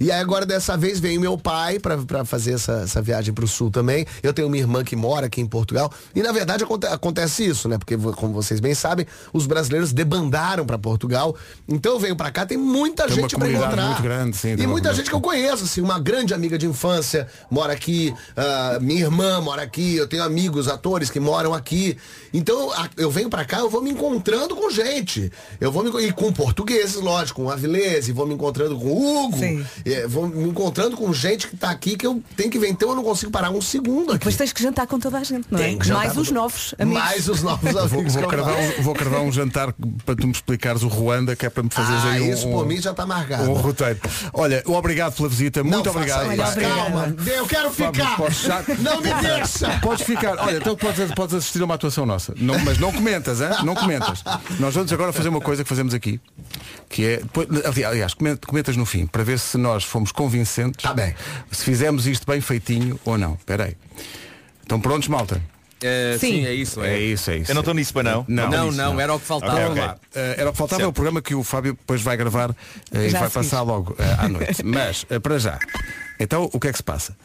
[0.00, 3.46] E aí agora dessa vez vem meu pai pra, pra fazer essa, essa viagem pro
[3.48, 4.06] sul também.
[4.22, 5.92] Eu tenho uma irmã que mora aqui em Portugal.
[6.14, 7.76] E na verdade aconte- acontece isso, né?
[7.78, 11.34] Porque, como vocês bem sabem, os brasileiros debandaram pra Portugal.
[11.68, 13.86] Então eu venho pra cá, tem muita Tem gente comunidade encontrar.
[13.88, 17.26] muito grande, sim, e muita gente que eu conheço, assim, uma grande amiga de infância
[17.50, 21.96] mora aqui, ah, minha irmã mora aqui, eu tenho amigos, atores que moram aqui.
[22.32, 25.30] Então a- eu venho pra cá, eu vou me encontrando com gente.
[25.60, 29.24] Eu vou me e com portugueses, lógico, com Avilés, e vou me encontrando com o
[29.26, 29.38] Hugo.
[29.84, 32.68] e, vou me encontrando com gente que tá aqui que eu tenho que ver.
[32.68, 34.18] Então eu não consigo parar um segundo aqui.
[34.18, 35.74] Depois tens que jantar com toda a gente, não é?
[35.92, 37.02] Mais os novos amigos.
[37.02, 38.14] Mais os novos Vou, amigos.
[38.14, 39.72] vou eu cravar um, vou cravar um jantar
[40.04, 42.48] para tu me explicares o Ruanda, que é para me fazeres Ah, aí um, isso
[42.48, 43.37] por mim já tá marcado.
[43.42, 43.98] Um roteiro.
[44.32, 46.28] Olha, obrigado pela visita, Não muito obrigado.
[46.36, 48.16] Calma, eu quero ficar.
[48.80, 49.78] Não me deixa.
[49.80, 50.36] Podes ficar.
[50.38, 52.34] Olha, então podes, podes assistir a uma atuação nossa.
[52.36, 53.48] Não- mas não comentas, hein?
[53.64, 54.22] Não comentas.
[54.58, 56.20] Nós vamos agora fazer uma coisa que fazemos aqui,
[56.88, 57.16] que é.
[57.18, 57.48] depois-
[57.84, 60.82] Aliás, comen- comentas no fim, para ver se nós fomos convincentes.
[60.82, 61.14] Tá bem.
[61.50, 63.34] Se fizemos isto bem feitinho ou não.
[63.34, 63.76] Espera aí.
[64.62, 65.40] Estão prontos, malta?
[65.82, 66.32] Eh, Sim.
[66.32, 66.82] sim, é isso.
[66.82, 67.50] É isso, é isso.
[67.50, 68.24] Eu não estou nisso para não.
[68.28, 69.52] Não, Não, nisso, não, era o que faltava.
[69.52, 69.88] Ok, Vamos ok.
[69.88, 69.98] lá.
[70.14, 72.50] Eh, era o que faltava, é o programa que o Fábio depois vai gravar
[72.92, 74.62] eh, e vai passar logo eh, à noite.
[74.66, 75.58] Mas, para já.
[76.20, 77.16] Então, o que é que se passa?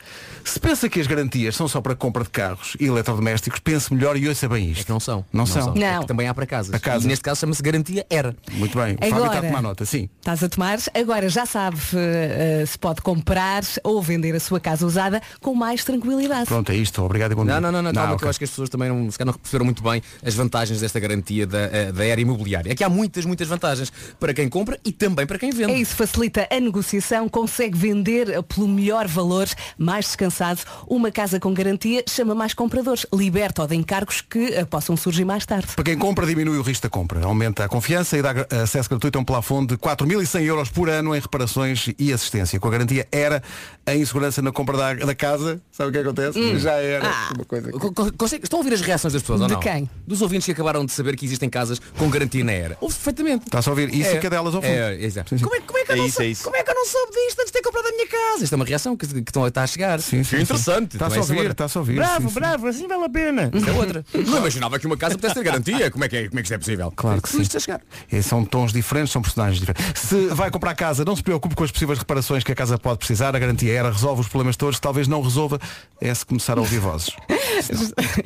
[0.44, 4.18] Se pensa que as garantias são só para compra de carros e eletrodomésticos, pense melhor
[4.18, 4.86] e ouça bem É isto.
[4.86, 5.26] que não são.
[5.32, 5.74] Não são.
[5.74, 5.82] Não.
[5.86, 6.72] É que também há para casa.
[6.72, 7.06] Para casas.
[7.06, 8.36] E neste caso chama-se garantia era.
[8.52, 8.96] Muito bem.
[8.96, 9.48] O Fábio está a Agora.
[9.48, 10.10] tomar nota, sim.
[10.20, 14.86] Estás a tomar, agora já sabe eh, se pode comprar ou vender a sua casa
[14.86, 16.46] usada com mais tranquilidade.
[16.46, 17.02] Pronto, é isto.
[17.04, 17.54] Obrigado e bom dia.
[17.60, 19.34] Não, não, não, não, calma, que eu acho que as pessoas também não, se não
[19.34, 22.72] perceberam muito bem as vantagens desta garantia da, eh, da era imobiliária.
[22.72, 25.72] É que há muitas, muitas vantagens para quem compra e também para quem vende.
[25.72, 30.62] É isso, facilita a negociação, consegue vender pelo melhor valor, mais descansado.
[30.88, 35.46] Uma casa com garantia chama mais compradores, liberta de encargos que eh, possam surgir mais
[35.46, 35.68] tarde.
[35.76, 39.18] Para quem compra, diminui o risco da compra, aumenta a confiança e dá acesso gratuito
[39.18, 42.60] a um plafond de 4.100 euros por ano em reparações e assistência.
[42.60, 43.42] Com a garantia era
[43.86, 45.62] a insegurança na compra da, da casa.
[45.72, 46.60] Sabe o que acontece?
[46.60, 47.10] Já era.
[47.36, 49.60] Uma coisa que- consegue- Estão a ouvir as reações das pessoas ou De não?
[49.60, 49.90] quem?
[50.06, 52.78] Dos ouvintes que acabaram de saber que existem casas com garantia na era.
[52.82, 53.46] Ouve perfeitamente.
[53.46, 53.94] Está-se a ouvir?
[53.94, 54.16] Isso É.
[54.16, 54.72] fica delas ao fundo.
[54.72, 55.36] É, é, exato.
[55.40, 56.44] Como, é, como é que eu É não isso, sou- é isso.
[56.44, 58.44] como é que eu não soube disto antes de ter comprado a minha casa?
[58.44, 60.00] Isto é uma reação que, que estão, está a chegar.
[60.02, 60.42] Sim, sim, sim.
[60.44, 60.98] interessante.
[60.98, 62.34] Também a é ouvir, está-se a ouvir, Bravo, sim, sim.
[62.34, 63.52] bravo, assim vale a pena.
[63.68, 64.06] É outra.
[64.14, 65.92] Não imaginava que uma casa pudesse ter garantia.
[65.92, 66.92] Como é que, é, como é que isto é possível?
[66.96, 67.42] Claro que sim.
[67.42, 67.82] isto a chegar.
[68.12, 70.02] E são tons diferentes, são personagens diferentes.
[70.02, 72.98] Se vai comprar casa, não se preocupe com as possíveis reparações que a casa pode
[73.00, 73.36] precisar.
[73.36, 74.80] A garantia era resolve os problemas todos.
[74.80, 75.60] Talvez não resolva
[76.02, 77.12] é se começar a ouvir vozes.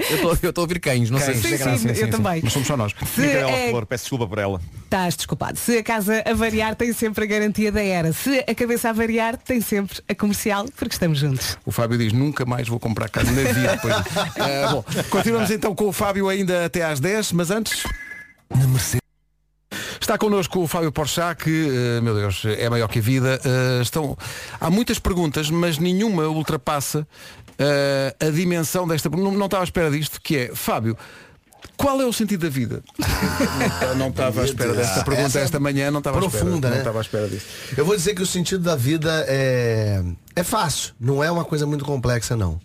[0.10, 1.42] Eu estou- a ouvir cães, não sei Quem?
[1.42, 1.94] se Sim, é graça.
[1.96, 2.42] sim, eu também.
[2.44, 2.94] Mas somos só nós.
[3.14, 4.62] Se Micaela é- Flor, peço desculpa por ela.
[4.86, 5.58] Estás desculpado.
[5.58, 8.14] Se a casa a variar, tem sempre a garantia da era.
[8.14, 10.37] Se a cabeça a variar, tem sempre a comercial,
[10.76, 11.58] porque estamos juntos.
[11.66, 13.96] O Fábio diz, nunca mais vou comprar casa na vida depois.
[13.96, 17.84] Ah, bom, continuamos então com o Fábio ainda até às 10, mas antes.
[20.00, 23.42] Está connosco o Fábio Porchat, que, eh, meu Deus, é maior que a vida.
[23.44, 24.18] Eh, estão...
[24.60, 27.06] Há muitas perguntas, mas nenhuma ultrapassa
[28.20, 29.10] a dimensão desta.
[29.10, 30.96] Não, não estava à espera disto, que é, Fábio,
[31.76, 32.84] qual é o sentido da vida?
[33.82, 36.44] Eu não estava à espera desta pergunta Essa é esta manhã, não estava à espera.
[36.44, 36.82] profunda, Não né?
[36.82, 37.46] estava à espera disso.
[37.76, 40.04] Eu vou dizer que o sentido da vida é,
[40.36, 42.60] é fácil, não é uma coisa muito complexa, não.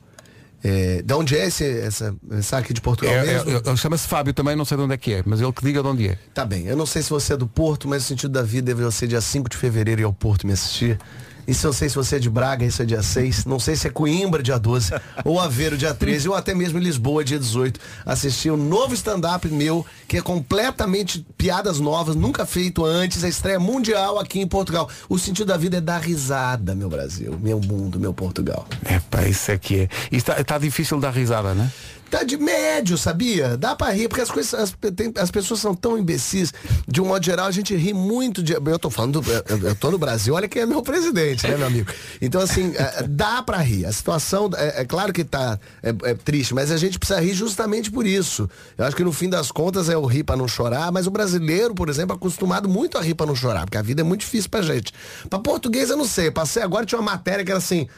[0.65, 2.15] É, de onde é esse, essa,
[2.57, 3.51] aqui de Portugal É, mesmo?
[3.51, 5.61] é, é, Chama-se Fábio também, não sei de onde é que é, mas ele que
[5.65, 6.17] diga de onde é.
[6.33, 8.73] Tá bem, eu não sei se você é do Porto, mas o sentido da vida
[8.73, 10.99] deve ser dia 5 de fevereiro ir ao Porto me assistir.
[11.47, 13.45] Isso eu sei se você é de Braga, isso é dia 6.
[13.45, 14.93] Não sei se é Coimbra, dia 12,
[15.25, 17.81] ou Aveiro, dia 13, ou até mesmo em Lisboa, dia 18.
[18.07, 23.59] Assistir um novo stand-up meu, que é completamente piadas novas, nunca feito antes, a estreia
[23.59, 24.89] mundial aqui em Portugal.
[25.09, 28.67] O sentido da vida é dar risada, meu Brasil, meu mundo, meu Portugal.
[28.85, 29.89] É pá, isso é que é.
[30.11, 31.71] Está, está difícil dar risada, né?
[32.13, 33.57] Tá de médio, sabia?
[33.57, 36.53] Dá pra rir, porque as coisas, as, tem- as pessoas são tão imbecis.
[36.87, 38.53] De um modo geral, a gente ri muito de.
[38.53, 41.57] Eu tô falando, do, eu, eu tô no Brasil, olha quem é meu presidente, né,
[41.57, 41.91] meu amigo?
[42.21, 43.87] Então, assim, é, dá pra rir.
[43.87, 47.33] A situação, é, é claro que tá é, é triste, mas a gente precisa rir
[47.33, 48.47] justamente por isso.
[48.77, 51.11] Eu acho que no fim das contas é o rir pra não chorar, mas o
[51.11, 54.05] brasileiro, por exemplo, é acostumado muito a rir pra não chorar, porque a vida é
[54.05, 54.93] muito difícil pra gente.
[55.31, 56.31] Pra português, eu não sei.
[56.31, 57.89] Passei agora, tinha uma matéria que era assim.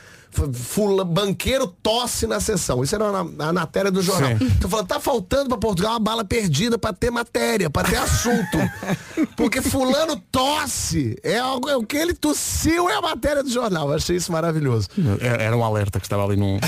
[0.52, 2.82] Fula, banqueiro tosse na sessão.
[2.82, 4.36] Isso era na, na matéria do jornal.
[4.36, 4.46] Sim.
[4.58, 8.58] Então falando, tá faltando pra Portugal uma bala perdida pra ter matéria, pra ter assunto.
[9.36, 11.16] Porque fulano tosse.
[11.22, 13.88] É, algo, é o que ele tossiu é a matéria do jornal.
[13.88, 14.88] Eu achei isso maravilhoso.
[15.20, 16.58] Era era um alerta que estava ali num.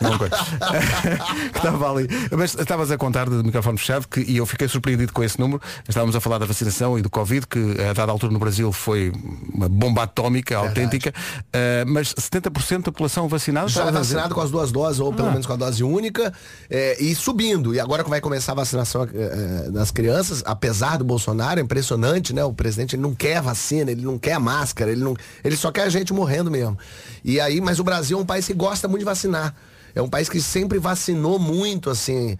[0.00, 0.36] num coisa.
[1.52, 2.08] que estava ali.
[2.36, 5.60] Mas estavas a contar de microfone fechado que, e eu fiquei surpreendido com esse número.
[5.88, 9.12] Estávamos a falar da vacinação e do Covid, que a dada altura no Brasil foi
[9.52, 11.12] uma bomba atómica autêntica.
[11.38, 13.68] Uh, mas 70% da população vacinada.
[13.68, 13.98] Já a dizer?
[13.98, 15.32] vacinado com as duas doses, ou pelo Ah.
[15.32, 16.32] menos com a dose única,
[16.70, 17.74] é, e subindo.
[17.74, 22.32] E agora que vai começar a vacinação é, das crianças, apesar do Bolsonaro, é impressionante,
[22.32, 22.44] né?
[22.44, 25.82] O presidente ele não quer vacina, ele não quer máscara, ele, não, ele só quer
[25.82, 26.78] a gente morrendo mesmo.
[27.24, 29.54] E aí, mas o Brasil é um país que gosta muito de vacinar.
[29.94, 32.36] É um país que sempre vacinou muito, assim,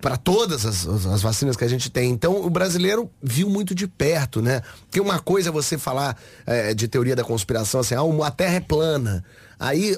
[0.00, 2.10] para todas as, as- as vacinas que a gente tem.
[2.10, 4.62] Então, o brasileiro viu muito de perto, né?
[4.82, 6.16] Porque uma coisa é você falar
[6.46, 9.24] é, de teoria da conspiração, assim, ah, a Terra é plana.
[9.58, 9.94] Aí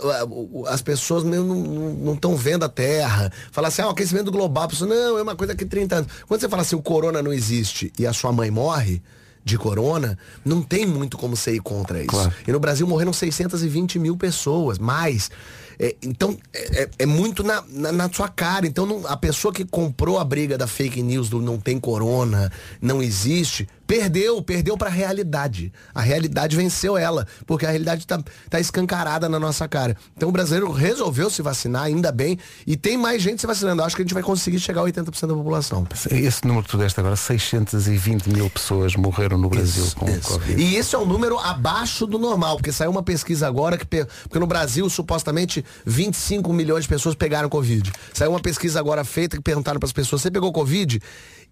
[0.68, 3.30] as pessoas não estão vendo a Terra.
[3.52, 4.66] Fala assim, ah, o aquecimento global.
[4.68, 6.12] Pessoa, não, é uma coisa que 30 anos.
[6.26, 9.00] Quando você fala assim, o corona não existe e a sua mãe morre
[9.44, 12.08] de corona, não tem muito como você ir contra isso.
[12.08, 12.32] Claro.
[12.46, 15.30] E no Brasil morreram 620 mil pessoas, mais.
[15.78, 18.66] É, então, é, é- é muito na, na, na sua cara.
[18.66, 22.50] Então, não- a pessoa que comprou a briga da fake news do não tem corona,
[22.80, 25.70] não existe, perdeu, perdeu pra realidade.
[25.94, 29.94] A realidade venceu ela, porque a realidade tá, tá escancarada na nossa cara.
[30.16, 33.82] Então, o brasileiro resolveu se vacinar, ainda bem, e tem mais gente se vacinando.
[33.82, 35.86] Acho que a gente vai conseguir chegar a 80% da população.
[36.10, 40.62] Esse número que tu deste agora, 620 mil pessoas morreram no Brasil com o Covid.
[40.62, 44.38] E isso é um número abaixo do normal, porque saiu uma pesquisa agora que porque
[44.38, 47.92] no Brasil supostamente 25 milhões de pessoas pegaram Covid.
[48.14, 50.98] Saiu uma pesquisa agora feita que perguntaram para as pessoas: "Você pegou Covid?"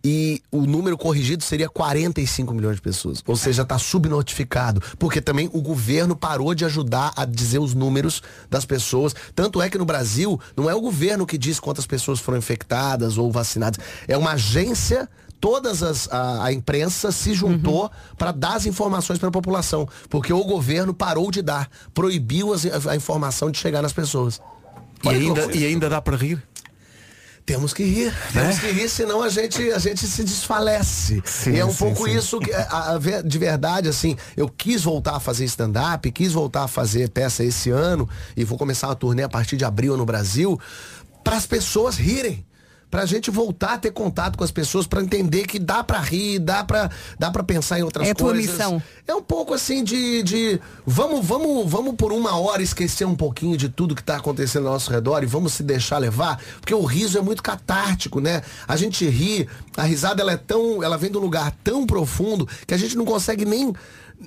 [0.03, 3.23] E o número corrigido seria 45 milhões de pessoas.
[3.27, 4.81] Ou seja, está subnotificado.
[4.99, 9.15] Porque também o governo parou de ajudar a dizer os números das pessoas.
[9.35, 13.19] Tanto é que no Brasil, não é o governo que diz quantas pessoas foram infectadas
[13.19, 13.79] ou vacinadas.
[14.09, 15.09] É uma agência
[15.41, 20.33] todas as a, a imprensa se juntou para dar as informações para a população, porque
[20.35, 24.39] o governo parou de dar, proibiu as- a, a informação de chegar nas pessoas.
[25.03, 26.43] E ainda, e ainda dá para rir?
[27.51, 31.21] Temos que rir, temos que rir, senão a gente, a gente se desfalece.
[31.25, 32.17] Sim, e é um sim, pouco sim.
[32.17, 36.63] isso que, a- a de verdade, assim, eu quis voltar a fazer stand-up, quis voltar
[36.65, 40.07] a fazer peça esse ano, e vou começar uma turnê a partir de abril no
[40.07, 40.59] Brasil,
[41.25, 42.47] para as pessoas rirem.
[42.91, 46.41] Pra gente voltar a ter contato com as pessoas, pra entender que dá pra rir,
[46.41, 48.51] dá pra, dá pra pensar em outras É a tua coisas.
[48.51, 48.83] missão.
[49.07, 53.57] É um pouco assim de, de vamos, vamos, vamos por uma hora esquecer um pouquinho
[53.57, 56.85] de tudo que está acontecendo ao nosso redor e vamos se deixar levar, porque o
[56.85, 58.43] riso é muito catártico, né?
[58.67, 62.49] A gente ri, a risada ela é tão, ela vem de um lugar tão profundo
[62.67, 63.73] que a gente não consegue nem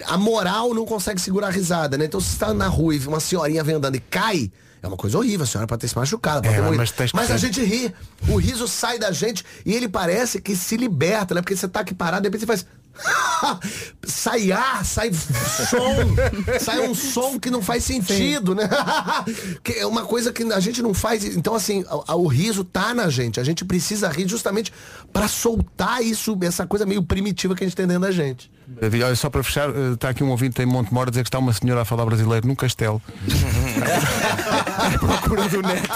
[0.07, 2.05] a moral não consegue segurar a risada, né?
[2.05, 4.51] Então se está na rua e uma senhorinha vem andando e cai,
[4.83, 6.77] é uma coisa horrível, a senhora pode ter se machucado, pode É, ter morrido.
[6.77, 7.93] mas que Mas a gente ri,
[8.27, 11.41] o riso sai da gente e ele parece que se liberta, né?
[11.41, 12.65] Porque você tá aqui parado, de repente você faz
[14.05, 18.69] sai ar, sai som, sai um som que não faz sentido, né?
[19.63, 21.23] que é uma coisa que a gente não faz.
[21.23, 23.39] Então, assim, a- o riso tá na gente.
[23.39, 24.71] A gente precisa rir justamente
[25.11, 28.51] pra soltar isso, essa coisa meio primitiva que a gente tem dentro da gente.
[28.81, 31.27] Olha, só para fechar, eh, está aqui um ouvinte em Monte Mora a dizer que
[31.27, 33.01] está uma senhora a falar brasileiro num castelo.
[34.73, 35.89] À procura do neto.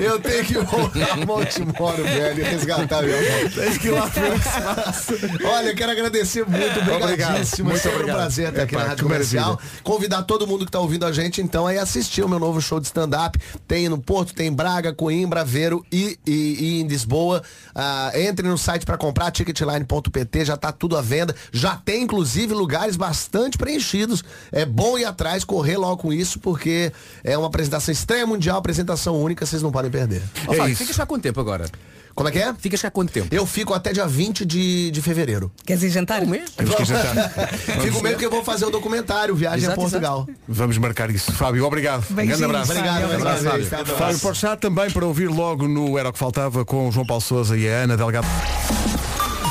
[0.00, 3.50] Eu tenho que voltar a Montemoro, velho, e resgatar meu amor.
[3.50, 5.14] Tens que ir lá ver o que se passa.
[5.42, 7.68] Olha, eu quero agradecer muito, obrigadíssimo.
[7.70, 8.16] Muito é sempre obrigado.
[8.16, 9.42] um prazer estar aqui Epá, na Rádio que maravilha.
[9.42, 9.60] Comercial.
[9.82, 12.78] Convidar todo mundo que está ouvindo a gente, então, aí assistir o meu novo show
[12.80, 13.38] de stand-up.
[13.66, 17.42] Tem no Porto, tem em Braga, Coimbra, Aveiro e, e- e em Lisboa.
[17.74, 21.34] Ah, entre no site para comprar, ticketline.pt, já está tudo à venda.
[21.52, 24.22] Já tem, inclusive, lugares bastante preenchidos.
[24.52, 26.92] É bom ir atrás, correr logo com isso, porque
[27.22, 30.22] é uma apresentação estreia mundial, apresentação única, vocês não podem perder.
[30.46, 31.66] Ó, Fábio, ficas cá quanto tempo agora?
[32.14, 32.54] Como é que é?
[32.54, 33.34] Ficas cá quanto tempo?
[33.34, 35.50] Eu fico até dia 20 de, de fevereiro.
[35.66, 36.22] Queres ir jantar?
[36.22, 36.50] Um mês?
[36.50, 37.30] Temos que ir jantar.
[37.82, 40.28] Fico mesmo que eu vou fazer o documentário Viagem Exato, a Portugal.
[40.46, 41.32] Vamos marcar isso.
[41.32, 42.04] Fábio, obrigado.
[42.10, 42.70] Um grande abraço.
[42.70, 43.66] Obrigado, Fábio, obrigado.
[43.68, 43.96] Fábio.
[43.96, 47.20] Fábio Porchat também para ouvir logo no Era o que Faltava com o João Paulo
[47.20, 48.26] Souza e a Ana Delgado.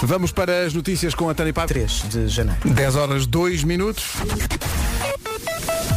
[0.03, 1.67] Vamos para as notícias com a Tânia Paiva.
[1.67, 2.59] 3 de janeiro.
[2.65, 4.13] 10 horas 2 minutos.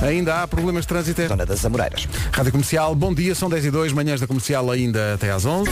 [0.03, 1.27] Ainda há problemas de trânsito.
[1.27, 2.07] Zona das Amoreiras.
[2.33, 5.71] Rádio Comercial, bom dia, são 10 e 2, manhãs da Comercial ainda até às 11.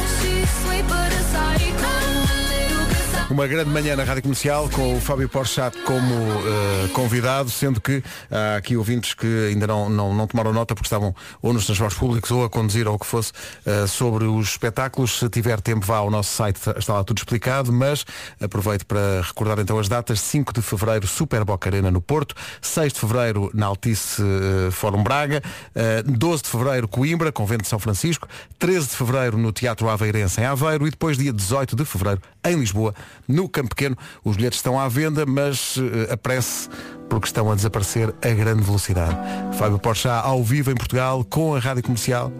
[3.30, 8.02] Uma grande manhã na Rádio Comercial com o Fábio Porchat como eh, convidado, sendo que
[8.30, 11.98] há aqui ouvintes que ainda não, não, não tomaram nota porque estavam ou nos transportes
[11.98, 13.32] públicos ou a conduzir ou o que fosse
[13.64, 15.18] eh, sobre os espetáculos.
[15.18, 18.04] Se tiver tempo vá ao nosso site, está lá tudo explicado, mas
[18.40, 20.20] aproveito para recordar então as datas.
[20.20, 25.02] 5 de Fevereiro, Super Boca Arena no Porto, 6 de Fevereiro na Altice eh, Fórum
[25.02, 25.42] Braga,
[25.74, 28.28] eh, 12 de Fevereiro Coimbra, Convento de São Francisco,
[28.58, 32.56] 13 de Fevereiro no Teatro Aveirense em Aveiro e depois dia 18 de Fevereiro em
[32.56, 32.94] Lisboa,
[33.28, 33.96] no Campo Pequeno.
[34.24, 36.68] Os bilhetes estão à venda, mas eh, apresse
[37.08, 39.16] porque estão a desaparecer a grande velocidade.
[39.58, 42.32] Fábio Porchat ao vivo em Portugal com a Rádio Comercial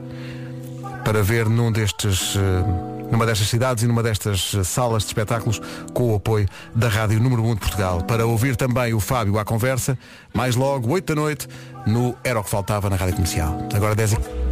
[1.05, 5.61] para ver num destes, eh, numa destas cidades e numa destas eh, salas de espetáculos
[5.93, 8.03] com o apoio da Rádio Número 1 de Portugal.
[8.03, 9.99] Para ouvir também o Fábio à conversa,
[10.35, 11.49] mais logo, 8 da noite,
[11.87, 13.69] no Era o que Faltava na Rádio Comercial.
[13.75, 14.44] Agora 10 e...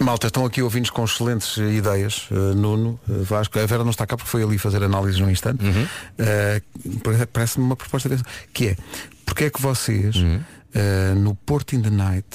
[0.00, 2.28] Malta, estão aqui ouvintes com excelentes eh, ideias.
[2.30, 5.30] Uh, Nuno, uh, Vasco, a Vera não está cá porque foi ali fazer análises num
[5.30, 5.62] instante.
[5.64, 8.24] Uh, pare- Parece-me uma proposta dessa.
[8.52, 8.76] Que é,
[9.26, 12.26] porque é que vocês, uh, no Port in the Night,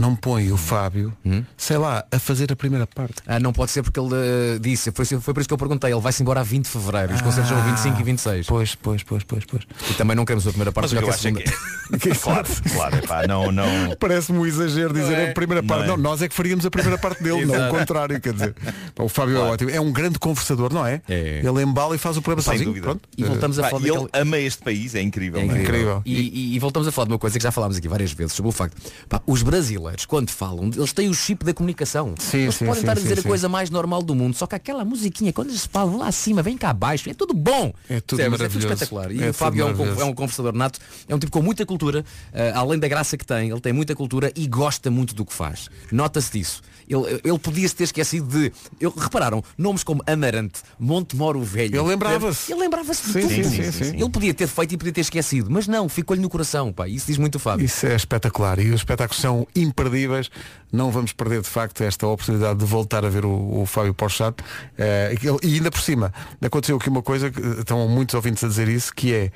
[0.00, 1.12] não põem o Fábio,
[1.56, 3.16] sei lá, a fazer a primeira parte?
[3.26, 5.92] Ah, não pode ser porque ele eh, disse, foi, foi por isso que eu perguntei,
[5.92, 8.46] ele vai-se embora a 20 de Fevereiro, os concertos são 25 e 26.
[8.46, 9.62] Pois, pois, pois, pois, pois.
[9.90, 11.98] E também não queremos a primeira parte, Mas que eu que a acho é segunda.
[11.98, 13.94] que claro, claro, epá, não, não.
[13.98, 15.30] Parece-me um exagero dizer Não é?
[15.30, 15.80] a primeira parte.
[15.86, 16.08] Não Não, é?
[16.10, 18.54] nós é que faríamos a primeira parte dele, não o contrário, quer dizer.
[18.94, 19.70] Pá, O Fábio é ótimo.
[19.70, 21.02] É um grande conversador, não é?
[21.08, 22.68] Ele embala e faz o programa Sem sozinho.
[22.70, 22.86] dúvida.
[22.86, 23.08] Pronto.
[23.18, 25.40] E voltamos a Pá, falar e ele daquele- ama este país, é incrível.
[25.40, 25.62] É não é?
[25.62, 26.02] incrível.
[26.06, 28.32] E, e- e voltamos a falar de uma coisa que já falámos aqui várias vezes,
[28.34, 28.76] sobre o facto,
[29.08, 32.14] pá, os brasileiros, quando falam, eles têm o chip da comunicação.
[32.18, 34.46] Sim, eles sim, podem sim, estar a dizer a coisa mais normal do mundo, só
[34.46, 37.72] que aquela musiquinha, quando eles falam lá acima, vem cá abaixo, é tudo bom.
[37.88, 38.20] É tudo Percebes?
[38.20, 38.68] É tudo maravilhoso.
[38.68, 39.12] espetacular.
[39.12, 40.00] E É o Fábio é um, maravilhoso.
[40.00, 43.24] é um conversador nato, é um tipo com muita cultura, ah, além da graça que
[43.26, 45.68] tem, ele tem muita cultura e gosta muito do que faz.
[45.90, 46.62] Nota-se disso.
[46.90, 48.52] Ele, ele podia-se ter esquecido de.
[48.80, 51.76] Eu, repararam, nomes como Amarante, Montemoro Velho.
[51.80, 52.52] Ele lembrava-se.
[52.52, 53.48] Ele lembrava-se de Sim, tudo.
[53.48, 53.96] sim, sim.
[53.96, 56.88] Ele podia ter feito e podia ter esquecido, mas não, ficou-lhe no coração, pá.
[56.88, 57.64] Isso diz muito o Fábio.
[57.64, 60.30] Isso é espetacular e os espetáculos são imperdíveis.
[60.72, 64.42] Não vamos perder de facto esta oportunidade de voltar a ver o, o Fábio Porchat.
[64.78, 68.48] Ele- e ainda por cima, aconteceu aqui uma coisa, que eh, estão muitos ouvintes a
[68.48, 69.30] dizer isso, que é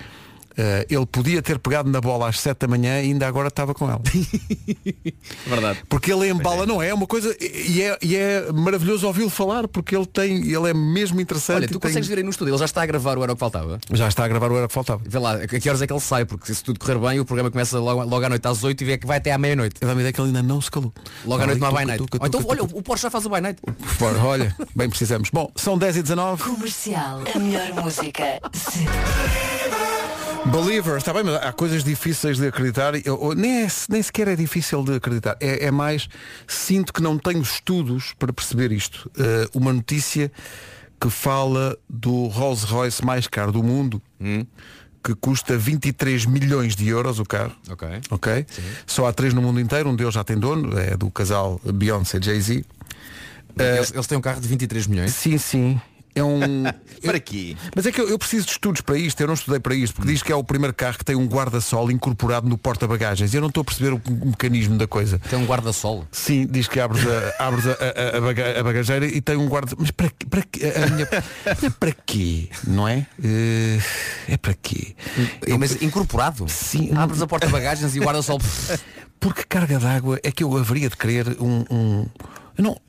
[0.56, 3.74] eh, ele podia ter pegado na bola às 7 da manhã e ainda agora estava
[3.74, 4.00] com ela.
[5.46, 5.82] Verdade.
[5.88, 6.88] Porque ele embala, não é?
[6.88, 7.34] É uma coisa.
[7.40, 11.56] E é, e é maravilhoso ouvi-lo falar, porque ele tem, ele é mesmo interessante.
[11.56, 13.32] Olha, tu tem- consegues ver aí no estúdio, ele já está a gravar o Era
[13.32, 13.78] o que Faltava.
[13.92, 15.02] Já está a gravar o Era que Faltava.
[15.06, 17.24] Vê lá, a que horas é que ele sai, porque se tudo correr bem, o
[17.24, 19.76] programa começa logo, logo à noite às 8 e vê que vai até à meia-noite.
[19.80, 20.92] Eu dá-me ideia que ele ainda não se calou.
[21.24, 22.04] Logo à noite não há by night.
[22.22, 23.60] então, olha, o Porsche já faz o by night.
[24.24, 25.30] Olha, bem precisamos.
[25.32, 27.22] Bom, são 10 e 19 Comercial.
[27.34, 28.40] A melhor música.
[30.50, 32.94] Believer, está bem, mas há coisas difíceis de acreditar.
[33.06, 35.36] Eu- eu- nem, é- nem sequer é difícil de acreditar.
[35.40, 36.08] É, é mais,
[36.46, 39.10] sinto que não tenho estudos para perceber isto.
[39.18, 40.30] Eh, uma notícia
[41.00, 44.00] que fala do Rolls Royce mais caro do mundo,
[45.02, 47.52] que custa 23 milhões de euros o carro.
[47.70, 47.88] Ok.
[48.10, 48.46] Ok?
[48.86, 52.18] Só há três no mundo inteiro, um deles já tem dono, é do casal Beyoncé
[52.22, 52.64] Jay-Z.
[53.58, 55.12] Eles, eles têm um carro de 23 milhões.
[55.12, 55.80] Sim, sim.
[56.14, 56.62] É um.
[57.04, 57.56] Para quê?
[57.74, 59.94] Mas é que eu, eu preciso de estudos para isto, eu não estudei para isto,
[59.96, 63.34] porque diz que é o primeiro carro que tem um guarda-sol incorporado no porta-bagagens.
[63.34, 65.18] Eu não estou a perceber o, o mecanismo da coisa.
[65.28, 66.06] Tem um guarda-sol.
[66.10, 69.48] Sim, diz que abres a, abres a, a- a baga- a bagageira e tem um
[69.48, 69.74] guarda.
[69.78, 70.72] Mas para, quê- para quê?
[70.74, 72.48] A minha- para quê?
[72.66, 73.06] Não é?
[73.22, 73.78] Eh,
[74.28, 74.94] é para quê?
[75.46, 76.46] Eu- Mas incorporado?
[76.48, 76.90] Sim.
[76.94, 78.40] Abres a porta-bagagens e o guarda-sol.
[79.20, 81.64] Porque carga d'água é que eu haveria de querer um.
[81.70, 82.06] um-
[82.56, 82.80] eu não.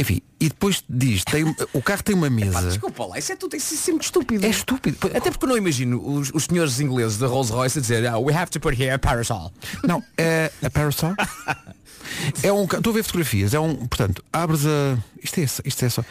[0.00, 1.44] Enfim, e depois diz, tem,
[1.74, 2.62] o carro tem uma mesa.
[2.62, 4.46] Desculpa lá, isso é tudo isso é sempre estúpido.
[4.46, 4.96] É estúpido.
[5.14, 8.34] Até porque não imagino os, os senhores ingleses da Rolls Royce a dizer ah, we
[8.34, 9.52] have to put here a parasol.
[9.84, 11.12] Não, é a parasol.
[12.42, 15.88] É um, estou a ver fotografias, é um, portanto, abres a, isto é, isto é
[15.88, 16.04] só,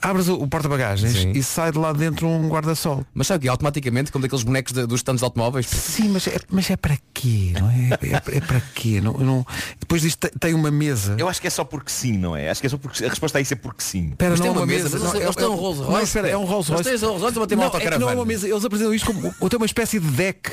[0.00, 1.32] abres o porta-bagagens Sim.
[1.32, 3.04] e sai de lá dentro um guarda-sol.
[3.14, 6.38] Mas sabe que automaticamente, como daqueles bonecos de- dos stands de automóveis, Sim, mas é,
[6.50, 7.90] mas é para quê, não é?
[8.02, 9.00] É, é para quê?
[9.00, 9.46] Não, não,
[9.78, 11.14] depois disto tem, uma mesa.
[11.18, 12.48] Eu acho que é só porque sim, não é?
[12.50, 14.10] Acho que é só porque a resposta a isso é porque sim.
[14.10, 15.52] Espera, Mas não tem é uma uma mesa, mesa, não, eles- é- eles têm um
[15.52, 17.00] é- Rolls Não, Royce, espera, é um Rolls Eles Royce.
[17.00, 19.34] têm um Rolls Royce não, é que não é uma mesa, eles apresentam isto como
[19.40, 20.50] ou tem uma espécie de deck.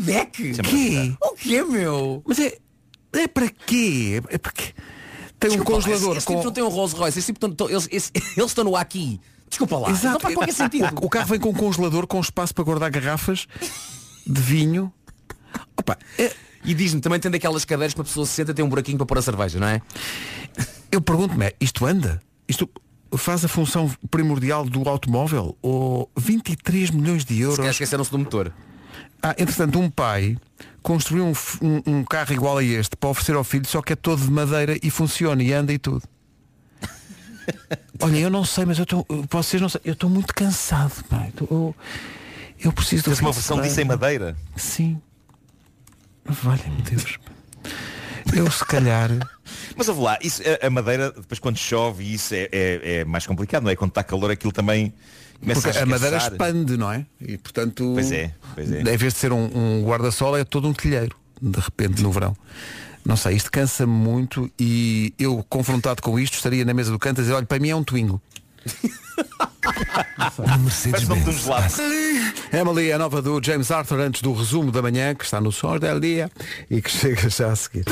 [0.00, 0.52] deck?
[0.62, 1.14] Quê?
[1.22, 2.22] O quê, meu?
[2.26, 2.56] Mas é,
[3.12, 4.22] é para quê?
[4.28, 4.72] É para quê?
[5.40, 6.32] Tem um Desculpa congelador esse, esse com...
[6.34, 9.20] tipo não tem um Rolls Royce, esse tipo eles, esse- eles estão no aqui.
[9.48, 10.88] Desculpa lá, isso não faz qualquer sentido.
[11.00, 13.46] O carro vem com um congelador com espaço para guardar garrafas
[14.26, 14.92] de vinho.
[15.76, 16.32] Opa, é-
[16.64, 19.06] E diz-me, também tem daquelas cadeiras para a pessoa se senta tem um buraquinho para
[19.06, 19.80] pôr a cerveja, não é?
[20.90, 22.20] eu pergunto-me, é, isto anda?
[22.48, 22.68] Isto
[23.16, 25.56] faz a função primordial do automóvel?
[25.62, 27.64] Ou 23 milhões de Se euros?
[27.66, 28.52] esqueceram-se do motor.
[29.22, 30.36] Ah, entretanto, um pai
[30.82, 31.32] construiu um,
[31.66, 34.30] um- um carro igual a este para oferecer ao filho, só que é todo de
[34.30, 36.02] madeira e funciona e anda e tudo.
[38.00, 39.06] Olha, eu não sei, mas eu estou.
[39.30, 41.26] Vocês não sei, eu estou muito cansado, pá.
[41.40, 41.74] Eu, eu,
[42.60, 44.36] eu preciso do Tens uma de versão disso em madeira?
[44.56, 45.00] Sim.
[46.24, 47.18] Valha-me Deus.
[48.34, 49.10] Eu se calhar.
[49.76, 53.26] Mas ouve lá, isso, a- a madeira, depois quando chove, isso é, é- é mais
[53.26, 53.76] complicado, não é?
[53.76, 54.92] Quando está calor aquilo também
[55.40, 57.06] começa Porque a a madeira expande, não é?
[57.20, 57.92] E portanto.
[57.94, 58.80] Pois é, pois é.
[58.80, 62.36] Em vez de ser um, um guarda-sol, é todo um telheiro, de repente, no verão.
[63.04, 67.20] Não sei, isto cansa-me muito e eu, confrontado com isto, estaria na mesa do canto
[67.20, 68.20] a dizer, olha, para mim é um Twingo.
[71.32, 71.74] Gelado.
[72.52, 75.78] Emily a nova do James Arthur antes do resumo da manhã, que está no Sol
[75.78, 76.30] del Dia
[76.70, 77.84] e que chega já a seguir.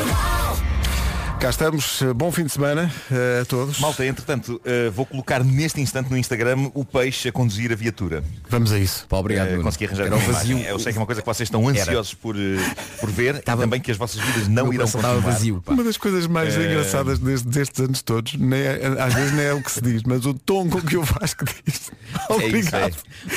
[1.40, 3.78] Cá estamos, bom fim de semana eh, a todos.
[3.78, 8.24] Malta, entretanto, eh, vou colocar neste instante no Instagram o peixe a conduzir a viatura.
[8.48, 9.06] Vamos a isso.
[9.06, 9.64] Pá, obrigado, Eh, Nuno.
[9.64, 10.58] consegui arranjar o vazio.
[10.60, 12.56] Eu sei que é uma coisa que vocês estão ansiosos por, eh,
[12.98, 15.20] por ver e também que as vossas vidas não Meu irão continuar.
[15.20, 15.72] vazio, pá.
[15.74, 19.44] Uma das coisas mais Eh, engraçadas destes, destes anos todos, nem é- às vezes nem
[19.44, 21.92] é o que se diz, mas o tom com que o Vasco diz.
[22.30, 22.86] É isso, é.
[22.86, 22.96] Obrigado.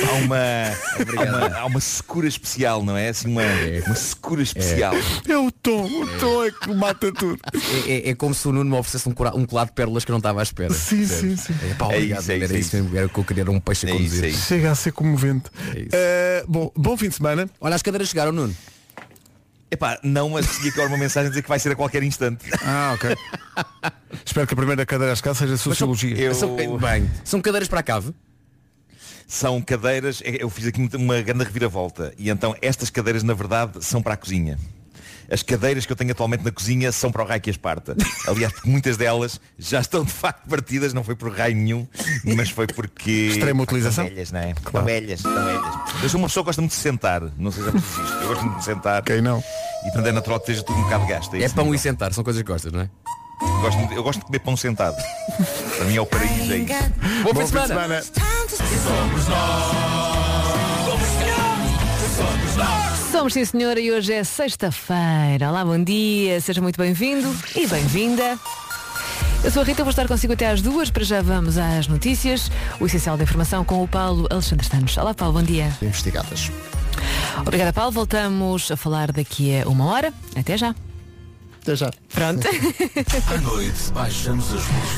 [0.10, 3.10] Há uma, há uma, há uma secura especial, não é?
[3.10, 3.42] Assim, uma,
[3.86, 4.94] uma secura especial.
[5.28, 7.38] É o tom, o tom é que mata tudo.
[7.90, 10.06] É, é- é como se o Nuno me oferecesse um, cora- um colado de pérolas
[10.06, 10.74] que eu não estava à espera.
[10.74, 11.54] Sim, sim, sim.
[11.70, 13.24] É, pá, É obrigado, isso, é isso, era é isso mesmo, era o que eu
[13.24, 14.24] queria, era um peixe a É isso, conduzir.
[14.26, 14.48] é isso.
[14.48, 15.50] Chega a ser comovente.
[15.76, 15.88] É.
[15.92, 17.50] Eh, bom, bom fim de semana.
[17.60, 18.56] Olha, as cadeiras chegaram, Nuno.
[19.72, 22.44] Epá, não, mas segui agora uma mensagem a dizer que vai ser a qualquer instante.
[22.64, 23.16] Ah, ok.
[24.26, 26.18] Espero que a primeira cadeira a chegar seja Sociologia.
[26.18, 28.12] Eu- São, bem, são cadeiras para a cave?
[29.28, 33.84] São cadeiras, é, eu fiz aqui uma grande reviravolta e então estas cadeiras na verdade
[33.86, 34.58] são para a cozinha.
[35.32, 37.96] As cadeiras que eu tenho atualmente na cozinha são para o raio que as parta.
[38.28, 41.88] Aliás, porque muitas delas já estão de facto partidas, não foi por raio nenhum,
[42.36, 43.12] mas foi porque.
[43.32, 44.06] Extrema utilização?
[44.06, 44.52] Estão velhas, não é?
[44.52, 46.04] Estão velhas, estão velhas.
[46.04, 48.22] Eu sou uma pessoa que gosta muito de sentar, não sei se já percebes isto.
[48.22, 49.04] Eu gosto muito de sentar.
[49.04, 49.40] Quem não?
[49.40, 51.34] E portanto é natural que esteja tudo um bocado gasto.
[51.36, 51.76] É esse pão nível.
[51.76, 52.90] e sentar, são coisas que gostas, não é?
[53.62, 54.96] Gosto muito- eu gosto de comer pão sentado.
[55.78, 56.74] Para mim é o paraíso, é isso.
[57.24, 58.02] Bom, Bom fim de semana.
[58.04, 59.30] Somos
[63.28, 65.50] sim senhora e hoje é sexta-feira.
[65.50, 68.40] Olá, bom dia, seja muito bem-vindo e bem-vinda.
[69.44, 72.50] Eu sou a Rita, vou estar consigo até às duas, para já vamos às notícias.
[72.80, 74.98] O essencial da informação com o Paulo Alexandre Santos.
[74.98, 75.72] Olá Paulo, bom dia.
[75.82, 76.50] Investigadas.
[77.42, 80.14] Obrigada Paulo, voltamos a falar daqui a uma hora.
[80.36, 80.74] Até já.
[81.62, 81.92] Até já.
[82.14, 82.48] Pronto.
[83.32, 84.90] À noite, baixamos as luzes.